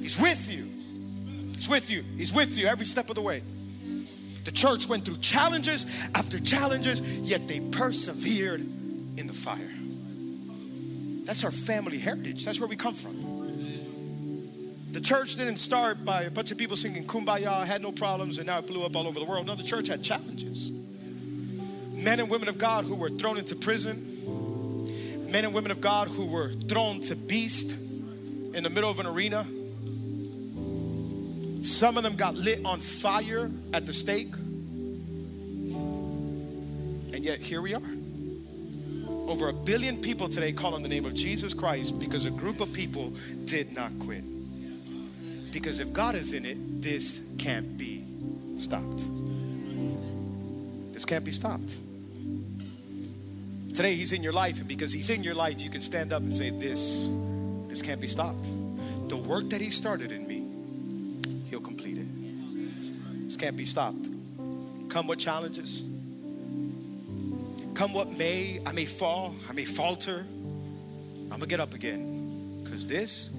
He's 0.01 0.21
with 0.21 0.53
you. 0.53 0.69
He's 1.55 1.69
with 1.69 1.91
you. 1.91 2.03
He's 2.17 2.35
with 2.35 2.59
you 2.59 2.67
every 2.67 2.87
step 2.87 3.09
of 3.09 3.17
the 3.17 3.23
way. 3.23 3.43
The 4.45 4.53
church 4.53 4.89
went 4.89 5.05
through 5.05 5.19
challenges 5.19 6.09
after 6.15 6.39
challenges, 6.41 7.01
yet 7.21 7.47
they 7.47 7.61
persevered 7.61 8.61
in 8.61 9.27
the 9.27 9.33
fire. 9.33 9.71
That's 11.25 11.45
our 11.45 11.53
family 11.53 11.99
heritage. 11.99 12.45
That's 12.45 12.59
where 12.59 12.69
we 12.69 12.77
come 12.77 12.95
from. 12.95 13.31
The 14.91 15.01
church 15.01 15.37
didn't 15.37 15.59
start 15.59 16.05
by 16.05 16.23
a 16.23 16.31
bunch 16.31 16.51
of 16.51 16.59
people 16.59 16.77
singing 16.77 17.05
kumbaya, 17.05 17.65
had 17.65 17.81
no 17.81 17.93
problems, 17.93 18.39
and 18.39 18.47
now 18.47 18.59
it 18.59 18.67
blew 18.67 18.85
up 18.85 18.97
all 18.97 19.07
over 19.07 19.19
the 19.19 19.25
world. 19.25 19.47
No, 19.47 19.55
the 19.55 19.63
church 19.63 19.87
had 19.87 20.03
challenges 20.03 20.82
men 22.03 22.21
and 22.21 22.29
women 22.29 22.49
of 22.49 22.59
God 22.59 22.85
who 22.85 22.97
were 22.97 23.09
thrown 23.09 23.39
into 23.39 23.55
prison, 23.55 25.31
men 25.31 25.45
and 25.45 25.55
women 25.55 25.71
of 25.71 25.81
God 25.81 26.09
who 26.09 26.27
were 26.27 26.53
thrown 26.53 27.01
to 27.03 27.15
beast 27.15 27.73
in 28.55 28.65
the 28.65 28.71
middle 28.71 28.91
of 28.91 29.01
an 29.01 29.07
arena. 29.07 29.47
Some 31.65 31.97
of 31.97 32.03
them 32.03 32.17
got 32.17 32.35
lit 32.35 32.65
on 32.65 32.81
fire 32.81 33.51
at 33.73 33.87
the 33.87 33.93
stake. 33.93 34.35
And 37.13 37.25
yet 37.25 37.39
here 37.39 37.63
we 37.63 37.75
are. 37.75 37.81
Over 39.29 39.49
a 39.49 39.53
billion 39.53 40.01
people 40.01 40.29
today 40.29 40.53
call 40.53 40.75
on 40.75 40.83
the 40.83 40.89
name 40.89 41.07
of 41.07 41.15
Jesus 41.15 41.55
Christ 41.55 42.01
because 42.01 42.27
a 42.27 42.31
group 42.31 42.61
of 42.61 42.73
people 42.73 43.13
did 43.45 43.73
not 43.73 43.97
quit. 44.01 44.25
Because 45.53 45.79
if 45.81 45.93
God 45.93 46.15
is 46.17 46.33
in 46.33 46.45
it, 46.45 46.83
this 46.83 47.35
can't 47.39 47.79
be 47.79 48.05
stopped. 48.59 49.05
This 50.93 51.05
can't 51.05 51.25
be 51.25 51.31
stopped. 51.31 51.77
Today 53.75 53.95
he's 53.95 54.13
in 54.13 54.23
your 54.23 54.35
life, 54.35 54.59
and 54.59 54.69
because 54.69 54.93
he's 54.93 55.09
in 55.09 55.23
your 55.23 55.35
life, 55.35 55.63
you 55.63 55.71
can 55.71 55.81
stand 55.81 56.13
up 56.13 56.23
and 56.23 56.37
say, 56.37 56.51
This, 56.51 57.11
this 57.69 57.81
can't 57.81 58.01
be 58.01 58.07
stopped. 58.07 58.45
The 59.09 59.17
work 59.17 59.49
that 59.49 59.63
he 59.63 59.71
started 59.71 60.13
in 60.13 60.27
me, 60.27 60.47
he'll 61.49 61.61
complete 61.61 61.97
it. 61.97 62.07
This 63.25 63.39
can't 63.39 63.57
be 63.57 63.65
stopped. 63.65 64.09
Come 64.91 65.07
what 65.07 65.19
challenges. 65.19 65.81
Come 67.73 67.95
what 67.95 68.11
may, 68.19 68.61
I 68.67 68.73
may 68.73 68.85
fall, 68.85 69.35
I 69.49 69.55
may 69.55 69.65
falter. 69.65 70.19
I'm 70.19 71.39
gonna 71.39 71.47
get 71.47 71.61
up 71.61 71.73
again. 71.73 72.61
Because 72.63 72.87
this 72.87 73.35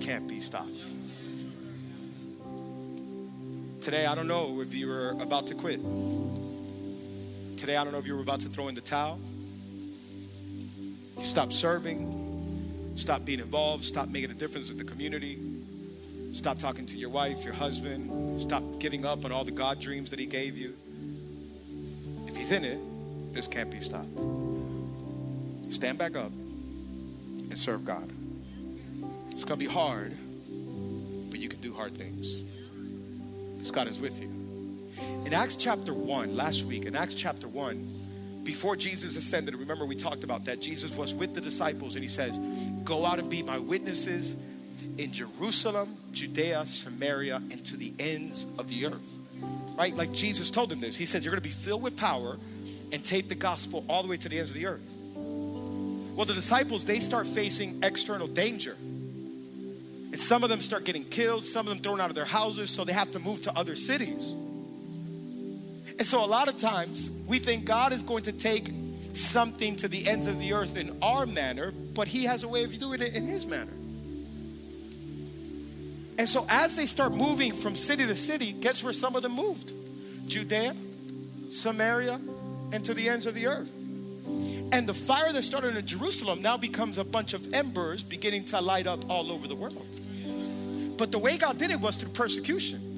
can't 0.00 0.26
be 0.26 0.40
stopped. 0.40 0.88
Today, 3.80 4.06
I 4.06 4.16
don't 4.16 4.26
know 4.26 4.60
if 4.60 4.74
you 4.74 4.88
were 4.88 5.10
about 5.20 5.46
to 5.46 5.54
quit. 5.54 5.80
Today, 7.56 7.76
I 7.76 7.84
don't 7.84 7.92
know 7.92 8.00
if 8.00 8.06
you 8.06 8.16
were 8.16 8.22
about 8.22 8.40
to 8.40 8.48
throw 8.48 8.66
in 8.66 8.74
the 8.74 8.80
towel. 8.80 9.20
You 11.20 11.26
stop 11.26 11.52
serving, 11.52 12.96
stop 12.96 13.26
being 13.26 13.40
involved, 13.40 13.84
stop 13.84 14.08
making 14.08 14.30
a 14.30 14.34
difference 14.34 14.70
in 14.70 14.78
the 14.78 14.84
community, 14.84 15.38
stop 16.32 16.58
talking 16.58 16.86
to 16.86 16.96
your 16.96 17.10
wife, 17.10 17.44
your 17.44 17.52
husband, 17.52 18.40
stop 18.40 18.62
giving 18.78 19.04
up 19.04 19.26
on 19.26 19.30
all 19.30 19.44
the 19.44 19.52
God 19.52 19.80
dreams 19.80 20.08
that 20.10 20.18
He 20.18 20.24
gave 20.24 20.56
you. 20.56 20.74
If 22.26 22.38
He's 22.38 22.52
in 22.52 22.64
it, 22.64 22.78
this 23.34 23.46
can't 23.46 23.70
be 23.70 23.80
stopped. 23.80 24.18
Stand 25.70 25.98
back 25.98 26.16
up 26.16 26.32
and 26.32 27.58
serve 27.58 27.84
God. 27.84 28.10
It's 29.30 29.44
going 29.44 29.60
to 29.60 29.66
be 29.66 29.70
hard, 29.70 30.16
but 31.30 31.38
you 31.38 31.50
can 31.50 31.60
do 31.60 31.74
hard 31.74 31.92
things 31.92 32.36
because 33.56 33.70
God 33.70 33.88
is 33.88 34.00
with 34.00 34.22
you. 34.22 34.28
In 35.26 35.34
Acts 35.34 35.56
chapter 35.56 35.92
1, 35.92 36.34
last 36.34 36.64
week, 36.64 36.86
in 36.86 36.96
Acts 36.96 37.14
chapter 37.14 37.46
1, 37.46 38.09
before 38.44 38.76
Jesus 38.76 39.16
ascended, 39.16 39.54
remember 39.54 39.84
we 39.84 39.96
talked 39.96 40.24
about 40.24 40.46
that. 40.46 40.60
Jesus 40.60 40.96
was 40.96 41.14
with 41.14 41.34
the 41.34 41.40
disciples 41.40 41.94
and 41.94 42.02
he 42.02 42.08
says, 42.08 42.38
Go 42.84 43.04
out 43.04 43.18
and 43.18 43.28
be 43.30 43.42
my 43.42 43.58
witnesses 43.58 44.40
in 44.98 45.12
Jerusalem, 45.12 45.88
Judea, 46.12 46.66
Samaria, 46.66 47.36
and 47.36 47.64
to 47.66 47.76
the 47.76 47.92
ends 47.98 48.46
of 48.58 48.68
the 48.68 48.86
earth. 48.86 49.18
Right? 49.76 49.94
Like 49.94 50.12
Jesus 50.12 50.50
told 50.50 50.70
them 50.70 50.80
this. 50.80 50.96
He 50.96 51.06
says, 51.06 51.24
You're 51.24 51.32
going 51.32 51.42
to 51.42 51.48
be 51.48 51.54
filled 51.54 51.82
with 51.82 51.96
power 51.96 52.38
and 52.92 53.04
take 53.04 53.28
the 53.28 53.34
gospel 53.34 53.84
all 53.88 54.02
the 54.02 54.08
way 54.08 54.16
to 54.16 54.28
the 54.28 54.38
ends 54.38 54.50
of 54.50 54.56
the 54.56 54.66
earth. 54.66 54.96
Well, 55.14 56.26
the 56.26 56.34
disciples, 56.34 56.84
they 56.84 57.00
start 57.00 57.26
facing 57.26 57.82
external 57.82 58.26
danger. 58.26 58.76
And 58.82 60.18
some 60.18 60.42
of 60.42 60.50
them 60.50 60.58
start 60.58 60.84
getting 60.84 61.04
killed, 61.04 61.44
some 61.44 61.66
of 61.68 61.72
them 61.72 61.82
thrown 61.82 62.00
out 62.00 62.10
of 62.10 62.16
their 62.16 62.24
houses, 62.24 62.68
so 62.68 62.84
they 62.84 62.92
have 62.92 63.12
to 63.12 63.20
move 63.20 63.42
to 63.42 63.56
other 63.56 63.76
cities. 63.76 64.34
And 66.00 66.06
so, 66.06 66.24
a 66.24 66.26
lot 66.26 66.48
of 66.48 66.56
times, 66.56 67.10
we 67.28 67.38
think 67.38 67.66
God 67.66 67.92
is 67.92 68.00
going 68.00 68.22
to 68.22 68.32
take 68.32 68.70
something 69.12 69.76
to 69.76 69.86
the 69.86 70.08
ends 70.08 70.26
of 70.26 70.38
the 70.38 70.54
earth 70.54 70.78
in 70.78 70.96
our 71.02 71.26
manner, 71.26 71.74
but 71.94 72.08
He 72.08 72.24
has 72.24 72.42
a 72.42 72.48
way 72.48 72.64
of 72.64 72.76
doing 72.78 73.02
it 73.02 73.14
in 73.14 73.26
His 73.26 73.46
manner. 73.46 73.70
And 76.16 76.26
so, 76.26 76.46
as 76.48 76.74
they 76.74 76.86
start 76.86 77.12
moving 77.12 77.52
from 77.52 77.76
city 77.76 78.06
to 78.06 78.14
city, 78.14 78.52
guess 78.52 78.82
where 78.82 78.94
some 78.94 79.14
of 79.14 79.20
them 79.20 79.32
moved? 79.32 79.74
Judea, 80.26 80.74
Samaria, 81.50 82.18
and 82.72 82.82
to 82.82 82.94
the 82.94 83.06
ends 83.06 83.26
of 83.26 83.34
the 83.34 83.46
earth. 83.46 83.70
And 84.72 84.86
the 84.86 84.94
fire 84.94 85.34
that 85.34 85.42
started 85.42 85.76
in 85.76 85.84
Jerusalem 85.84 86.40
now 86.40 86.56
becomes 86.56 86.96
a 86.96 87.04
bunch 87.04 87.34
of 87.34 87.52
embers 87.52 88.04
beginning 88.04 88.44
to 88.44 88.60
light 88.62 88.86
up 88.86 89.04
all 89.10 89.30
over 89.30 89.46
the 89.46 89.54
world. 89.54 89.86
But 90.96 91.12
the 91.12 91.18
way 91.18 91.36
God 91.36 91.58
did 91.58 91.70
it 91.70 91.78
was 91.78 91.96
through 91.96 92.12
persecution. 92.12 92.89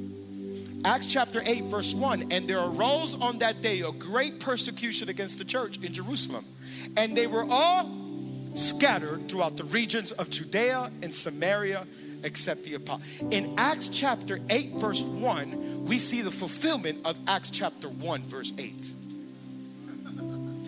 Acts 0.84 1.06
chapter 1.06 1.40
8, 1.44 1.64
verse 1.64 1.94
1 1.94 2.32
And 2.32 2.48
there 2.48 2.58
arose 2.58 3.20
on 3.20 3.38
that 3.38 3.62
day 3.62 3.80
a 3.82 3.92
great 3.92 4.40
persecution 4.40 5.08
against 5.08 5.38
the 5.38 5.44
church 5.44 5.78
in 5.82 5.92
Jerusalem. 5.92 6.44
And 6.96 7.16
they 7.16 7.26
were 7.26 7.46
all 7.48 7.90
scattered 8.54 9.28
throughout 9.28 9.56
the 9.56 9.64
regions 9.64 10.12
of 10.12 10.28
Judea 10.30 10.90
and 11.02 11.14
Samaria, 11.14 11.86
except 12.24 12.64
the 12.64 12.74
apostles. 12.74 13.22
In 13.30 13.54
Acts 13.58 13.88
chapter 13.88 14.38
8, 14.50 14.72
verse 14.74 15.02
1, 15.02 15.84
we 15.86 15.98
see 15.98 16.20
the 16.20 16.30
fulfillment 16.30 17.04
of 17.04 17.18
Acts 17.28 17.50
chapter 17.50 17.88
1, 17.88 18.22
verse 18.22 18.52
8. 18.58 18.92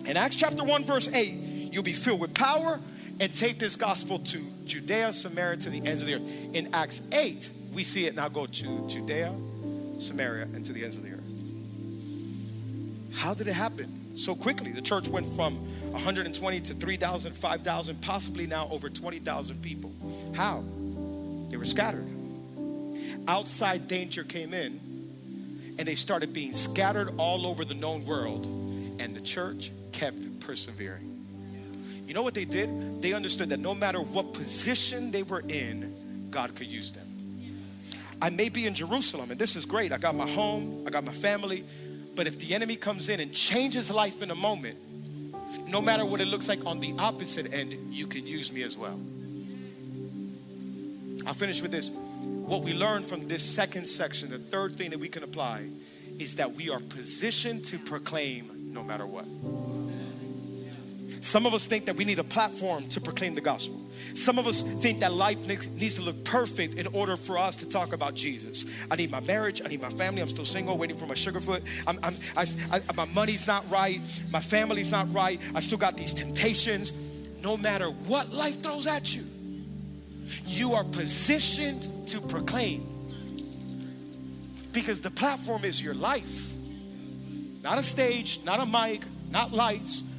In 0.07 0.17
Acts 0.17 0.35
chapter 0.35 0.63
1, 0.63 0.83
verse 0.83 1.13
8, 1.13 1.33
you'll 1.73 1.83
be 1.83 1.91
filled 1.91 2.21
with 2.21 2.33
power 2.33 2.79
and 3.19 3.33
take 3.33 3.59
this 3.59 3.75
gospel 3.75 4.19
to 4.19 4.39
Judea, 4.65 5.13
Samaria, 5.13 5.57
to 5.57 5.69
the 5.69 5.85
ends 5.85 6.01
of 6.01 6.07
the 6.07 6.15
earth. 6.15 6.55
In 6.55 6.73
Acts 6.73 7.01
8, 7.13 7.49
we 7.73 7.83
see 7.83 8.05
it 8.05 8.15
now 8.15 8.29
go 8.29 8.45
to 8.45 8.87
Judea, 8.87 9.33
Samaria, 9.99 10.43
and 10.53 10.63
to 10.65 10.73
the 10.73 10.83
ends 10.83 10.97
of 10.97 11.03
the 11.03 11.11
earth. 11.11 11.21
How 13.15 13.33
did 13.33 13.47
it 13.47 13.53
happen 13.53 14.17
so 14.17 14.35
quickly? 14.35 14.71
The 14.71 14.81
church 14.81 15.07
went 15.07 15.25
from 15.25 15.55
120 15.91 16.59
to 16.61 16.73
3,000, 16.73 17.31
5,000, 17.31 18.01
possibly 18.01 18.45
now 18.45 18.67
over 18.71 18.89
20,000 18.89 19.61
people. 19.61 19.91
How? 20.35 20.63
They 21.49 21.57
were 21.57 21.65
scattered. 21.65 22.07
Outside 23.27 23.87
danger 23.87 24.23
came 24.23 24.53
in, 24.53 24.79
and 25.79 25.87
they 25.87 25.95
started 25.95 26.33
being 26.33 26.53
scattered 26.53 27.13
all 27.17 27.47
over 27.47 27.65
the 27.65 27.73
known 27.73 28.05
world, 28.05 28.45
and 28.99 29.15
the 29.15 29.21
church 29.21 29.71
kept 29.91 30.39
persevering. 30.41 31.11
You 32.05 32.13
know 32.13 32.21
what 32.21 32.35
they 32.35 32.45
did? 32.45 33.01
They 33.01 33.13
understood 33.13 33.49
that 33.49 33.59
no 33.59 33.73
matter 33.73 33.99
what 33.99 34.33
position 34.33 35.11
they 35.11 35.23
were 35.23 35.41
in, 35.47 36.29
God 36.29 36.53
could 36.55 36.67
use 36.67 36.91
them. 36.91 37.07
I 38.25 38.31
may 38.31 38.49
be 38.49 38.65
in 38.65 38.73
Jerusalem, 38.73 39.29
and 39.29 39.39
this 39.39 39.55
is 39.55 39.67
great. 39.67 39.93
I 39.93 39.99
got 39.99 40.15
my 40.15 40.27
home, 40.27 40.83
I 40.87 40.89
got 40.89 41.03
my 41.03 41.11
family. 41.11 41.63
But 42.15 42.25
if 42.25 42.39
the 42.39 42.55
enemy 42.55 42.75
comes 42.75 43.09
in 43.09 43.19
and 43.19 43.31
changes 43.31 43.91
life 43.91 44.23
in 44.23 44.31
a 44.31 44.35
moment, 44.35 44.79
no 45.69 45.79
matter 45.79 46.03
what 46.03 46.19
it 46.21 46.25
looks 46.25 46.49
like 46.49 46.65
on 46.65 46.79
the 46.79 46.95
opposite 46.97 47.53
end, 47.53 47.93
you 47.93 48.07
can 48.07 48.25
use 48.25 48.51
me 48.51 48.63
as 48.63 48.79
well. 48.79 48.99
I'll 51.27 51.35
finish 51.35 51.61
with 51.61 51.69
this. 51.69 51.91
What 51.91 52.63
we 52.63 52.73
learn 52.73 53.03
from 53.03 53.27
this 53.27 53.43
second 53.43 53.85
section, 53.85 54.31
the 54.31 54.39
third 54.39 54.73
thing 54.73 54.89
that 54.89 54.99
we 54.99 55.07
can 55.07 55.21
apply, 55.21 55.67
is 56.17 56.37
that 56.37 56.51
we 56.53 56.71
are 56.71 56.79
positioned 56.79 57.63
to 57.65 57.77
proclaim 57.77 58.73
no 58.73 58.81
matter 58.81 59.05
what. 59.05 59.25
Some 61.25 61.47
of 61.47 61.55
us 61.55 61.65
think 61.65 61.85
that 61.85 61.95
we 61.95 62.05
need 62.05 62.19
a 62.19 62.23
platform 62.23 62.87
to 62.89 63.01
proclaim 63.01 63.33
the 63.33 63.41
gospel. 63.41 63.81
Some 64.13 64.37
of 64.37 64.45
us 64.45 64.61
think 64.61 64.99
that 64.99 65.11
life 65.11 65.47
needs 65.47 65.95
to 65.95 66.03
look 66.03 66.23
perfect 66.23 66.75
in 66.75 66.85
order 66.93 67.17
for 67.17 67.35
us 67.35 67.55
to 67.57 67.67
talk 67.67 67.93
about 67.93 68.13
Jesus. 68.13 68.85
I 68.91 68.95
need 68.95 69.09
my 69.09 69.21
marriage. 69.21 69.59
I 69.65 69.67
need 69.67 69.81
my 69.81 69.89
family. 69.89 70.21
I'm 70.21 70.27
still 70.27 70.45
single, 70.45 70.77
waiting 70.77 70.95
for 70.95 71.07
my 71.07 71.15
sugarfoot. 71.15 71.63
I'm, 71.87 71.97
I'm, 72.03 72.13
I, 72.37 72.45
I, 72.71 72.93
my 72.95 73.11
money's 73.15 73.47
not 73.47 73.67
right. 73.71 73.99
My 74.31 74.39
family's 74.39 74.91
not 74.91 75.11
right. 75.11 75.41
I 75.55 75.61
still 75.61 75.79
got 75.79 75.97
these 75.97 76.13
temptations. 76.13 76.93
No 77.41 77.57
matter 77.57 77.87
what 77.87 78.31
life 78.31 78.61
throws 78.61 78.85
at 78.85 79.15
you, 79.15 79.23
you 80.45 80.73
are 80.73 80.83
positioned 80.83 82.07
to 82.09 82.21
proclaim. 82.21 82.87
Because 84.73 85.01
the 85.01 85.09
platform 85.09 85.65
is 85.65 85.83
your 85.83 85.95
life. 85.95 86.53
Not 87.63 87.79
a 87.79 87.83
stage, 87.83 88.41
not 88.45 88.59
a 88.59 88.65
mic, 88.67 89.01
not 89.31 89.51
lights. 89.51 90.11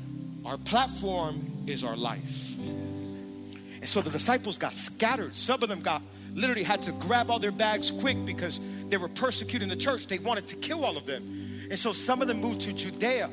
Our 0.46 0.56
platform 0.58 1.42
is 1.66 1.82
our 1.82 1.96
life. 1.96 2.56
And 2.56 3.88
so 3.88 4.00
the 4.00 4.10
disciples 4.10 4.56
got 4.56 4.74
scattered. 4.74 5.36
Some 5.36 5.60
of 5.60 5.68
them 5.68 5.80
got 5.80 6.02
literally 6.34 6.62
had 6.62 6.82
to 6.82 6.92
grab 6.92 7.30
all 7.30 7.40
their 7.40 7.50
bags 7.50 7.90
quick 7.90 8.24
because 8.24 8.60
they 8.88 8.96
were 8.96 9.08
persecuting 9.08 9.68
the 9.68 9.76
church. 9.76 10.06
They 10.06 10.18
wanted 10.18 10.46
to 10.48 10.56
kill 10.56 10.84
all 10.84 10.96
of 10.96 11.04
them. 11.04 11.22
And 11.68 11.76
so 11.76 11.90
some 11.90 12.22
of 12.22 12.28
them 12.28 12.40
moved 12.40 12.60
to 12.60 12.72
Judea, 12.72 13.28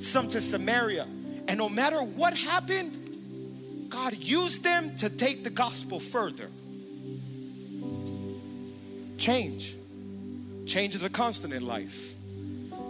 some 0.00 0.28
to 0.30 0.40
Samaria. 0.40 1.06
And 1.46 1.56
no 1.56 1.68
matter 1.68 1.98
what 2.02 2.36
happened, 2.36 2.98
God 3.88 4.14
used 4.14 4.64
them 4.64 4.96
to 4.96 5.08
take 5.08 5.44
the 5.44 5.50
gospel 5.50 6.00
further. 6.00 6.48
Change. 9.18 9.76
Change 10.66 10.96
is 10.96 11.04
a 11.04 11.10
constant 11.10 11.54
in 11.54 11.64
life. 11.64 12.16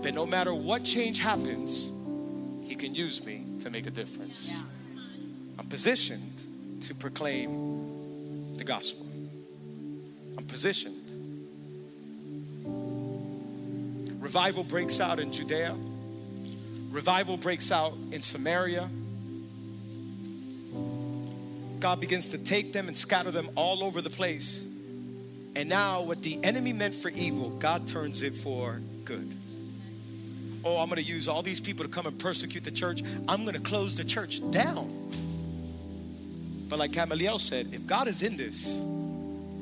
But 0.02 0.14
no 0.14 0.24
matter 0.24 0.54
what 0.54 0.82
change 0.82 1.18
happens, 1.18 1.90
He 2.70 2.76
can 2.76 2.94
use 2.94 3.26
me 3.26 3.44
to 3.62 3.68
make 3.68 3.88
a 3.88 3.90
difference. 3.90 4.56
I'm 5.58 5.66
positioned 5.66 6.44
to 6.82 6.94
proclaim 6.94 8.54
the 8.54 8.62
gospel. 8.62 9.08
I'm 10.38 10.44
positioned. 10.44 10.94
Revival 14.22 14.62
breaks 14.62 15.00
out 15.00 15.18
in 15.18 15.32
Judea, 15.32 15.74
revival 16.92 17.36
breaks 17.36 17.72
out 17.72 17.92
in 18.12 18.22
Samaria. 18.22 18.88
God 21.80 21.98
begins 21.98 22.30
to 22.30 22.38
take 22.38 22.72
them 22.72 22.86
and 22.86 22.96
scatter 22.96 23.32
them 23.32 23.48
all 23.56 23.82
over 23.82 24.00
the 24.00 24.10
place. 24.10 24.72
And 25.56 25.68
now, 25.68 26.02
what 26.02 26.22
the 26.22 26.38
enemy 26.44 26.72
meant 26.72 26.94
for 26.94 27.08
evil, 27.08 27.50
God 27.50 27.88
turns 27.88 28.22
it 28.22 28.34
for 28.34 28.80
good. 29.04 29.34
Oh, 30.64 30.78
I'm 30.78 30.88
going 30.88 31.02
to 31.02 31.08
use 31.08 31.28
all 31.28 31.42
these 31.42 31.60
people 31.60 31.84
to 31.84 31.90
come 31.90 32.06
and 32.06 32.18
persecute 32.18 32.64
the 32.64 32.70
church. 32.70 33.02
I'm 33.28 33.42
going 33.44 33.54
to 33.54 33.60
close 33.60 33.94
the 33.96 34.04
church 34.04 34.40
down. 34.50 34.88
But 36.68 36.78
like 36.78 36.92
Gamaliel 36.92 37.38
said, 37.38 37.68
if 37.72 37.86
God 37.86 38.08
is 38.08 38.22
in 38.22 38.36
this, 38.36 38.80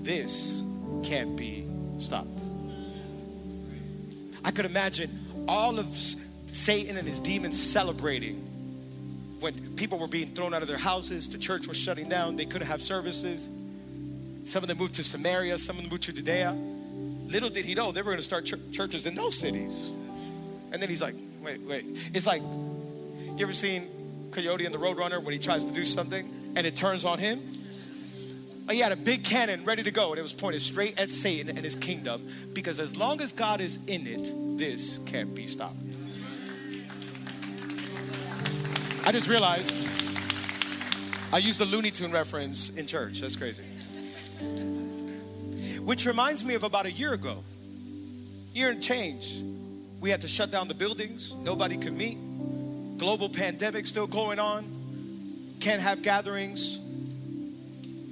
this 0.01 0.63
can't 1.05 1.37
be 1.37 1.67
stopped. 1.99 2.41
I 4.45 4.51
could 4.51 4.65
imagine 4.65 5.11
all 5.47 5.79
of 5.79 5.87
Satan 5.87 6.97
and 6.97 7.07
his 7.07 7.21
demons 7.21 7.61
celebrating 7.61 8.45
when 9.41 9.55
people 9.77 9.99
were 9.99 10.09
being 10.09 10.29
thrown 10.29 10.53
out 10.53 10.63
of 10.63 10.69
their 10.69 10.79
houses, 10.79 11.29
the 11.29 11.39
church 11.39 11.69
was 11.69 11.77
shutting 11.77 12.09
down, 12.09 12.37
they 12.37 12.45
couldn't 12.45 12.67
have 12.67 12.83
services. 12.83 13.49
Some 14.45 14.65
of 14.65 14.69
them 14.69 14.79
moved 14.79 14.95
to 14.95 15.05
Samaria, 15.05 15.59
some 15.59 15.77
of 15.77 15.83
them 15.83 15.91
moved 15.91 16.05
to 16.05 16.13
Judea. 16.13 16.53
Little 16.53 17.51
did 17.51 17.65
he 17.65 17.75
know 17.75 17.93
they 17.93 18.01
were 18.03 18.13
going 18.13 18.17
to 18.17 18.23
start 18.23 18.47
ch- 18.47 18.73
churches 18.73 19.07
in 19.07 19.15
those 19.15 19.39
cities. 19.39 19.93
And 20.73 20.83
then 20.83 20.89
he's 20.89 21.03
like, 21.03 21.15
wait, 21.43 21.61
wait. 21.63 21.85
It's 22.15 22.27
like, 22.27 22.43
you 22.43 23.39
ever 23.41 23.53
seen 23.53 23.87
Coyote 24.33 24.65
and 24.67 24.75
the 24.75 24.79
Roadrunner 24.79 25.23
when 25.23 25.33
he 25.33 25.39
tries 25.39 25.65
to 25.65 25.73
do 25.73 25.85
something 25.85 26.29
and 26.57 26.67
it 26.67 26.77
turns 26.77 27.05
on 27.05 27.19
him? 27.19 27.41
He 28.71 28.81
had 28.81 28.93
a 28.93 28.97
big 28.97 29.25
cannon 29.25 29.65
ready 29.65 29.83
to 29.83 29.91
go 29.91 30.11
and 30.11 30.19
it 30.19 30.23
was 30.23 30.35
pointed 30.35 30.61
straight 30.61 30.99
at 31.01 31.09
Satan 31.09 31.49
and 31.49 31.61
his 31.61 31.75
kingdom 31.75 32.29
because 32.53 32.81
as 32.81 32.97
long 32.97 33.23
as 33.23 33.33
God 33.33 33.61
is 33.61 33.87
in 33.87 34.07
it, 34.07 34.59
this 34.59 34.99
can't 34.99 35.35
be 35.35 35.47
stopped. 35.47 35.77
I 39.07 39.11
just 39.11 39.29
realized 39.29 39.73
I 41.33 41.39
used 41.39 41.61
a 41.63 41.65
Looney 41.65 41.91
Tune 41.91 42.13
reference 42.13 42.77
in 42.77 42.87
church. 42.87 43.21
That's 43.21 43.37
crazy. 43.37 43.63
Which 45.81 46.05
reminds 46.05 46.45
me 46.45 46.55
of 46.55 46.65
about 46.65 46.85
a 46.85 46.93
year 46.93 47.15
ago. 47.15 47.43
Year 48.53 48.71
and 48.71 48.83
change. 48.83 49.41
We 50.01 50.11
had 50.11 50.21
to 50.21 50.29
shut 50.29 50.51
down 50.51 50.69
the 50.69 50.75
buildings. 50.75 51.35
Nobody 51.43 51.77
could 51.77 51.93
meet. 51.93 52.19
Global 52.99 53.29
pandemic 53.29 53.87
still 53.87 54.07
going 54.07 54.39
on. 54.39 54.65
Can't 55.61 55.83
have 55.83 56.03
gatherings. 56.03 56.79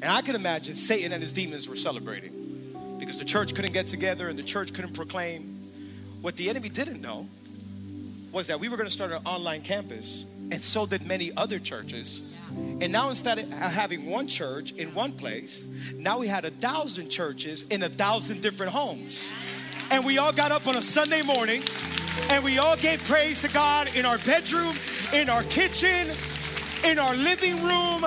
And 0.02 0.04
I 0.04 0.22
can 0.22 0.34
imagine 0.34 0.74
Satan 0.74 1.12
and 1.12 1.22
his 1.22 1.32
demons 1.32 1.68
were 1.68 1.76
celebrating 1.76 2.32
because 2.98 3.18
the 3.18 3.24
church 3.24 3.54
couldn't 3.54 3.72
get 3.72 3.86
together 3.86 4.28
and 4.28 4.38
the 4.38 4.42
church 4.42 4.72
couldn't 4.74 4.94
proclaim. 4.94 5.42
What 6.20 6.36
the 6.36 6.50
enemy 6.50 6.68
didn't 6.68 7.00
know 7.00 7.28
was 8.32 8.48
that 8.48 8.60
we 8.60 8.68
were 8.68 8.76
going 8.76 8.88
to 8.88 8.92
start 8.92 9.12
an 9.12 9.24
online 9.24 9.62
campus, 9.62 10.26
and 10.50 10.62
so 10.62 10.86
did 10.86 11.06
many 11.06 11.30
other 11.36 11.58
churches. 11.58 12.22
And 12.80 12.92
now 12.92 13.08
instead 13.08 13.38
of 13.38 13.50
having 13.50 14.10
one 14.10 14.26
church 14.26 14.72
in 14.72 14.92
one 14.94 15.12
place, 15.12 15.66
now 15.96 16.18
we 16.18 16.28
had 16.28 16.44
a 16.44 16.50
thousand 16.50 17.08
churches 17.08 17.66
in 17.68 17.82
a 17.82 17.88
thousand 17.88 18.42
different 18.42 18.72
homes. 18.72 19.32
And 19.90 20.04
we 20.04 20.18
all 20.18 20.32
got 20.32 20.50
up 20.50 20.66
on 20.66 20.76
a 20.76 20.82
Sunday 20.82 21.22
morning 21.22 21.62
and 22.30 22.44
we 22.44 22.58
all 22.58 22.76
gave 22.76 23.04
praise 23.06 23.40
to 23.42 23.52
God 23.52 23.94
in 23.94 24.04
our 24.04 24.18
bedroom, 24.18 24.74
in 25.14 25.30
our 25.30 25.42
kitchen, 25.44 26.08
in 26.84 26.98
our 26.98 27.14
living 27.14 27.54
room, 27.62 28.02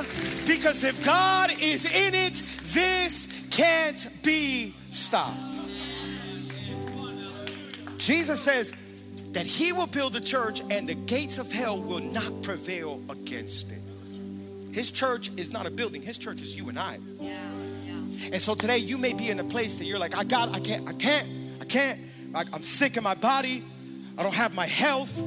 because 0.45 0.83
if 0.83 1.03
God 1.05 1.51
is 1.61 1.85
in 1.85 2.13
it, 2.13 2.33
this 2.73 3.47
can't 3.51 4.09
be 4.23 4.69
stopped. 4.91 5.53
Jesus 7.97 8.41
says 8.41 8.73
that 9.31 9.45
he 9.45 9.71
will 9.71 9.87
build 9.87 10.15
a 10.15 10.21
church 10.21 10.61
and 10.69 10.87
the 10.87 10.95
gates 10.95 11.37
of 11.37 11.51
hell 11.51 11.79
will 11.79 11.99
not 11.99 12.43
prevail 12.43 12.99
against 13.09 13.71
it. 13.71 13.79
His 14.73 14.91
church 14.91 15.31
is 15.37 15.51
not 15.51 15.65
a 15.65 15.71
building, 15.71 16.01
his 16.01 16.17
church 16.17 16.41
is 16.41 16.57
you 16.57 16.69
and 16.69 16.79
I. 16.79 16.99
Yeah, 17.15 17.37
yeah. 17.85 18.29
And 18.33 18.41
so 18.41 18.53
today 18.53 18.77
you 18.77 18.97
may 18.97 19.13
be 19.13 19.29
in 19.29 19.39
a 19.39 19.43
place 19.43 19.79
that 19.79 19.85
you're 19.85 19.99
like, 19.99 20.15
I 20.15 20.23
got, 20.23 20.49
I 20.49 20.59
can't, 20.59 20.87
I 20.87 20.93
can't, 20.93 21.27
can't. 21.69 21.99
I, 22.35 22.43
I'm 22.53 22.63
sick 22.63 22.97
in 22.97 23.03
my 23.03 23.15
body. 23.15 23.63
I 24.17 24.23
don't 24.23 24.35
have 24.35 24.53
my 24.55 24.65
health. 24.65 25.21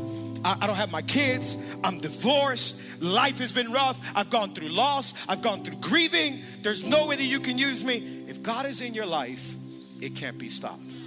I, 0.44 0.58
I 0.60 0.66
don't 0.66 0.76
have 0.76 0.92
my 0.92 1.02
kids. 1.02 1.74
I'm 1.82 1.98
divorced. 1.98 3.02
Life 3.02 3.38
has 3.38 3.52
been 3.52 3.72
rough. 3.72 3.98
I've 4.14 4.30
gone 4.30 4.52
through 4.54 4.68
loss. 4.68 5.14
I've 5.28 5.42
gone 5.42 5.62
through 5.64 5.76
grieving. 5.76 6.40
There's 6.62 6.86
no 6.86 7.06
way 7.06 7.16
that 7.16 7.24
you 7.24 7.40
can 7.40 7.58
use 7.58 7.84
me. 7.84 8.24
If 8.28 8.42
God 8.42 8.66
is 8.66 8.80
in 8.80 8.94
your 8.94 9.06
life, 9.06 9.54
it 10.00 10.14
can't 10.14 10.38
be 10.38 10.48
stopped. 10.48 10.98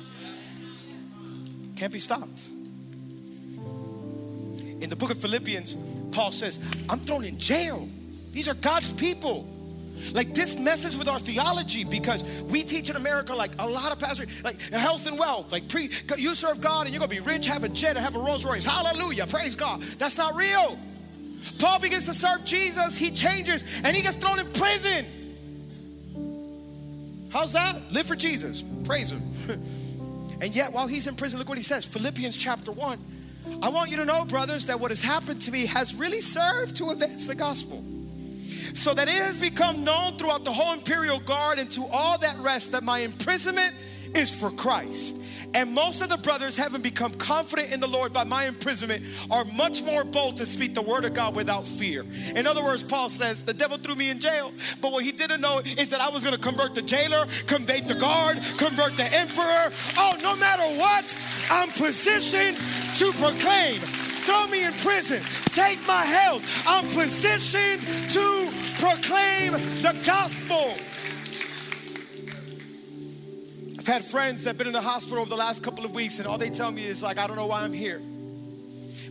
Can't 1.76 1.94
be 1.94 2.00
stopped. 2.00 2.48
In 4.82 4.90
the 4.90 4.96
book 4.96 5.12
of 5.12 5.18
Philippians, 5.18 5.74
Paul 6.12 6.32
says, 6.32 6.60
I'm 6.90 7.00
thrown 7.00 7.26
in 7.26 7.38
jail. 7.38 7.88
These 8.32 8.48
are 8.48 8.54
God's 8.56 8.94
people. 8.94 9.48
Like 10.14 10.34
this 10.34 10.60
messes 10.60 10.97
with 10.97 11.08
our 11.08 11.20
theology 11.20 11.84
because 11.84 12.24
we 12.43 12.64
teach 12.64 12.89
in 12.89 12.95
America 12.95 13.34
like 13.34 13.51
a 13.60 13.68
lot 13.68 13.91
of 13.91 13.99
pastors, 13.99 14.43
like 14.43 14.60
health 14.72 15.08
and 15.08 15.18
wealth, 15.18 15.51
like 15.51 15.68
pre, 15.68 15.89
you 16.18 16.36
serve 16.36 16.62
God 16.62 16.86
and 16.86 16.93
you're 16.93 16.99
gonna 16.99 17.10
be 17.10 17.20
rich, 17.20 17.47
have 17.47 17.64
a 17.64 17.70
jet, 17.70 17.97
have 17.97 18.16
a 18.16 18.20
Rolls 18.20 18.45
Royce. 18.45 18.66
Hallelujah, 18.66 19.28
praise 19.28 19.56
God. 19.56 19.82
That's 19.82 20.18
not 20.18 20.36
real. 20.36 20.78
Paul 21.60 21.80
begins 21.80 22.06
to 22.06 22.14
serve 22.14 22.43
Jesus, 22.43 22.97
he 22.97 23.12
changes, 23.12 23.82
and 23.84 23.95
he 23.95 24.01
gets 24.01 24.18
thrown 24.18 24.39
in 24.39 24.47
prison. 24.53 25.06
How's 27.30 27.53
that? 27.53 27.76
Live 27.91 28.06
for 28.06 28.16
Jesus, 28.16 28.64
praise 28.84 29.12
him. 29.12 29.22
and 30.41 30.56
yet, 30.56 30.72
while 30.72 30.88
he's 30.88 31.08
in 31.08 31.16
prison, 31.16 31.39
look 31.39 31.49
what 31.49 31.58
he 31.58 31.64
says 31.64 31.86
Philippians 31.86 32.38
chapter 32.38 32.72
1. 32.72 32.99
I 33.62 33.70
want 33.70 33.91
you 33.91 33.97
to 33.97 34.06
know, 34.06 34.26
brothers, 34.26 34.66
that 34.66 34.80
what 34.80 34.89
has 34.89 35.03
happened 35.03 35.41
to 35.43 35.51
me 35.51 35.66
has 35.68 35.93
really 35.95 36.22
served 36.22 36.78
to 36.78 36.89
advance 36.89 37.28
the 37.28 37.36
gospel 37.36 37.84
so 38.76 38.94
that 38.94 39.08
it 39.08 39.16
has 39.16 39.40
become 39.40 39.84
known 39.84 40.18
throughout 40.18 40.44
the 40.44 40.52
whole 40.52 40.74
imperial 40.74 41.20
guard 41.22 41.58
and 41.58 41.72
to 41.72 41.86
all 41.92 42.18
that 42.20 42.38
rest 42.40 42.74
that 42.74 42.84
my 42.84 43.00
imprisonment 43.00 43.74
is 44.14 44.38
for 44.38 44.52
Christ. 44.52 45.22
And 45.56 45.74
most 45.74 46.02
of 46.02 46.10
the 46.10 46.18
brothers, 46.18 46.58
having 46.58 46.82
become 46.82 47.14
confident 47.14 47.72
in 47.72 47.80
the 47.80 47.88
Lord 47.88 48.12
by 48.12 48.26
my 48.26 48.46
imprisonment, 48.46 49.06
are 49.32 49.46
much 49.56 49.84
more 49.84 50.04
bold 50.04 50.36
to 50.38 50.46
speak 50.46 50.76
the 50.76 50.82
word 50.82 51.06
of 51.06 51.14
God 51.14 51.34
without 51.34 51.66
fear. 51.66 52.04
In 52.36 52.46
other 52.46 52.62
words, 52.62 52.84
Paul 52.84 53.08
says, 53.08 53.44
The 53.44 53.54
devil 53.54 53.78
threw 53.78 53.96
me 53.96 54.10
in 54.10 54.20
jail, 54.20 54.52
but 54.82 54.92
what 54.92 55.06
he 55.06 55.14
didn't 55.14 55.40
know 55.40 55.60
is 55.60 55.90
that 55.92 56.02
I 56.02 56.10
was 56.10 56.26
going 56.26 56.36
to 56.36 56.42
convert 56.42 56.76
the 56.76 56.82
jailer, 56.82 57.26
convert 57.48 57.88
the 57.88 57.96
guard, 57.96 58.36
convert 58.58 58.98
the 58.98 59.08
emperor. 59.14 59.72
Oh, 59.98 60.20
no 60.22 60.36
matter 60.36 60.64
what, 60.78 61.06
I'm 61.50 61.70
positioned 61.70 62.58
to 62.98 63.12
proclaim. 63.14 63.80
Throw 64.26 64.48
me 64.48 64.66
in 64.66 64.74
prison, 64.74 65.22
take 65.54 65.80
my 65.88 66.04
health. 66.04 66.44
I'm 66.68 66.84
positioned 66.88 67.80
to 68.12 68.64
proclaim 68.80 69.52
the 69.52 70.02
gospel. 70.06 70.74
I've 73.80 73.88
had 73.88 74.04
friends 74.04 74.44
that 74.44 74.52
have 74.52 74.58
been 74.58 74.68
in 74.68 74.74
the 74.74 74.82
hospital 74.82 75.20
over 75.20 75.30
the 75.30 75.36
last 75.36 75.64
couple 75.64 75.86
of 75.86 75.94
weeks, 75.94 76.20
and 76.20 76.28
all 76.28 76.38
they 76.38 76.50
tell 76.50 76.72
me 76.72 76.86
is 76.86 77.04
like, 77.04 77.18
I 77.18 77.28
don't 77.28 77.36
know 77.36 77.46
why 77.46 77.62
I'm 77.62 77.74
here. 77.74 78.02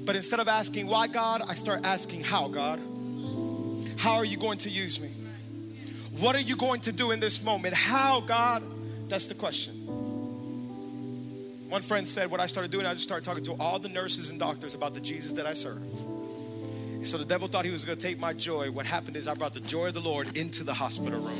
But 0.04 0.16
instead 0.16 0.40
of 0.40 0.48
asking 0.48 0.86
why 0.88 1.06
God, 1.06 1.42
I 1.48 1.54
start 1.54 1.84
asking 1.84 2.24
how 2.24 2.48
God. 2.48 2.80
How 3.98 4.14
are 4.14 4.24
you 4.24 4.36
going 4.36 4.58
to 4.58 4.70
use 4.70 5.00
me? 5.00 5.08
What 6.20 6.36
are 6.36 6.40
you 6.40 6.56
going 6.56 6.80
to 6.82 6.92
do 6.92 7.10
in 7.10 7.20
this 7.20 7.44
moment? 7.44 7.74
How 7.74 8.20
God? 8.20 8.62
That's 9.08 9.26
the 9.26 9.34
question. 9.34 9.74
One 11.68 11.82
friend 11.82 12.08
said, 12.08 12.30
What 12.30 12.40
I 12.40 12.46
started 12.46 12.70
doing, 12.70 12.86
I 12.86 12.92
just 12.92 13.04
started 13.04 13.24
talking 13.24 13.44
to 13.44 13.54
all 13.54 13.78
the 13.78 13.88
nurses 13.88 14.30
and 14.30 14.38
doctors 14.38 14.74
about 14.74 14.94
the 14.94 15.00
Jesus 15.00 15.32
that 15.34 15.46
I 15.46 15.54
serve. 15.54 15.82
So 17.04 17.18
the 17.18 17.24
devil 17.24 17.46
thought 17.48 17.66
he 17.66 17.70
was 17.70 17.84
going 17.84 17.98
to 17.98 18.06
take 18.06 18.18
my 18.18 18.32
joy. 18.32 18.70
What 18.70 18.86
happened 18.86 19.16
is 19.16 19.28
I 19.28 19.34
brought 19.34 19.52
the 19.52 19.60
joy 19.60 19.88
of 19.88 19.94
the 19.94 20.00
Lord 20.00 20.36
into 20.36 20.64
the 20.64 20.72
hospital 20.72 21.20
room. 21.20 21.38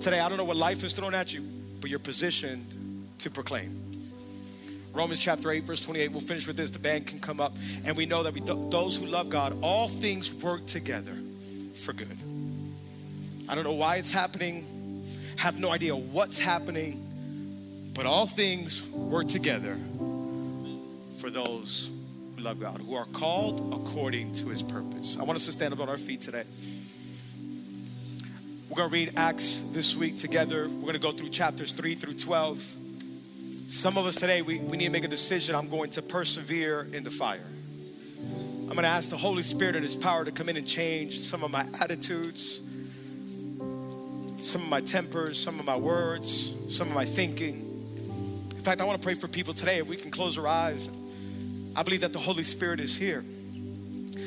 Today, 0.00 0.20
I 0.20 0.28
don't 0.28 0.36
know 0.36 0.44
what 0.44 0.58
life 0.58 0.84
is 0.84 0.92
thrown 0.92 1.14
at 1.14 1.32
you, 1.32 1.42
but 1.80 1.88
you're 1.88 1.98
positioned 1.98 2.64
to 3.18 3.30
proclaim. 3.30 3.74
Romans 4.92 5.18
chapter 5.18 5.50
8, 5.50 5.64
verse 5.64 5.84
28. 5.84 6.10
We'll 6.10 6.20
finish 6.20 6.46
with 6.46 6.56
this. 6.56 6.70
The 6.70 6.78
band 6.78 7.06
can 7.06 7.20
come 7.20 7.40
up. 7.40 7.54
And 7.84 7.96
we 7.96 8.04
know 8.06 8.22
that 8.22 8.34
we, 8.34 8.40
those 8.40 8.96
who 8.98 9.06
love 9.06 9.30
God, 9.30 9.56
all 9.62 9.88
things 9.88 10.34
work 10.42 10.66
together 10.66 11.14
for 11.74 11.92
good. 11.92 12.18
I 13.48 13.54
don't 13.54 13.64
know 13.64 13.72
why 13.72 13.96
it's 13.96 14.12
happening, 14.12 14.66
have 15.36 15.58
no 15.58 15.70
idea 15.70 15.96
what's 15.96 16.38
happening, 16.38 17.02
but 17.94 18.04
all 18.04 18.26
things 18.26 18.90
work 18.90 19.28
together 19.28 19.78
for 21.18 21.30
those 21.30 21.90
love 22.40 22.58
God, 22.58 22.80
who 22.80 22.94
are 22.94 23.04
called 23.06 23.74
according 23.74 24.32
to 24.32 24.46
his 24.48 24.62
purpose. 24.62 25.18
I 25.18 25.24
want 25.24 25.36
us 25.36 25.46
to 25.46 25.52
stand 25.52 25.74
up 25.74 25.80
on 25.80 25.88
our 25.88 25.98
feet 25.98 26.22
today. 26.22 26.44
We're 28.68 28.76
going 28.76 28.88
to 28.88 28.92
read 28.92 29.12
Acts 29.16 29.72
this 29.74 29.96
week 29.96 30.16
together. 30.16 30.68
We're 30.68 30.82
going 30.82 30.94
to 30.94 31.00
go 31.00 31.12
through 31.12 31.28
chapters 31.28 31.72
3 31.72 31.94
through 31.94 32.14
12. 32.14 32.58
Some 33.68 33.98
of 33.98 34.06
us 34.06 34.14
today, 34.14 34.42
we, 34.42 34.58
we 34.58 34.76
need 34.76 34.86
to 34.86 34.90
make 34.90 35.04
a 35.04 35.08
decision. 35.08 35.54
I'm 35.54 35.68
going 35.68 35.90
to 35.90 36.02
persevere 36.02 36.88
in 36.92 37.04
the 37.04 37.10
fire. 37.10 37.44
I'm 38.62 38.74
going 38.76 38.82
to 38.82 38.88
ask 38.88 39.10
the 39.10 39.16
Holy 39.16 39.42
Spirit 39.42 39.74
and 39.74 39.84
His 39.84 39.96
power 39.96 40.24
to 40.24 40.32
come 40.32 40.48
in 40.48 40.56
and 40.56 40.66
change 40.66 41.18
some 41.18 41.44
of 41.44 41.50
my 41.50 41.66
attitudes, 41.80 42.66
some 44.40 44.62
of 44.62 44.68
my 44.68 44.80
tempers, 44.80 45.38
some 45.38 45.58
of 45.58 45.66
my 45.66 45.76
words, 45.76 46.74
some 46.74 46.88
of 46.88 46.94
my 46.94 47.04
thinking. 47.04 47.66
In 48.52 48.62
fact, 48.62 48.80
I 48.80 48.84
want 48.84 49.00
to 49.00 49.04
pray 49.04 49.14
for 49.14 49.28
people 49.28 49.52
today. 49.52 49.78
If 49.78 49.88
we 49.88 49.96
can 49.96 50.10
close 50.10 50.38
our 50.38 50.46
eyes 50.46 50.88
I 51.80 51.82
believe 51.82 52.02
that 52.02 52.12
the 52.12 52.18
Holy 52.18 52.42
Spirit 52.42 52.78
is 52.78 52.94
here. 52.94 53.24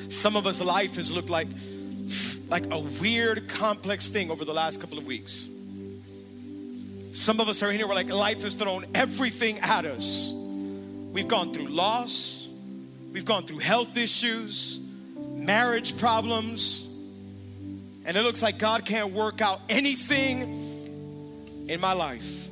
Some 0.10 0.36
of 0.36 0.48
us 0.48 0.60
life 0.60 0.96
has 0.96 1.14
looked 1.14 1.30
like 1.30 1.48
like 2.50 2.66
a 2.72 2.80
weird 3.00 3.48
complex 3.48 4.10
thing 4.10 4.32
over 4.32 4.44
the 4.44 4.54
last 4.54 4.82
couple 4.82 4.98
of 4.98 5.06
weeks. 5.06 5.48
Some 7.12 7.40
of 7.40 7.48
us 7.48 7.62
are 7.62 7.70
in 7.70 7.78
here 7.78 7.86
where 7.86 7.96
like 7.96 8.10
life 8.10 8.42
has 8.42 8.56
thrown 8.56 8.86
everything 8.96 9.60
at 9.60 9.86
us. 9.86 10.32
We've 10.34 11.28
gone 11.28 11.54
through 11.54 11.68
loss, 11.68 12.50
we've 13.12 13.24
gone 13.24 13.44
through 13.44 13.60
health 13.60 13.98
issues, 13.98 14.84
marriage 15.36 15.96
problems, 16.00 16.88
and 18.04 18.18
it 18.18 18.24
looks 18.24 18.42
like 18.42 18.58
God 18.58 18.84
can't 18.84 19.14
work 19.14 19.42
out 19.42 19.60
anything 19.70 21.68
in 21.70 21.80
my 21.80 21.94
life. 21.94 22.50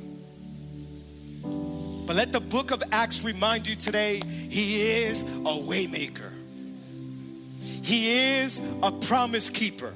But 2.06 2.16
let 2.16 2.30
the 2.32 2.40
book 2.40 2.72
of 2.72 2.82
Acts 2.92 3.24
remind 3.24 3.66
you 3.66 3.74
today, 3.74 4.20
he 4.52 4.82
is 5.04 5.22
a 5.22 5.56
waymaker. 5.64 6.30
He 7.82 8.40
is 8.40 8.60
a 8.82 8.92
promise 8.92 9.48
keeper. 9.48 9.94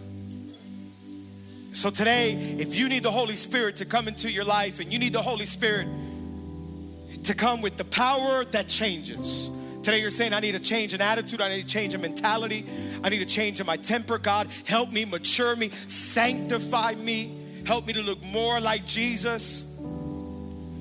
So 1.74 1.90
today, 1.90 2.32
if 2.32 2.74
you 2.74 2.88
need 2.88 3.02
the 3.02 3.10
Holy 3.10 3.36
Spirit 3.36 3.76
to 3.76 3.84
come 3.84 4.08
into 4.08 4.32
your 4.32 4.44
life 4.44 4.80
and 4.80 4.90
you 4.90 4.98
need 4.98 5.12
the 5.12 5.20
Holy 5.20 5.44
Spirit 5.44 5.86
to 7.24 7.34
come 7.34 7.60
with 7.60 7.76
the 7.76 7.84
power 7.84 8.46
that 8.46 8.66
changes. 8.66 9.50
Today 9.82 10.00
you're 10.00 10.08
saying, 10.08 10.32
I 10.32 10.40
need 10.40 10.54
a 10.54 10.58
change 10.58 10.94
in 10.94 11.02
attitude, 11.02 11.42
I 11.42 11.50
need 11.50 11.62
a 11.62 11.68
change 11.68 11.92
in 11.92 12.00
mentality, 12.00 12.64
I 13.04 13.10
need 13.10 13.20
a 13.20 13.26
change 13.26 13.60
in 13.60 13.66
my 13.66 13.76
temper. 13.76 14.16
God, 14.16 14.48
help 14.64 14.90
me, 14.90 15.04
mature 15.04 15.54
me, 15.54 15.68
sanctify 15.68 16.94
me, 16.94 17.30
help 17.66 17.86
me 17.86 17.92
to 17.92 18.02
look 18.02 18.24
more 18.24 18.58
like 18.58 18.86
Jesus. 18.86 19.76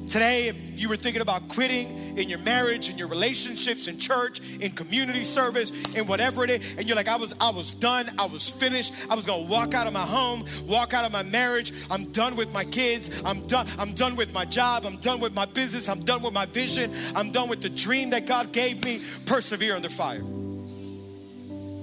Today, 0.09 0.47
if 0.47 0.80
you 0.80 0.88
were 0.88 0.95
thinking 0.95 1.21
about 1.21 1.49
quitting 1.49 2.05
in 2.16 2.30
your 2.30 2.39
marriage, 2.39 2.89
in 2.89 2.97
your 2.97 3.07
relationships, 3.07 3.88
in 3.88 3.97
church, 3.97 4.39
in 4.59 4.72
community 4.72 5.24
service, 5.24 5.95
in 5.95 6.07
whatever 6.07 6.43
it 6.43 6.49
is, 6.49 6.78
and 6.78 6.88
you're 6.88 6.95
like, 6.95 7.07
I 7.07 7.16
was, 7.16 7.34
I 7.39 7.49
was 7.49 7.74
done, 7.74 8.09
I 8.18 8.26
was 8.26 8.49
finished, 8.49 8.93
I 9.09 9.16
was 9.16 9.26
gonna 9.26 9.45
walk 9.45 9.74
out 9.74 9.88
of 9.88 9.93
my 9.93 10.05
home, 10.05 10.45
walk 10.68 10.93
out 10.93 11.05
of 11.05 11.11
my 11.11 11.24
marriage, 11.24 11.74
I'm 11.89 12.11
done 12.11 12.36
with 12.36 12.51
my 12.53 12.63
kids, 12.63 13.24
I'm 13.24 13.45
done, 13.47 13.68
I'm 13.78 13.93
done 13.93 14.16
with 14.16 14.34
my 14.34 14.45
job, 14.45 14.86
I'm 14.86 14.97
done 14.97 15.20
with 15.20 15.34
my 15.34 15.45
business, 15.45 15.89
I'm 15.89 16.01
done 16.01 16.22
with 16.22 16.34
my 16.34 16.45
vision, 16.45 16.93
I'm 17.16 17.32
done 17.32 17.49
with 17.49 17.61
the 17.61 17.70
dream 17.70 18.11
that 18.11 18.26
God 18.26 18.51
gave 18.51 18.84
me. 18.84 18.99
Persevere 19.26 19.76
under 19.76 19.89
fire. 19.89 20.22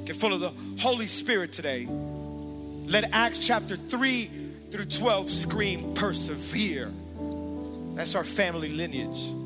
Get 0.05 0.16
full 0.16 0.33
of 0.33 0.41
the 0.41 0.53
Holy 0.80 1.07
Spirit 1.07 1.53
today. 1.53 1.87
Let 2.87 3.11
Acts 3.12 3.39
chapter 3.39 3.76
3 3.76 4.30
through 4.70 4.85
12 4.87 5.30
scream 5.30 5.95
persevere. 5.95 6.91
That's 7.95 8.14
our 8.14 8.24
family 8.24 8.68
lineage. 8.68 9.41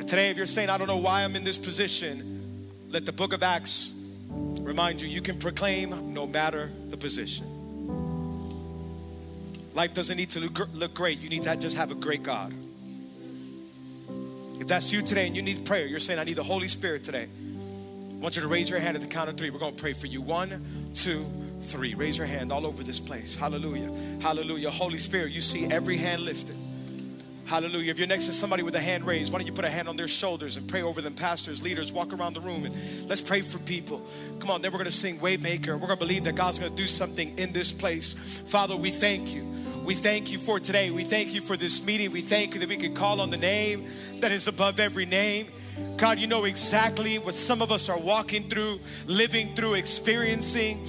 And 0.00 0.08
today, 0.08 0.30
if 0.30 0.38
you're 0.38 0.46
saying, 0.46 0.70
I 0.70 0.78
don't 0.78 0.86
know 0.86 0.96
why 0.96 1.24
I'm 1.24 1.36
in 1.36 1.44
this 1.44 1.58
position, 1.58 2.62
let 2.88 3.04
the 3.04 3.12
book 3.12 3.34
of 3.34 3.42
Acts 3.42 4.16
remind 4.30 5.02
you 5.02 5.06
you 5.06 5.20
can 5.20 5.38
proclaim 5.38 6.14
no 6.14 6.26
matter 6.26 6.70
the 6.88 6.96
position. 6.96 7.44
Life 9.74 9.92
doesn't 9.92 10.16
need 10.16 10.30
to 10.30 10.40
look 10.40 10.94
great, 10.94 11.18
you 11.18 11.28
need 11.28 11.42
to 11.42 11.54
just 11.56 11.76
have 11.76 11.90
a 11.90 11.94
great 11.94 12.22
God. 12.22 12.54
If 14.58 14.68
that's 14.68 14.90
you 14.90 15.02
today 15.02 15.26
and 15.26 15.36
you 15.36 15.42
need 15.42 15.66
prayer, 15.66 15.84
you're 15.84 15.98
saying, 15.98 16.18
I 16.18 16.24
need 16.24 16.36
the 16.36 16.44
Holy 16.44 16.68
Spirit 16.68 17.04
today. 17.04 17.26
I 17.28 18.14
want 18.22 18.36
you 18.36 18.42
to 18.42 18.48
raise 18.48 18.70
your 18.70 18.80
hand 18.80 18.96
at 18.96 19.02
the 19.02 19.08
count 19.08 19.28
of 19.28 19.36
three. 19.36 19.50
We're 19.50 19.58
going 19.58 19.76
to 19.76 19.82
pray 19.82 19.92
for 19.92 20.06
you. 20.06 20.22
One, 20.22 20.64
two, 20.94 21.22
three. 21.60 21.92
Raise 21.92 22.16
your 22.16 22.26
hand 22.26 22.52
all 22.52 22.64
over 22.64 22.82
this 22.82 23.00
place. 23.00 23.36
Hallelujah. 23.36 23.92
Hallelujah. 24.22 24.70
Holy 24.70 24.96
Spirit, 24.96 25.32
you 25.32 25.42
see 25.42 25.70
every 25.70 25.98
hand 25.98 26.22
lifted. 26.22 26.56
Hallelujah. 27.50 27.90
If 27.90 27.98
you're 27.98 28.06
next 28.06 28.26
to 28.26 28.32
somebody 28.32 28.62
with 28.62 28.76
a 28.76 28.80
hand 28.80 29.04
raised, 29.04 29.32
why 29.32 29.40
don't 29.40 29.46
you 29.46 29.52
put 29.52 29.64
a 29.64 29.70
hand 29.70 29.88
on 29.88 29.96
their 29.96 30.06
shoulders 30.06 30.56
and 30.56 30.68
pray 30.68 30.82
over 30.82 31.02
them? 31.02 31.14
Pastors, 31.14 31.64
leaders, 31.64 31.92
walk 31.92 32.12
around 32.12 32.34
the 32.34 32.40
room 32.40 32.64
and 32.64 33.08
let's 33.08 33.20
pray 33.20 33.40
for 33.40 33.58
people. 33.58 34.00
Come 34.38 34.50
on, 34.50 34.62
then 34.62 34.70
we're 34.70 34.78
going 34.78 34.84
to 34.84 34.92
sing 34.92 35.18
Waymaker. 35.18 35.70
We're 35.70 35.88
going 35.88 35.98
to 35.98 36.06
believe 36.06 36.22
that 36.24 36.36
God's 36.36 36.60
going 36.60 36.70
to 36.70 36.76
do 36.76 36.86
something 36.86 37.36
in 37.40 37.52
this 37.52 37.72
place. 37.72 38.38
Father, 38.38 38.76
we 38.76 38.90
thank 38.90 39.34
you. 39.34 39.44
We 39.84 39.94
thank 39.94 40.30
you 40.30 40.38
for 40.38 40.60
today. 40.60 40.92
We 40.92 41.02
thank 41.02 41.34
you 41.34 41.40
for 41.40 41.56
this 41.56 41.84
meeting. 41.84 42.12
We 42.12 42.20
thank 42.20 42.54
you 42.54 42.60
that 42.60 42.68
we 42.68 42.76
can 42.76 42.94
call 42.94 43.20
on 43.20 43.30
the 43.30 43.36
name 43.36 43.84
that 44.20 44.30
is 44.30 44.46
above 44.46 44.78
every 44.78 45.04
name. 45.04 45.46
God, 45.96 46.20
you 46.20 46.28
know 46.28 46.44
exactly 46.44 47.18
what 47.18 47.34
some 47.34 47.62
of 47.62 47.72
us 47.72 47.88
are 47.88 47.98
walking 47.98 48.44
through, 48.44 48.78
living 49.08 49.56
through, 49.56 49.74
experiencing. 49.74 50.86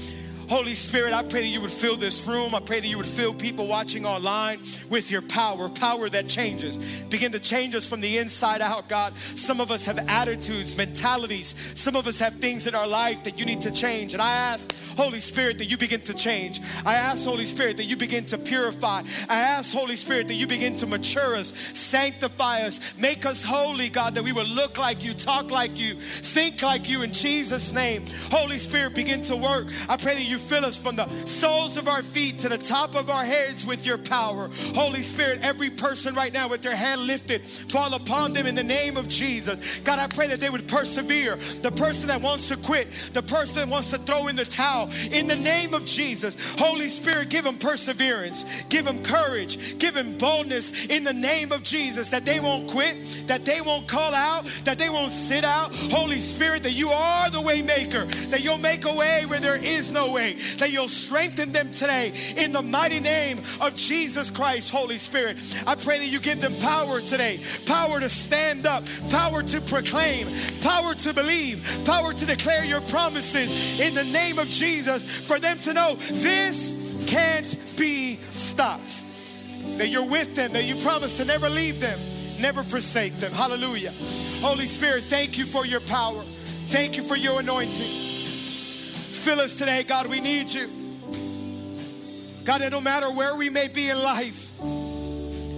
Holy 0.52 0.76
Spirit, 0.76 1.14
I 1.14 1.24
pray 1.24 1.43
that 1.43 1.47
you 1.47 1.62
would 1.62 1.72
fill 1.72 1.95
this 1.95 2.28
room. 2.28 2.54
I 2.54 2.60
pray 2.60 2.82
that 2.82 2.88
you 2.88 2.97
would 2.97 3.08
fill 3.08 3.34
people 3.34 3.68
watching 3.68 4.06
online 4.06 4.60
with 4.89 5.10
your 5.10 5.22
power, 5.22 5.70
power 5.70 6.10
that 6.10 6.28
changes. 6.28 6.99
Begin 7.04 7.32
to 7.32 7.39
change 7.39 7.74
us 7.74 7.88
from 7.88 8.02
the 8.02 8.18
inside 8.18 8.60
out, 8.60 8.89
God. 8.89 9.14
Some 9.14 9.62
of 9.62 9.72
us 9.72 9.86
have 9.86 9.97
attitudes, 10.10 10.76
mentalities. 10.76 11.80
Some 11.80 11.95
of 11.95 12.06
us 12.06 12.20
have 12.20 12.34
things 12.34 12.68
in 12.68 12.76
our 12.76 12.86
life 12.86 13.24
that 13.24 13.39
you 13.39 13.45
need 13.45 13.62
to 13.62 13.72
change. 13.72 14.12
And 14.12 14.22
I 14.22 14.30
ask, 14.30 14.78
Holy 14.97 15.22
Spirit, 15.22 15.58
that 15.60 15.68
you 15.68 15.78
begin 15.78 16.02
to 16.02 16.14
change. 16.14 16.60
I 16.86 16.95
ask, 16.95 17.24
Holy 17.26 17.45
Spirit, 17.45 17.78
that 17.78 17.86
you 17.86 17.95
begin 17.95 18.26
to 18.26 18.38
purify. 18.38 19.04
I 19.30 19.39
ask, 19.39 19.74
Holy 19.74 19.95
Spirit, 19.95 20.28
that 20.28 20.34
you 20.34 20.47
begin 20.47 20.76
to 20.76 20.86
mature 20.86 21.34
us, 21.38 21.54
sanctify 21.54 22.64
us, 22.64 22.97
make 22.99 23.26
us 23.26 23.41
holy, 23.41 23.88
God, 23.88 24.16
that 24.16 24.24
we 24.24 24.34
would 24.34 24.49
look 24.49 24.78
like 24.78 25.02
you, 25.06 25.14
talk 25.14 25.49
like 25.49 25.80
you, 25.80 25.93
think 25.93 26.62
like 26.62 26.89
you 26.89 27.04
in 27.04 27.14
Jesus' 27.14 27.72
name. 27.72 28.04
Holy 28.30 28.58
Spirit, 28.58 28.95
begin 28.95 29.22
to 29.24 29.38
work. 29.38 29.68
I 29.88 29.95
pray 29.95 30.16
that 30.16 30.26
you 30.26 30.40
fill 30.41 30.65
us 30.65 30.77
from 30.77 30.95
the 30.95 31.07
soles 31.25 31.77
of 31.77 31.87
our 31.87 32.01
feet 32.01 32.39
to 32.39 32.49
the 32.49 32.57
top 32.57 32.95
of 32.95 33.09
our 33.09 33.23
heads 33.23 33.65
with 33.65 33.85
your 33.85 33.97
power. 33.97 34.49
Holy 34.75 35.01
Spirit, 35.01 35.39
every 35.41 35.69
person 35.69 36.15
right 36.15 36.33
now 36.33 36.47
with 36.47 36.61
their 36.61 36.75
hand 36.75 37.01
lifted, 37.01 37.41
fall 37.41 37.93
upon 37.93 38.33
them 38.33 38.45
in 38.45 38.55
the 38.55 38.63
name 38.63 38.97
of 38.97 39.07
Jesus. 39.07 39.79
God, 39.81 39.99
I 39.99 40.07
pray 40.07 40.27
that 40.27 40.39
they 40.39 40.49
would 40.49 40.67
persevere. 40.67 41.35
The 41.61 41.71
person 41.71 42.07
that 42.07 42.21
wants 42.21 42.49
to 42.49 42.57
quit, 42.57 42.87
the 43.13 43.21
person 43.23 43.57
that 43.57 43.67
wants 43.67 43.91
to 43.91 43.97
throw 43.97 44.27
in 44.27 44.35
the 44.35 44.45
towel, 44.45 44.89
in 45.11 45.27
the 45.27 45.35
name 45.35 45.73
of 45.73 45.85
Jesus. 45.85 46.55
Holy 46.57 46.87
Spirit, 46.87 47.29
give 47.29 47.43
them 47.43 47.57
perseverance, 47.57 48.63
give 48.63 48.85
them 48.85 49.03
courage, 49.03 49.77
give 49.79 49.93
them 49.93 50.17
boldness 50.17 50.85
in 50.87 51.03
the 51.03 51.13
name 51.13 51.51
of 51.51 51.63
Jesus 51.63 52.09
that 52.09 52.25
they 52.25 52.39
won't 52.39 52.69
quit, 52.69 52.97
that 53.27 53.45
they 53.45 53.61
won't 53.61 53.87
call 53.87 54.13
out, 54.13 54.45
that 54.63 54.77
they 54.77 54.89
won't 54.89 55.11
sit 55.11 55.43
out. 55.43 55.73
Holy 55.91 56.19
Spirit, 56.19 56.63
that 56.63 56.73
you 56.73 56.89
are 56.89 57.29
the 57.29 57.41
way 57.41 57.61
maker, 57.61 58.05
that 58.29 58.43
you'll 58.43 58.57
make 58.57 58.85
a 58.85 58.95
way 58.95 59.25
where 59.25 59.39
there 59.39 59.55
is 59.55 59.91
no 59.91 60.11
way, 60.11 60.30
that 60.57 60.71
you'll 60.71 60.88
strengthen 60.88 61.51
them 61.51 61.71
today 61.71 62.11
in 62.38 62.51
the 62.51 62.61
mighty 62.61 62.99
name 62.99 63.39
of 63.59 63.75
Jesus 63.75 64.32
Christ, 64.32 64.71
Holy 64.71 64.97
Spirit. 64.97 65.38
I 65.67 65.75
pray 65.75 65.99
that 65.99 66.07
you 66.07 66.19
give 66.19 66.41
them 66.41 66.53
power 66.61 66.99
today, 67.01 67.39
power 67.65 67.99
to 67.99 68.09
stand 68.09 68.65
up, 68.65 68.84
power 69.09 69.43
to 69.43 69.61
proclaim, 69.61 70.27
power 70.61 70.93
to 70.95 71.13
believe, 71.13 71.84
power 71.86 72.13
to 72.13 72.25
declare 72.25 72.63
your 72.65 72.82
promises 72.82 73.79
in 73.82 73.93
the 73.93 74.11
name 74.13 74.39
of 74.39 74.47
Jesus, 74.47 75.03
for 75.27 75.39
them 75.39 75.57
to 75.59 75.73
know 75.73 75.95
this 75.95 77.05
can't 77.07 77.57
be 77.77 78.15
stopped. 78.15 79.01
That 79.77 79.88
you're 79.88 80.09
with 80.09 80.36
them, 80.36 80.53
that 80.53 80.65
you 80.65 80.75
promise 80.84 81.17
to 81.17 81.25
never 81.25 81.49
leave 81.49 81.79
them, 81.79 81.97
never 82.41 82.63
forsake 82.63 83.15
them. 83.17 83.32
Hallelujah. 83.32 83.91
Holy 84.41 84.65
Spirit, 84.65 85.03
thank 85.03 85.38
you 85.38 85.45
for 85.45 85.65
your 85.65 85.82
power. 85.82 86.21
Thank 86.71 86.97
you 86.97 87.03
for 87.03 87.15
your 87.15 87.39
anointing. 87.39 88.11
Fill 89.22 89.39
us 89.39 89.55
today, 89.55 89.84
God. 89.84 90.07
We 90.07 90.19
need 90.19 90.51
you. 90.51 90.67
God, 92.43 92.61
that 92.61 92.72
no 92.72 92.82
matter 92.82 93.05
where 93.11 93.38
we 93.38 93.51
may 93.51 93.67
be 93.67 93.88
in 93.88 94.01
life, 94.01 94.59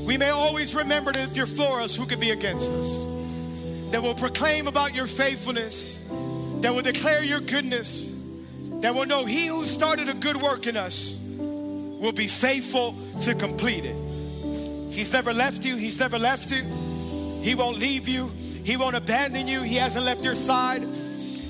we 0.06 0.18
may 0.18 0.32
always 0.32 0.76
remember 0.76 1.14
that 1.14 1.30
if 1.30 1.38
you're 1.38 1.46
for 1.46 1.80
us, 1.80 1.96
who 1.96 2.06
could 2.06 2.20
be 2.20 2.32
against 2.32 2.70
us? 2.70 3.06
That 3.92 4.04
will 4.04 4.16
proclaim 4.16 4.68
about 4.68 4.94
your 4.94 5.08
faithfulness, 5.08 6.10
that 6.60 6.74
will 6.74 6.82
declare 6.82 7.24
your 7.24 7.40
goodness, 7.40 8.14
that 8.82 8.94
will 8.94 9.06
know 9.06 9.24
he 9.24 9.48
who 9.48 9.64
started 9.64 10.10
a 10.10 10.14
good 10.14 10.36
work 10.36 10.68
in 10.68 10.76
us 10.76 11.22
will 11.40 12.12
be 12.12 12.28
faithful 12.28 12.98
to 13.22 13.34
complete 13.34 13.86
it. 13.86 13.96
He's 14.92 15.14
never 15.14 15.32
left 15.32 15.64
you, 15.64 15.78
he's 15.78 16.02
never 16.02 16.20
left 16.20 16.52
you. 16.52 16.64
He 17.42 17.56
won't 17.56 17.78
leave 17.78 18.10
you, 18.10 18.30
he 18.66 18.76
won't 18.76 18.98
abandon 18.98 19.48
you, 19.48 19.62
he 19.62 19.76
hasn't 19.76 20.04
left 20.04 20.26
your 20.26 20.36
side. 20.36 20.84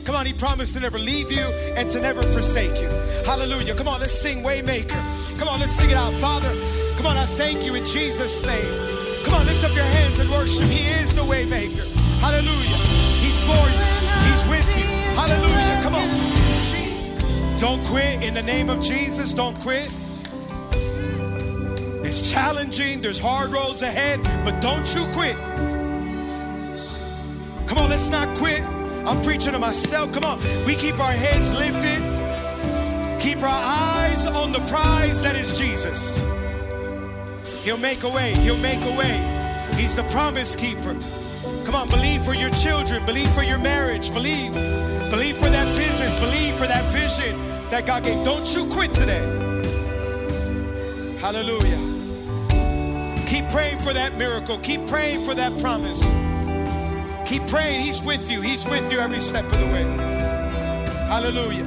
Come 0.06 0.16
on, 0.16 0.26
he 0.26 0.34
promised 0.34 0.74
to 0.74 0.80
never 0.82 1.00
leave 1.00 1.32
you 1.32 1.46
and 1.76 1.90
to 1.90 2.02
never 2.02 2.22
forsake 2.22 2.82
you. 2.82 2.90
Hallelujah. 3.26 3.74
Come 3.76 3.88
on, 3.88 4.00
let's 4.00 4.14
sing 4.14 4.44
Waymaker. 4.44 5.40
Come 5.40 5.48
on, 5.48 5.60
let's 5.60 5.72
sing 5.72 5.90
it 5.90 5.96
out. 5.96 6.14
Father, 6.16 6.50
come 6.98 7.06
on, 7.06 7.16
I 7.16 7.26
thank 7.26 7.64
you 7.64 7.76
in 7.76 7.86
Jesus' 7.86 8.46
name. 8.46 9.24
Come 9.24 9.36
on, 9.36 9.46
lift 9.46 9.64
up 9.64 9.74
your 9.74 9.86
hands 9.86 10.20
and 10.20 10.30
worship. 10.30 10.68
He 10.68 10.88
is 11.00 11.14
the 11.16 11.22
Waymaker. 11.22 11.88
Hallelujah. 12.20 12.80
He's 13.24 13.44
for 13.48 13.64
you, 13.72 13.84
He's 14.28 14.44
with 14.50 14.68
you. 14.78 14.88
Hallelujah. 15.16 15.84
Come 15.84 15.96
on. 15.96 17.60
Don't 17.60 17.86
quit 17.86 18.22
in 18.22 18.34
the 18.34 18.44
name 18.44 18.70
of 18.70 18.82
Jesus. 18.82 19.32
Don't 19.32 19.58
quit. 19.62 19.90
It's 22.06 22.30
challenging, 22.30 23.00
there's 23.00 23.18
hard 23.18 23.52
roads 23.52 23.82
ahead, 23.82 24.22
but 24.44 24.62
don't 24.62 24.94
you 24.94 25.06
quit. 25.14 25.38
Come 27.68 27.78
on, 27.78 27.90
let's 27.90 28.10
not 28.10 28.38
quit. 28.38 28.62
I'm 29.06 29.22
preaching 29.22 29.54
to 29.54 29.60
myself. 29.60 30.14
Come 30.14 30.24
on. 30.24 30.40
We 30.66 30.76
keep 30.76 31.00
our 31.00 31.12
heads 31.12 31.54
lifted, 31.54 32.00
keep 33.22 33.42
our 33.42 33.50
eyes 33.50 34.26
on 34.26 34.52
the 34.52 34.62
prize 34.62 35.22
that 35.24 35.36
is 35.36 35.58
Jesus. 35.60 36.24
He'll 37.64 37.78
make 37.78 38.04
a 38.04 38.10
way. 38.10 38.34
He'll 38.40 38.58
make 38.58 38.82
a 38.84 38.98
way. 38.98 39.16
He's 39.76 39.96
the 39.96 40.04
promise 40.04 40.56
keeper. 40.56 40.96
Come 41.66 41.76
on, 41.76 41.90
believe 41.90 42.24
for 42.24 42.34
your 42.34 42.50
children, 42.50 43.06
believe 43.06 43.30
for 43.34 43.44
your 43.44 43.58
marriage, 43.58 44.14
believe. 44.14 44.54
Believe 45.10 45.38
for 45.38 45.50
that 45.50 45.78
business, 45.78 46.20
believe 46.20 46.56
for 46.56 46.68
that 46.68 46.92
vision 46.92 47.38
that 47.70 47.86
God 47.86 48.04
gave. 48.04 48.24
Don't 48.26 48.54
you 48.56 48.66
quit 48.72 48.92
today. 48.92 49.22
Hallelujah. 51.20 51.80
Keep 53.28 53.50
praying 53.50 53.78
for 53.78 53.94
that 53.94 54.16
miracle. 54.18 54.58
Keep 54.60 54.88
praying 54.88 55.22
for 55.22 55.34
that 55.34 55.58
promise. 55.62 56.04
Keep 57.34 57.48
praying. 57.48 57.82
He's 57.82 58.00
with 58.06 58.30
you. 58.30 58.42
He's 58.42 58.64
with 58.64 58.92
you 58.92 59.00
every 59.00 59.20
step 59.20 59.44
of 59.44 59.60
the 59.60 59.66
way. 59.66 59.82
Hallelujah. 61.10 61.66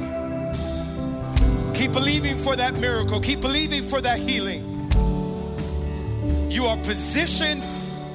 Keep 1.75 1.91
believing 1.91 2.37
for 2.37 2.55
that 2.55 2.75
miracle. 2.75 3.19
Keep 3.19 3.41
believing 3.41 3.81
for 3.81 3.99
that 3.99 4.17
healing. 4.17 4.63
You 6.49 6.67
are 6.67 6.77
positioned 6.77 7.61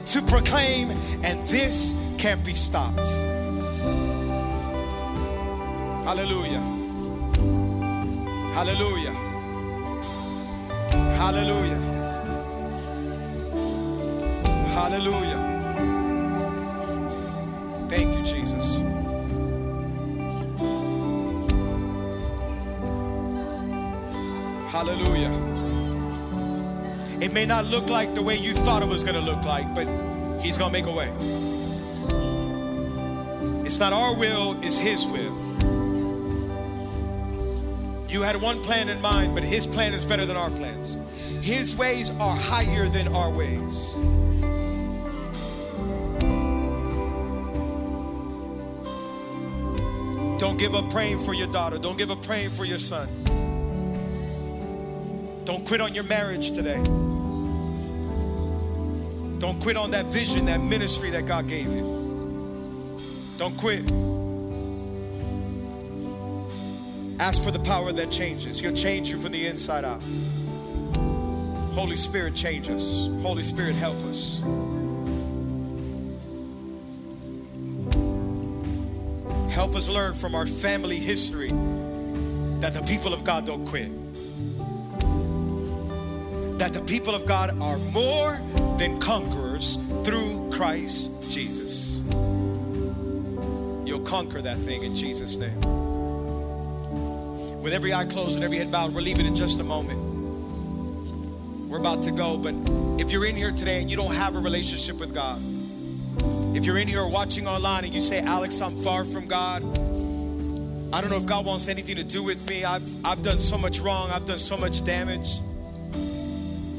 to 0.06 0.22
proclaim, 0.22 0.92
and 1.22 1.42
this 1.42 1.92
can't 2.16 2.42
be 2.42 2.54
stopped. 2.54 3.04
Hallelujah. 6.06 6.62
Hallelujah. 8.54 9.12
Hallelujah. 11.20 11.80
Hallelujah. 14.72 15.51
Thank 17.94 18.16
you, 18.16 18.24
Jesus. 18.24 18.78
Hallelujah. 24.70 25.30
It 27.20 27.34
may 27.34 27.44
not 27.44 27.66
look 27.66 27.90
like 27.90 28.14
the 28.14 28.22
way 28.22 28.38
you 28.38 28.52
thought 28.54 28.82
it 28.82 28.88
was 28.88 29.04
going 29.04 29.16
to 29.16 29.20
look 29.20 29.44
like, 29.44 29.74
but 29.74 29.86
He's 30.40 30.56
going 30.56 30.72
to 30.72 30.78
make 30.80 30.86
a 30.86 30.90
way. 30.90 31.08
It's 33.66 33.78
not 33.78 33.92
our 33.92 34.16
will, 34.16 34.58
it's 34.62 34.78
His 34.78 35.06
will. 35.06 35.36
You 38.08 38.22
had 38.22 38.40
one 38.40 38.62
plan 38.62 38.88
in 38.88 39.02
mind, 39.02 39.34
but 39.34 39.44
His 39.44 39.66
plan 39.66 39.92
is 39.92 40.06
better 40.06 40.24
than 40.24 40.38
our 40.38 40.48
plans. 40.48 40.96
His 41.42 41.76
ways 41.76 42.10
are 42.18 42.34
higher 42.34 42.88
than 42.88 43.08
our 43.08 43.30
ways. 43.30 43.94
Don't 50.42 50.56
give 50.56 50.74
up 50.74 50.90
praying 50.90 51.20
for 51.20 51.34
your 51.34 51.46
daughter. 51.46 51.78
Don't 51.78 51.96
give 51.96 52.10
up 52.10 52.20
praying 52.26 52.50
for 52.50 52.64
your 52.64 52.76
son. 52.76 53.06
Don't 55.44 55.64
quit 55.64 55.80
on 55.80 55.94
your 55.94 56.02
marriage 56.02 56.50
today. 56.50 56.82
Don't 59.38 59.60
quit 59.60 59.76
on 59.76 59.92
that 59.92 60.04
vision, 60.06 60.46
that 60.46 60.60
ministry 60.60 61.10
that 61.10 61.26
God 61.26 61.46
gave 61.46 61.66
you. 61.66 61.84
Don't 63.38 63.56
quit. 63.56 63.88
Ask 67.20 67.44
for 67.44 67.52
the 67.52 67.62
power 67.64 67.92
that 67.92 68.10
changes. 68.10 68.58
He'll 68.58 68.74
change 68.74 69.10
you 69.10 69.18
from 69.18 69.30
the 69.30 69.46
inside 69.46 69.84
out. 69.84 70.02
Holy 71.72 71.94
Spirit, 71.94 72.34
change 72.34 72.68
us. 72.68 73.08
Holy 73.22 73.44
Spirit, 73.44 73.76
help 73.76 73.94
us. 74.06 74.42
Help 79.62 79.76
us 79.76 79.88
learn 79.88 80.12
from 80.12 80.34
our 80.34 80.44
family 80.44 80.96
history 80.96 81.46
that 82.58 82.74
the 82.74 82.82
people 82.84 83.14
of 83.14 83.22
God 83.22 83.46
don't 83.46 83.64
quit. 83.64 83.88
That 86.58 86.72
the 86.72 86.82
people 86.84 87.14
of 87.14 87.24
God 87.26 87.50
are 87.60 87.78
more 87.92 88.40
than 88.76 88.98
conquerors 88.98 89.76
through 90.04 90.50
Christ 90.50 91.30
Jesus. 91.30 92.04
You'll 93.86 94.04
conquer 94.04 94.42
that 94.42 94.56
thing 94.56 94.82
in 94.82 94.96
Jesus' 94.96 95.36
name. 95.36 95.60
With 97.62 97.72
every 97.72 97.94
eye 97.94 98.06
closed 98.06 98.34
and 98.34 98.44
every 98.44 98.58
head 98.58 98.72
bowed, 98.72 98.92
we're 98.92 99.00
leaving 99.00 99.26
in 99.26 99.36
just 99.36 99.60
a 99.60 99.64
moment. 99.64 100.00
We're 101.68 101.78
about 101.78 102.02
to 102.02 102.10
go, 102.10 102.36
but 102.36 102.56
if 103.00 103.12
you're 103.12 103.26
in 103.26 103.36
here 103.36 103.52
today 103.52 103.80
and 103.80 103.88
you 103.88 103.96
don't 103.96 104.16
have 104.16 104.34
a 104.34 104.40
relationship 104.40 104.98
with 104.98 105.14
God, 105.14 105.40
if 106.54 106.66
you're 106.66 106.78
in 106.78 106.88
here 106.88 107.00
or 107.00 107.08
watching 107.08 107.46
online 107.46 107.84
and 107.84 107.94
you 107.94 108.00
say, 108.00 108.20
Alex, 108.20 108.60
I'm 108.60 108.74
far 108.74 109.04
from 109.04 109.26
God, 109.26 109.62
I 110.92 111.00
don't 111.00 111.08
know 111.08 111.16
if 111.16 111.26
God 111.26 111.46
wants 111.46 111.68
anything 111.68 111.96
to 111.96 112.04
do 112.04 112.22
with 112.22 112.48
me. 112.48 112.64
I've, 112.64 113.04
I've 113.04 113.22
done 113.22 113.38
so 113.38 113.56
much 113.56 113.80
wrong, 113.80 114.10
I've 114.10 114.26
done 114.26 114.38
so 114.38 114.58
much 114.58 114.84
damage. 114.84 115.40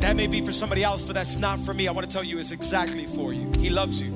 That 0.01 0.15
may 0.15 0.28
be 0.28 0.41
for 0.41 0.51
somebody 0.51 0.84
else, 0.84 1.03
but 1.03 1.15
that's 1.15 1.38
not 1.38 1.57
for 1.57 1.74
me. 1.74 1.88
I 1.88 1.91
want 1.91 2.05
to 2.05 2.13
tell 2.13 2.24
you, 2.24 2.38
it's 2.38 2.51
exactly 2.51 3.05
for 3.05 3.34
you. 3.34 3.51
He 3.57 3.69
loves 3.69 4.01
you. 4.01 4.13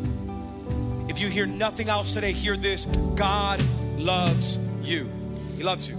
If 1.09 1.21
you 1.21 1.29
hear 1.29 1.45
nothing 1.45 1.89
else 1.89 2.13
today, 2.13 2.33
hear 2.33 2.55
this 2.57 2.85
God 3.15 3.63
loves 3.97 4.57
you. 4.87 5.09
He 5.55 5.63
loves 5.63 5.89
you. 5.89 5.95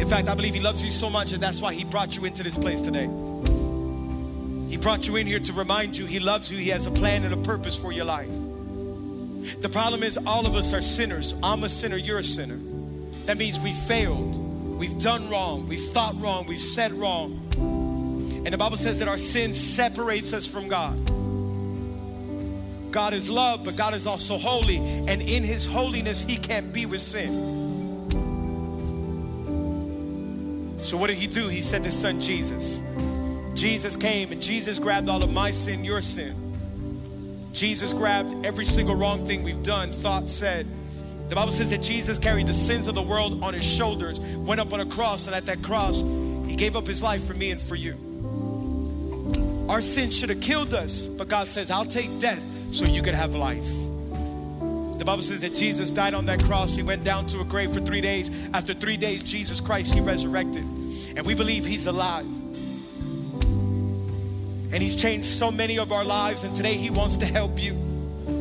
In 0.00 0.08
fact, 0.08 0.28
I 0.28 0.34
believe 0.34 0.54
He 0.54 0.60
loves 0.60 0.84
you 0.84 0.90
so 0.90 1.10
much, 1.10 1.32
and 1.32 1.42
that's 1.42 1.60
why 1.60 1.74
He 1.74 1.84
brought 1.84 2.16
you 2.16 2.24
into 2.24 2.42
this 2.42 2.56
place 2.56 2.80
today. 2.80 3.08
He 4.70 4.78
brought 4.78 5.06
you 5.06 5.16
in 5.16 5.26
here 5.26 5.40
to 5.40 5.52
remind 5.52 5.96
you 5.98 6.06
He 6.06 6.20
loves 6.20 6.50
you, 6.50 6.56
He 6.56 6.70
has 6.70 6.86
a 6.86 6.90
plan 6.90 7.24
and 7.24 7.34
a 7.34 7.36
purpose 7.38 7.76
for 7.76 7.92
your 7.92 8.06
life. 8.06 8.30
The 9.60 9.68
problem 9.68 10.02
is, 10.02 10.18
all 10.26 10.46
of 10.46 10.56
us 10.56 10.74
are 10.74 10.82
sinners. 10.82 11.34
I'm 11.42 11.64
a 11.64 11.68
sinner, 11.68 11.96
you're 11.96 12.18
a 12.18 12.24
sinner. 12.24 12.58
That 13.26 13.38
means 13.38 13.58
we 13.60 13.72
failed, 13.72 14.36
we've 14.78 14.98
done 15.00 15.30
wrong, 15.30 15.66
we've 15.68 15.80
thought 15.80 16.20
wrong, 16.20 16.46
we've 16.46 16.60
said 16.60 16.92
wrong. 16.92 17.40
And 17.56 18.52
the 18.52 18.58
Bible 18.58 18.76
says 18.76 18.98
that 18.98 19.08
our 19.08 19.16
sin 19.16 19.54
separates 19.54 20.34
us 20.34 20.46
from 20.46 20.68
God. 20.68 20.94
God 22.92 23.14
is 23.14 23.30
love, 23.30 23.64
but 23.64 23.74
God 23.74 23.94
is 23.94 24.06
also 24.06 24.36
holy. 24.36 24.76
And 24.76 25.22
in 25.22 25.42
his 25.42 25.64
holiness, 25.64 26.22
he 26.22 26.36
can't 26.36 26.72
be 26.72 26.86
with 26.86 27.00
sin. 27.00 27.64
So, 30.78 30.98
what 30.98 31.06
did 31.06 31.16
he 31.16 31.26
do? 31.26 31.48
He 31.48 31.62
sent 31.62 31.86
his 31.86 31.98
son 31.98 32.20
Jesus. 32.20 32.82
Jesus 33.54 33.96
came 33.96 34.30
and 34.30 34.42
Jesus 34.42 34.78
grabbed 34.78 35.08
all 35.08 35.24
of 35.24 35.32
my 35.32 35.50
sin, 35.50 35.82
your 35.84 36.02
sin. 36.02 36.43
Jesus 37.54 37.92
grabbed 37.92 38.44
every 38.44 38.64
single 38.64 38.96
wrong 38.96 39.24
thing 39.26 39.44
we've 39.44 39.62
done, 39.62 39.90
thought, 39.90 40.28
said. 40.28 40.66
The 41.28 41.36
Bible 41.36 41.52
says 41.52 41.70
that 41.70 41.82
Jesus 41.82 42.18
carried 42.18 42.48
the 42.48 42.54
sins 42.54 42.88
of 42.88 42.96
the 42.96 43.02
world 43.02 43.42
on 43.42 43.54
his 43.54 43.64
shoulders, 43.64 44.18
went 44.20 44.60
up 44.60 44.72
on 44.72 44.80
a 44.80 44.86
cross, 44.86 45.26
and 45.26 45.36
at 45.36 45.46
that 45.46 45.62
cross, 45.62 46.02
he 46.46 46.56
gave 46.56 46.76
up 46.76 46.86
his 46.86 47.02
life 47.02 47.24
for 47.24 47.34
me 47.34 47.52
and 47.52 47.60
for 47.60 47.76
you. 47.76 47.94
Our 49.68 49.80
sin 49.80 50.10
should 50.10 50.28
have 50.28 50.40
killed 50.40 50.74
us, 50.74 51.06
but 51.06 51.28
God 51.28 51.46
says, 51.46 51.70
I'll 51.70 51.86
take 51.86 52.18
death 52.18 52.44
so 52.72 52.84
you 52.86 53.02
can 53.02 53.14
have 53.14 53.34
life. 53.34 53.70
The 54.98 55.04
Bible 55.04 55.22
says 55.22 55.40
that 55.42 55.54
Jesus 55.54 55.90
died 55.90 56.14
on 56.14 56.26
that 56.26 56.44
cross. 56.44 56.74
He 56.74 56.82
went 56.82 57.04
down 57.04 57.26
to 57.26 57.40
a 57.40 57.44
grave 57.44 57.72
for 57.72 57.80
three 57.80 58.00
days. 58.00 58.30
After 58.52 58.74
three 58.74 58.96
days, 58.96 59.22
Jesus 59.22 59.60
Christ, 59.60 59.94
He 59.94 60.00
resurrected. 60.00 60.64
And 61.16 61.24
we 61.24 61.34
believe 61.34 61.64
He's 61.64 61.86
alive. 61.86 62.26
And 64.74 64.82
He's 64.82 64.96
changed 64.96 65.26
so 65.26 65.52
many 65.52 65.78
of 65.78 65.92
our 65.92 66.04
lives. 66.04 66.42
And 66.42 66.54
today 66.54 66.74
He 66.74 66.90
wants 66.90 67.16
to 67.18 67.26
help 67.26 67.62
you. 67.62 67.74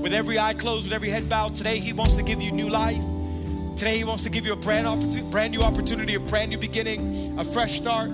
With 0.01 0.13
every 0.13 0.39
eye 0.39 0.55
closed, 0.55 0.85
with 0.85 0.93
every 0.93 1.09
head 1.09 1.29
bowed, 1.29 1.53
today 1.53 1.77
He 1.77 1.93
wants 1.93 2.15
to 2.15 2.23
give 2.23 2.41
you 2.41 2.51
new 2.51 2.69
life. 2.69 3.03
Today 3.77 3.97
He 3.97 4.03
wants 4.03 4.23
to 4.23 4.31
give 4.31 4.43
you 4.43 4.53
a 4.53 4.55
brand, 4.55 4.87
brand 5.29 5.51
new 5.51 5.61
opportunity, 5.61 6.15
a 6.15 6.19
brand 6.19 6.49
new 6.49 6.57
beginning, 6.57 7.37
a 7.37 7.43
fresh 7.43 7.73
start. 7.73 8.09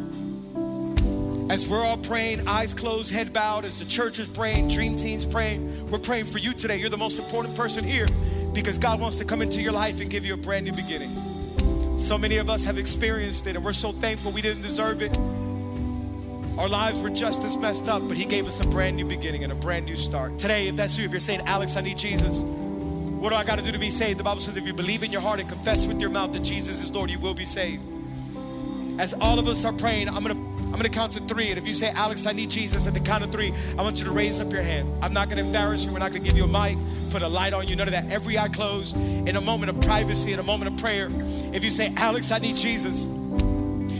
As 1.50 1.70
we're 1.70 1.84
all 1.84 1.98
praying, 1.98 2.46
eyes 2.46 2.74
closed, 2.74 3.10
head 3.10 3.32
bowed, 3.32 3.64
as 3.64 3.80
the 3.80 3.86
church 3.86 4.20
is 4.20 4.28
praying, 4.28 4.68
Dream 4.68 4.98
Team's 4.98 5.26
praying, 5.26 5.90
we're 5.90 5.98
praying 5.98 6.26
for 6.26 6.40
you 6.40 6.52
today. 6.52 6.76
You're 6.76 6.90
the 6.90 6.98
most 6.98 7.20
important 7.20 7.56
person 7.56 7.86
here 7.86 8.06
because 8.54 8.78
God 8.78 9.00
wants 9.00 9.16
to 9.20 9.26
come 9.26 9.42
into 9.42 9.62
your 9.62 9.72
life 9.72 10.02
and 10.02 10.12
give 10.12 10.26
you 10.26 10.34
a 10.34 10.38
brand 10.38 10.66
new 10.66 10.74
beginning. 10.74 11.10
So 11.98 12.18
many 12.18 12.36
of 12.36 12.50
us 12.50 12.66
have 12.66 12.78
experienced 12.78 13.48
it 13.48 13.56
and 13.56 13.64
we're 13.64 13.72
so 13.72 13.94
thankful 13.94 14.34
we 14.34 14.42
didn't 14.42 14.62
deserve 14.62 15.02
it. 15.02 15.18
Our 16.60 16.68
lives 16.68 17.02
were 17.02 17.10
just 17.10 17.46
as 17.46 17.56
messed 17.56 17.88
up, 17.88 18.06
but 18.10 18.18
He 18.18 18.26
gave 18.26 18.46
us 18.46 18.60
a 18.62 18.68
brand 18.68 18.98
new 18.98 19.06
beginning 19.06 19.46
and 19.46 19.54
a 19.54 19.56
brand 19.56 19.86
new 19.86 19.96
start. 19.96 20.38
Today, 20.38 20.68
if 20.68 20.76
that's 20.76 20.98
you, 20.98 21.06
if 21.06 21.12
you're 21.12 21.22
saying, 21.22 21.40
Alex, 21.46 21.78
I 21.78 21.82
need 21.82 21.98
Jesus, 21.98 22.44
what 22.44 23.30
do 23.30 23.36
I 23.38 23.46
got 23.46 23.60
to 23.60 23.64
do 23.64 23.72
to 23.72 23.80
be 23.80 23.90
saved? 23.90 24.20
The 24.20 24.26
Bible 24.26 24.42
says 24.42 24.58
if 24.58 24.68
you 24.68 24.74
believe 24.74 25.02
in 25.02 25.10
your 25.10 25.22
heart 25.22 25.40
and 25.40 25.48
confess 25.48 25.88
with 25.88 26.02
your 26.02 26.10
mouth 26.10 26.34
that 26.34 26.44
Jesus 26.44 26.84
is 26.84 26.92
Lord, 26.92 27.10
you 27.10 27.18
will 27.18 27.34
be 27.34 27.46
saved. 27.46 27.82
As 29.00 29.14
all 29.14 29.40
of 29.40 29.48
us 29.48 29.64
are 29.64 29.72
praying, 29.72 30.10
I'm 30.10 30.22
going 30.22 30.36
to 30.36 30.50
I'm 30.70 30.76
gonna 30.76 30.90
count 30.90 31.14
to 31.14 31.22
three. 31.22 31.50
And 31.50 31.58
if 31.58 31.66
you 31.66 31.74
say, 31.74 31.92
Alex, 31.92 32.28
I 32.28 32.34
need 32.34 32.52
Jesus 32.52 32.88
at 32.88 32.94
the 32.94 33.00
count 33.00 33.24
of 33.24 33.32
three, 33.32 33.54
I 33.78 33.82
want 33.82 33.98
you 33.98 34.06
to 34.06 34.12
raise 34.12 34.40
up 34.40 34.52
your 34.52 34.62
hand. 34.62 34.88
I'm 35.02 35.14
not 35.14 35.30
gonna 35.30 35.42
embarrass 35.42 35.86
you. 35.86 35.94
We're 35.94 36.00
not 36.00 36.12
gonna 36.12 36.24
give 36.24 36.38
you 36.38 36.44
a 36.44 36.48
mic, 36.48 36.78
put 37.10 37.22
a 37.22 37.28
light 37.28 37.54
on 37.54 37.70
you, 37.70 37.76
none 37.78 37.88
of 37.88 37.94
that. 37.94 38.12
Every 38.12 38.38
eye 38.38 38.50
closed, 38.50 38.96
in 38.98 39.36
a 39.36 39.42
moment 39.42 39.72
of 39.72 39.82
privacy, 39.82 40.34
in 40.34 40.40
a 40.40 40.44
moment 40.44 40.72
of 40.72 40.78
prayer. 40.78 41.10
If 41.54 41.64
you 41.64 41.72
say, 41.72 41.92
Alex, 41.96 42.32
I 42.32 42.38
need 42.38 42.58
Jesus, 42.58 43.06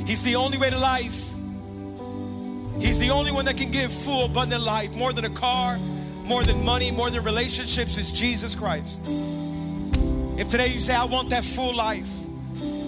He's 0.06 0.24
the 0.24 0.36
only 0.36 0.58
way 0.58 0.70
to 0.70 0.78
life. 0.78 1.29
He's 2.80 2.98
the 2.98 3.10
only 3.10 3.32
one 3.32 3.46
that 3.46 3.58
can 3.58 3.72
give 3.72 3.92
full, 3.92 4.26
abundant 4.26 4.64
life, 4.64 4.96
more 4.96 5.12
than 5.12 5.26
a 5.26 5.30
car, 5.30 5.78
more 6.26 6.44
than 6.44 6.64
money, 6.64 6.92
more 6.92 7.10
than 7.10 7.24
relationships, 7.24 7.98
is 7.98 8.12
Jesus 8.12 8.56
Christ. 8.56 9.02
If 10.38 10.48
today 10.48 10.68
you 10.68 10.80
say, 10.80 10.96
I 10.96 11.04
want 11.04 11.30
that 11.32 11.44
full 11.44 11.76
life, 11.76 12.10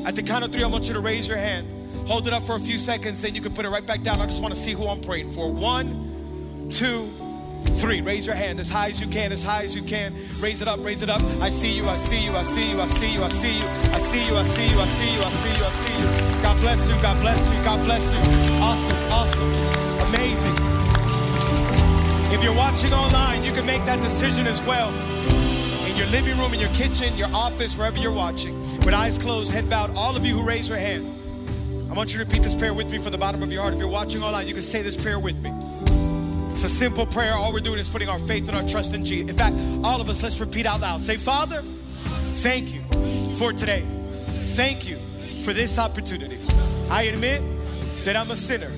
at 0.06 0.16
the 0.16 0.24
count 0.24 0.46
of 0.46 0.54
three, 0.54 0.64
I 0.64 0.68
want 0.68 0.88
you 0.88 0.94
to 0.94 1.00
raise 1.02 1.28
your 1.28 1.38
hand. 1.38 1.68
Hold 2.08 2.26
it 2.28 2.34
up 2.34 2.44
for 2.44 2.56
a 2.56 2.60
few 2.60 2.78
seconds, 2.78 3.22
then 3.22 3.36
you 3.36 3.42
can 3.42 3.54
put 3.54 3.66
it 3.66 3.70
right 3.70 3.86
back 3.86 4.02
down. 4.02 4.20
I 4.20 4.26
just 4.26 4.42
want 4.42 4.54
to 4.54 4.60
see 4.60 4.72
who 4.72 4.88
I'm 4.88 5.02
praying 5.02 5.30
for. 5.30 5.52
One, 5.52 6.70
two, 6.72 7.08
three. 7.62 8.01
Raise 8.01 8.26
your 8.26 8.36
hand 8.36 8.59
as 8.59 8.70
high 8.70 8.89
as 8.89 9.01
you 9.01 9.07
can, 9.07 9.32
as 9.32 9.43
high 9.43 9.64
as 9.64 9.76
you 9.76 9.82
can. 9.82 10.14
Raise 10.39 10.62
it 10.62 10.68
up, 10.68 10.84
raise 10.84 11.01
it 11.03 11.09
up. 11.09 11.22
I 11.41 11.49
see 11.49 11.72
you, 11.72 11.88
I 11.88 11.97
see 11.97 12.24
you, 12.24 12.32
I 12.36 12.43
see 12.43 12.72
you, 12.72 12.82
I 12.82 12.88
see 12.88 13.14
you, 13.14 13.24
I 13.24 13.30
see 13.30 13.53
you, 13.57 13.64
I 13.64 13.99
see 13.99 14.28
you, 14.28 14.36
I 14.36 14.43
see 14.43 14.68
you, 14.68 14.80
I 14.80 14.86
see 14.86 15.14
you, 15.14 15.22
I 15.22 15.30
see 15.30 15.53
you, 15.57 15.66
I 15.66 15.70
see 15.70 15.95
you. 15.97 16.43
God 16.43 16.59
bless 16.62 16.89
you, 16.89 16.95
God 17.01 17.20
bless 17.22 17.53
you, 17.53 17.64
God 17.64 17.86
bless 17.86 18.14
you. 18.14 18.20
Awesome, 18.62 18.97
awesome, 19.14 20.09
amazing. 20.09 20.55
If 22.34 22.43
you're 22.43 22.55
watching 22.55 22.93
online, 22.93 23.43
you 23.43 23.51
can 23.51 23.66
make 23.66 23.84
that 23.86 24.01
decision 24.01 24.47
as 24.47 24.66
well. 24.66 24.89
In 25.89 25.97
your 25.97 26.07
living 26.07 26.38
room, 26.38 26.53
in 26.53 26.59
your 26.59 26.70
kitchen, 26.70 27.16
your 27.18 27.30
office, 27.34 27.78
wherever 27.78 27.97
you're 27.97 28.14
watching, 28.14 28.57
with 28.78 28.93
eyes 28.93 29.18
closed, 29.18 29.51
head 29.51 29.70
bowed, 29.70 29.95
all 29.95 30.16
of 30.16 30.26
you 30.26 30.38
who 30.39 30.47
raise 30.47 30.70
your 30.70 30.78
hand. 30.78 31.05
I 31.91 31.93
want 31.93 32.14
you 32.14 32.20
to 32.20 32.26
repeat 32.26 32.41
this 32.41 32.55
prayer 32.55 32.74
with 32.74 32.89
me 32.89 32.97
from 32.99 33.12
the 33.12 33.18
bottom 33.18 33.43
of 33.43 33.51
your 33.51 33.62
heart. 33.62 33.74
If 33.74 33.82
you're 33.82 33.89
watching 33.89 34.24
online, 34.24 34.47
you 34.47 34.53
can 34.53 34.64
say 34.64 34.82
this 34.82 34.95
prayer 34.95 35.20
with 35.20 35.41
me. 35.43 35.51
It's 36.64 36.72
a 36.72 36.78
simple 36.78 37.07
prayer. 37.07 37.34
All 37.34 37.51
we're 37.51 37.59
doing 37.59 37.80
is 37.80 37.89
putting 37.89 38.07
our 38.07 38.20
faith 38.20 38.47
and 38.47 38.55
our 38.55 38.62
trust 38.68 38.93
in 38.93 39.03
Jesus. 39.03 39.32
In 39.32 39.36
fact, 39.36 39.55
all 39.84 39.99
of 39.99 40.07
us, 40.12 40.22
let's 40.22 40.39
repeat 40.39 40.68
out 40.68 40.80
loud. 40.80 41.01
Say, 41.01 41.18
Father, 41.18 41.64
thank 41.64 42.72
you 42.72 42.82
for 43.34 43.51
today. 43.51 43.84
Thank 44.53 44.88
you 44.88 44.95
for 45.43 45.53
this 45.53 45.80
opportunity. 45.80 46.38
I 46.91 47.05
admit 47.12 47.41
that 48.03 48.16
I'm 48.16 48.30
a 48.30 48.36
sinner 48.36 48.70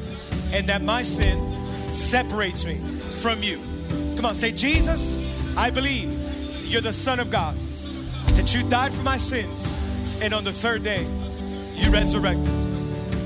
and 0.53 0.65
that 0.69 0.81
my 0.81 1.03
sin 1.03 1.37
separates 1.67 2.65
me 2.65 2.75
from 2.75 3.43
you. 3.43 3.59
Come 4.15 4.27
on, 4.27 4.35
say, 4.35 4.53
Jesus, 4.53 5.57
I 5.57 5.69
believe 5.69 6.09
you're 6.71 6.79
the 6.79 6.93
Son 6.93 7.19
of 7.19 7.29
God, 7.29 7.53
that 8.37 8.55
you 8.55 8.63
died 8.69 8.93
for 8.93 9.03
my 9.03 9.17
sins, 9.17 9.67
and 10.23 10.33
on 10.33 10.45
the 10.45 10.53
third 10.53 10.85
day, 10.85 11.05
you 11.75 11.91
resurrected. 11.91 12.47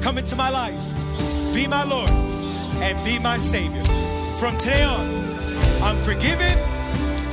Come 0.02 0.18
into 0.18 0.36
my 0.36 0.50
life, 0.50 1.54
be 1.54 1.68
my 1.68 1.84
Lord, 1.84 2.10
and 2.10 2.98
be 3.06 3.20
my 3.20 3.38
Savior. 3.38 3.84
From 4.40 4.56
today 4.60 4.84
on, 4.84 5.02
I'm 5.82 5.98
forgiven 5.98 6.54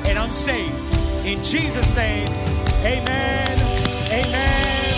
and 0.09 0.19
I'm 0.19 0.31
saved. 0.31 0.73
In 1.27 1.37
Jesus' 1.45 1.95
name, 1.95 2.27
amen, 2.81 3.61
amen, 4.09 4.95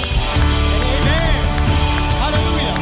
amen. 1.03 1.43
Hallelujah. 2.23 2.75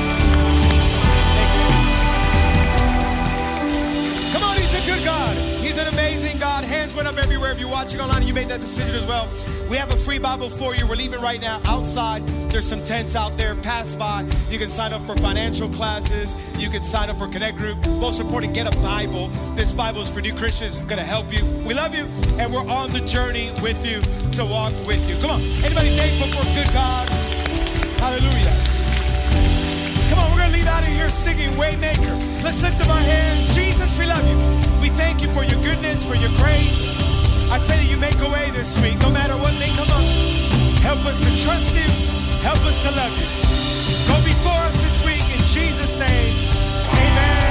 Come 4.33 4.43
on, 4.43 4.57
He's 4.59 4.75
a 4.75 4.85
good 4.87 5.03
God. 5.03 5.35
He's 5.63 5.79
an 5.79 5.87
amazing 5.87 6.39
God. 6.39 6.63
Hands 6.63 6.95
went 6.95 7.09
up 7.09 7.17
everywhere. 7.17 7.51
If 7.51 7.59
you're 7.61 7.71
watching 7.71 8.01
online 8.01 8.19
and 8.19 8.27
you 8.27 8.35
made 8.35 8.49
that 8.49 8.61
decision 8.61 8.95
as 8.95 9.07
well, 9.07 9.27
we 9.71 9.79
have 9.79 9.89
a 9.95 9.97
free 9.97 10.19
Bible 10.19 10.51
for 10.51 10.75
you. 10.75 10.87
We're 10.87 10.97
leaving 10.97 11.23
right 11.23 11.41
now 11.41 11.63
outside. 11.67 12.23
There's 12.51 12.67
some 12.69 12.85
tents 12.85 13.17
out 13.17 13.35
there. 13.39 13.55
Pass 13.57 13.95
by. 13.95 14.27
You 14.51 14.59
can 14.59 14.69
sign 14.69 14.93
up 14.93 15.01
for 15.03 15.17
financial 15.17 15.71
classes, 15.71 16.37
You 16.57 16.71
can 16.71 16.83
sign 16.83 17.11
up 17.11 17.19
for 17.19 17.29
Connect 17.29 17.59
Group. 17.59 17.79
Most 18.01 18.21
important, 18.21 18.55
get 18.55 18.67
a 18.67 18.79
Bible. 18.81 19.29
This 19.55 19.73
Bible 19.73 20.01
is 20.01 20.11
for 20.11 20.21
new 20.21 20.33
Christians. 20.33 20.75
It's 20.75 20.85
going 20.85 20.99
to 20.99 21.05
help 21.05 21.33
you. 21.33 21.45
We 21.67 21.75
love 21.75 21.97
you, 21.97 22.07
and 22.39 22.53
we're 22.53 22.67
on 22.67 22.93
the 22.93 23.01
journey 23.01 23.51
with 23.61 23.85
you 23.85 24.01
to 24.39 24.45
walk 24.45 24.73
with 24.87 25.03
you. 25.09 25.17
Come 25.21 25.37
on. 25.37 25.41
Anybody 25.67 25.91
thankful 25.99 26.31
for 26.31 26.47
good 26.55 26.71
God? 26.73 27.09
Hallelujah. 27.99 28.55
Come 30.09 30.19
on, 30.23 30.31
we're 30.31 30.47
going 30.47 30.53
to 30.53 30.57
leave 30.57 30.71
out 30.71 30.83
of 30.83 30.89
here 30.89 31.09
singing 31.09 31.51
Waymaker. 31.59 32.15
Let's 32.43 32.63
lift 32.63 32.81
up 32.81 32.89
our 32.89 33.03
hands. 33.03 33.55
Jesus, 33.55 33.99
we 33.99 34.07
love 34.07 34.25
you. 34.25 34.39
We 34.81 34.89
thank 34.89 35.23
you 35.23 35.29
for 35.29 35.43
your 35.43 35.61
goodness, 35.63 36.07
for 36.07 36.15
your 36.15 36.31
grace. 36.39 37.51
I 37.51 37.59
pray 37.59 37.77
that 37.83 37.91
you 37.91 37.99
make 37.99 38.19
a 38.23 38.31
way 38.31 38.51
this 38.51 38.81
week, 38.81 38.99
no 39.03 39.11
matter 39.11 39.35
what 39.35 39.53
may 39.59 39.69
come 39.75 39.91
up. 39.91 40.07
Help 40.81 41.03
us 41.05 41.19
to 41.19 41.31
trust 41.45 41.75
you. 41.77 41.89
Help 42.47 42.61
us 42.65 42.83
to 42.87 42.91
love 42.95 43.13
you. 43.19 43.45
Jesus' 45.55 45.99
name, 45.99 46.99
amen. 46.99 47.44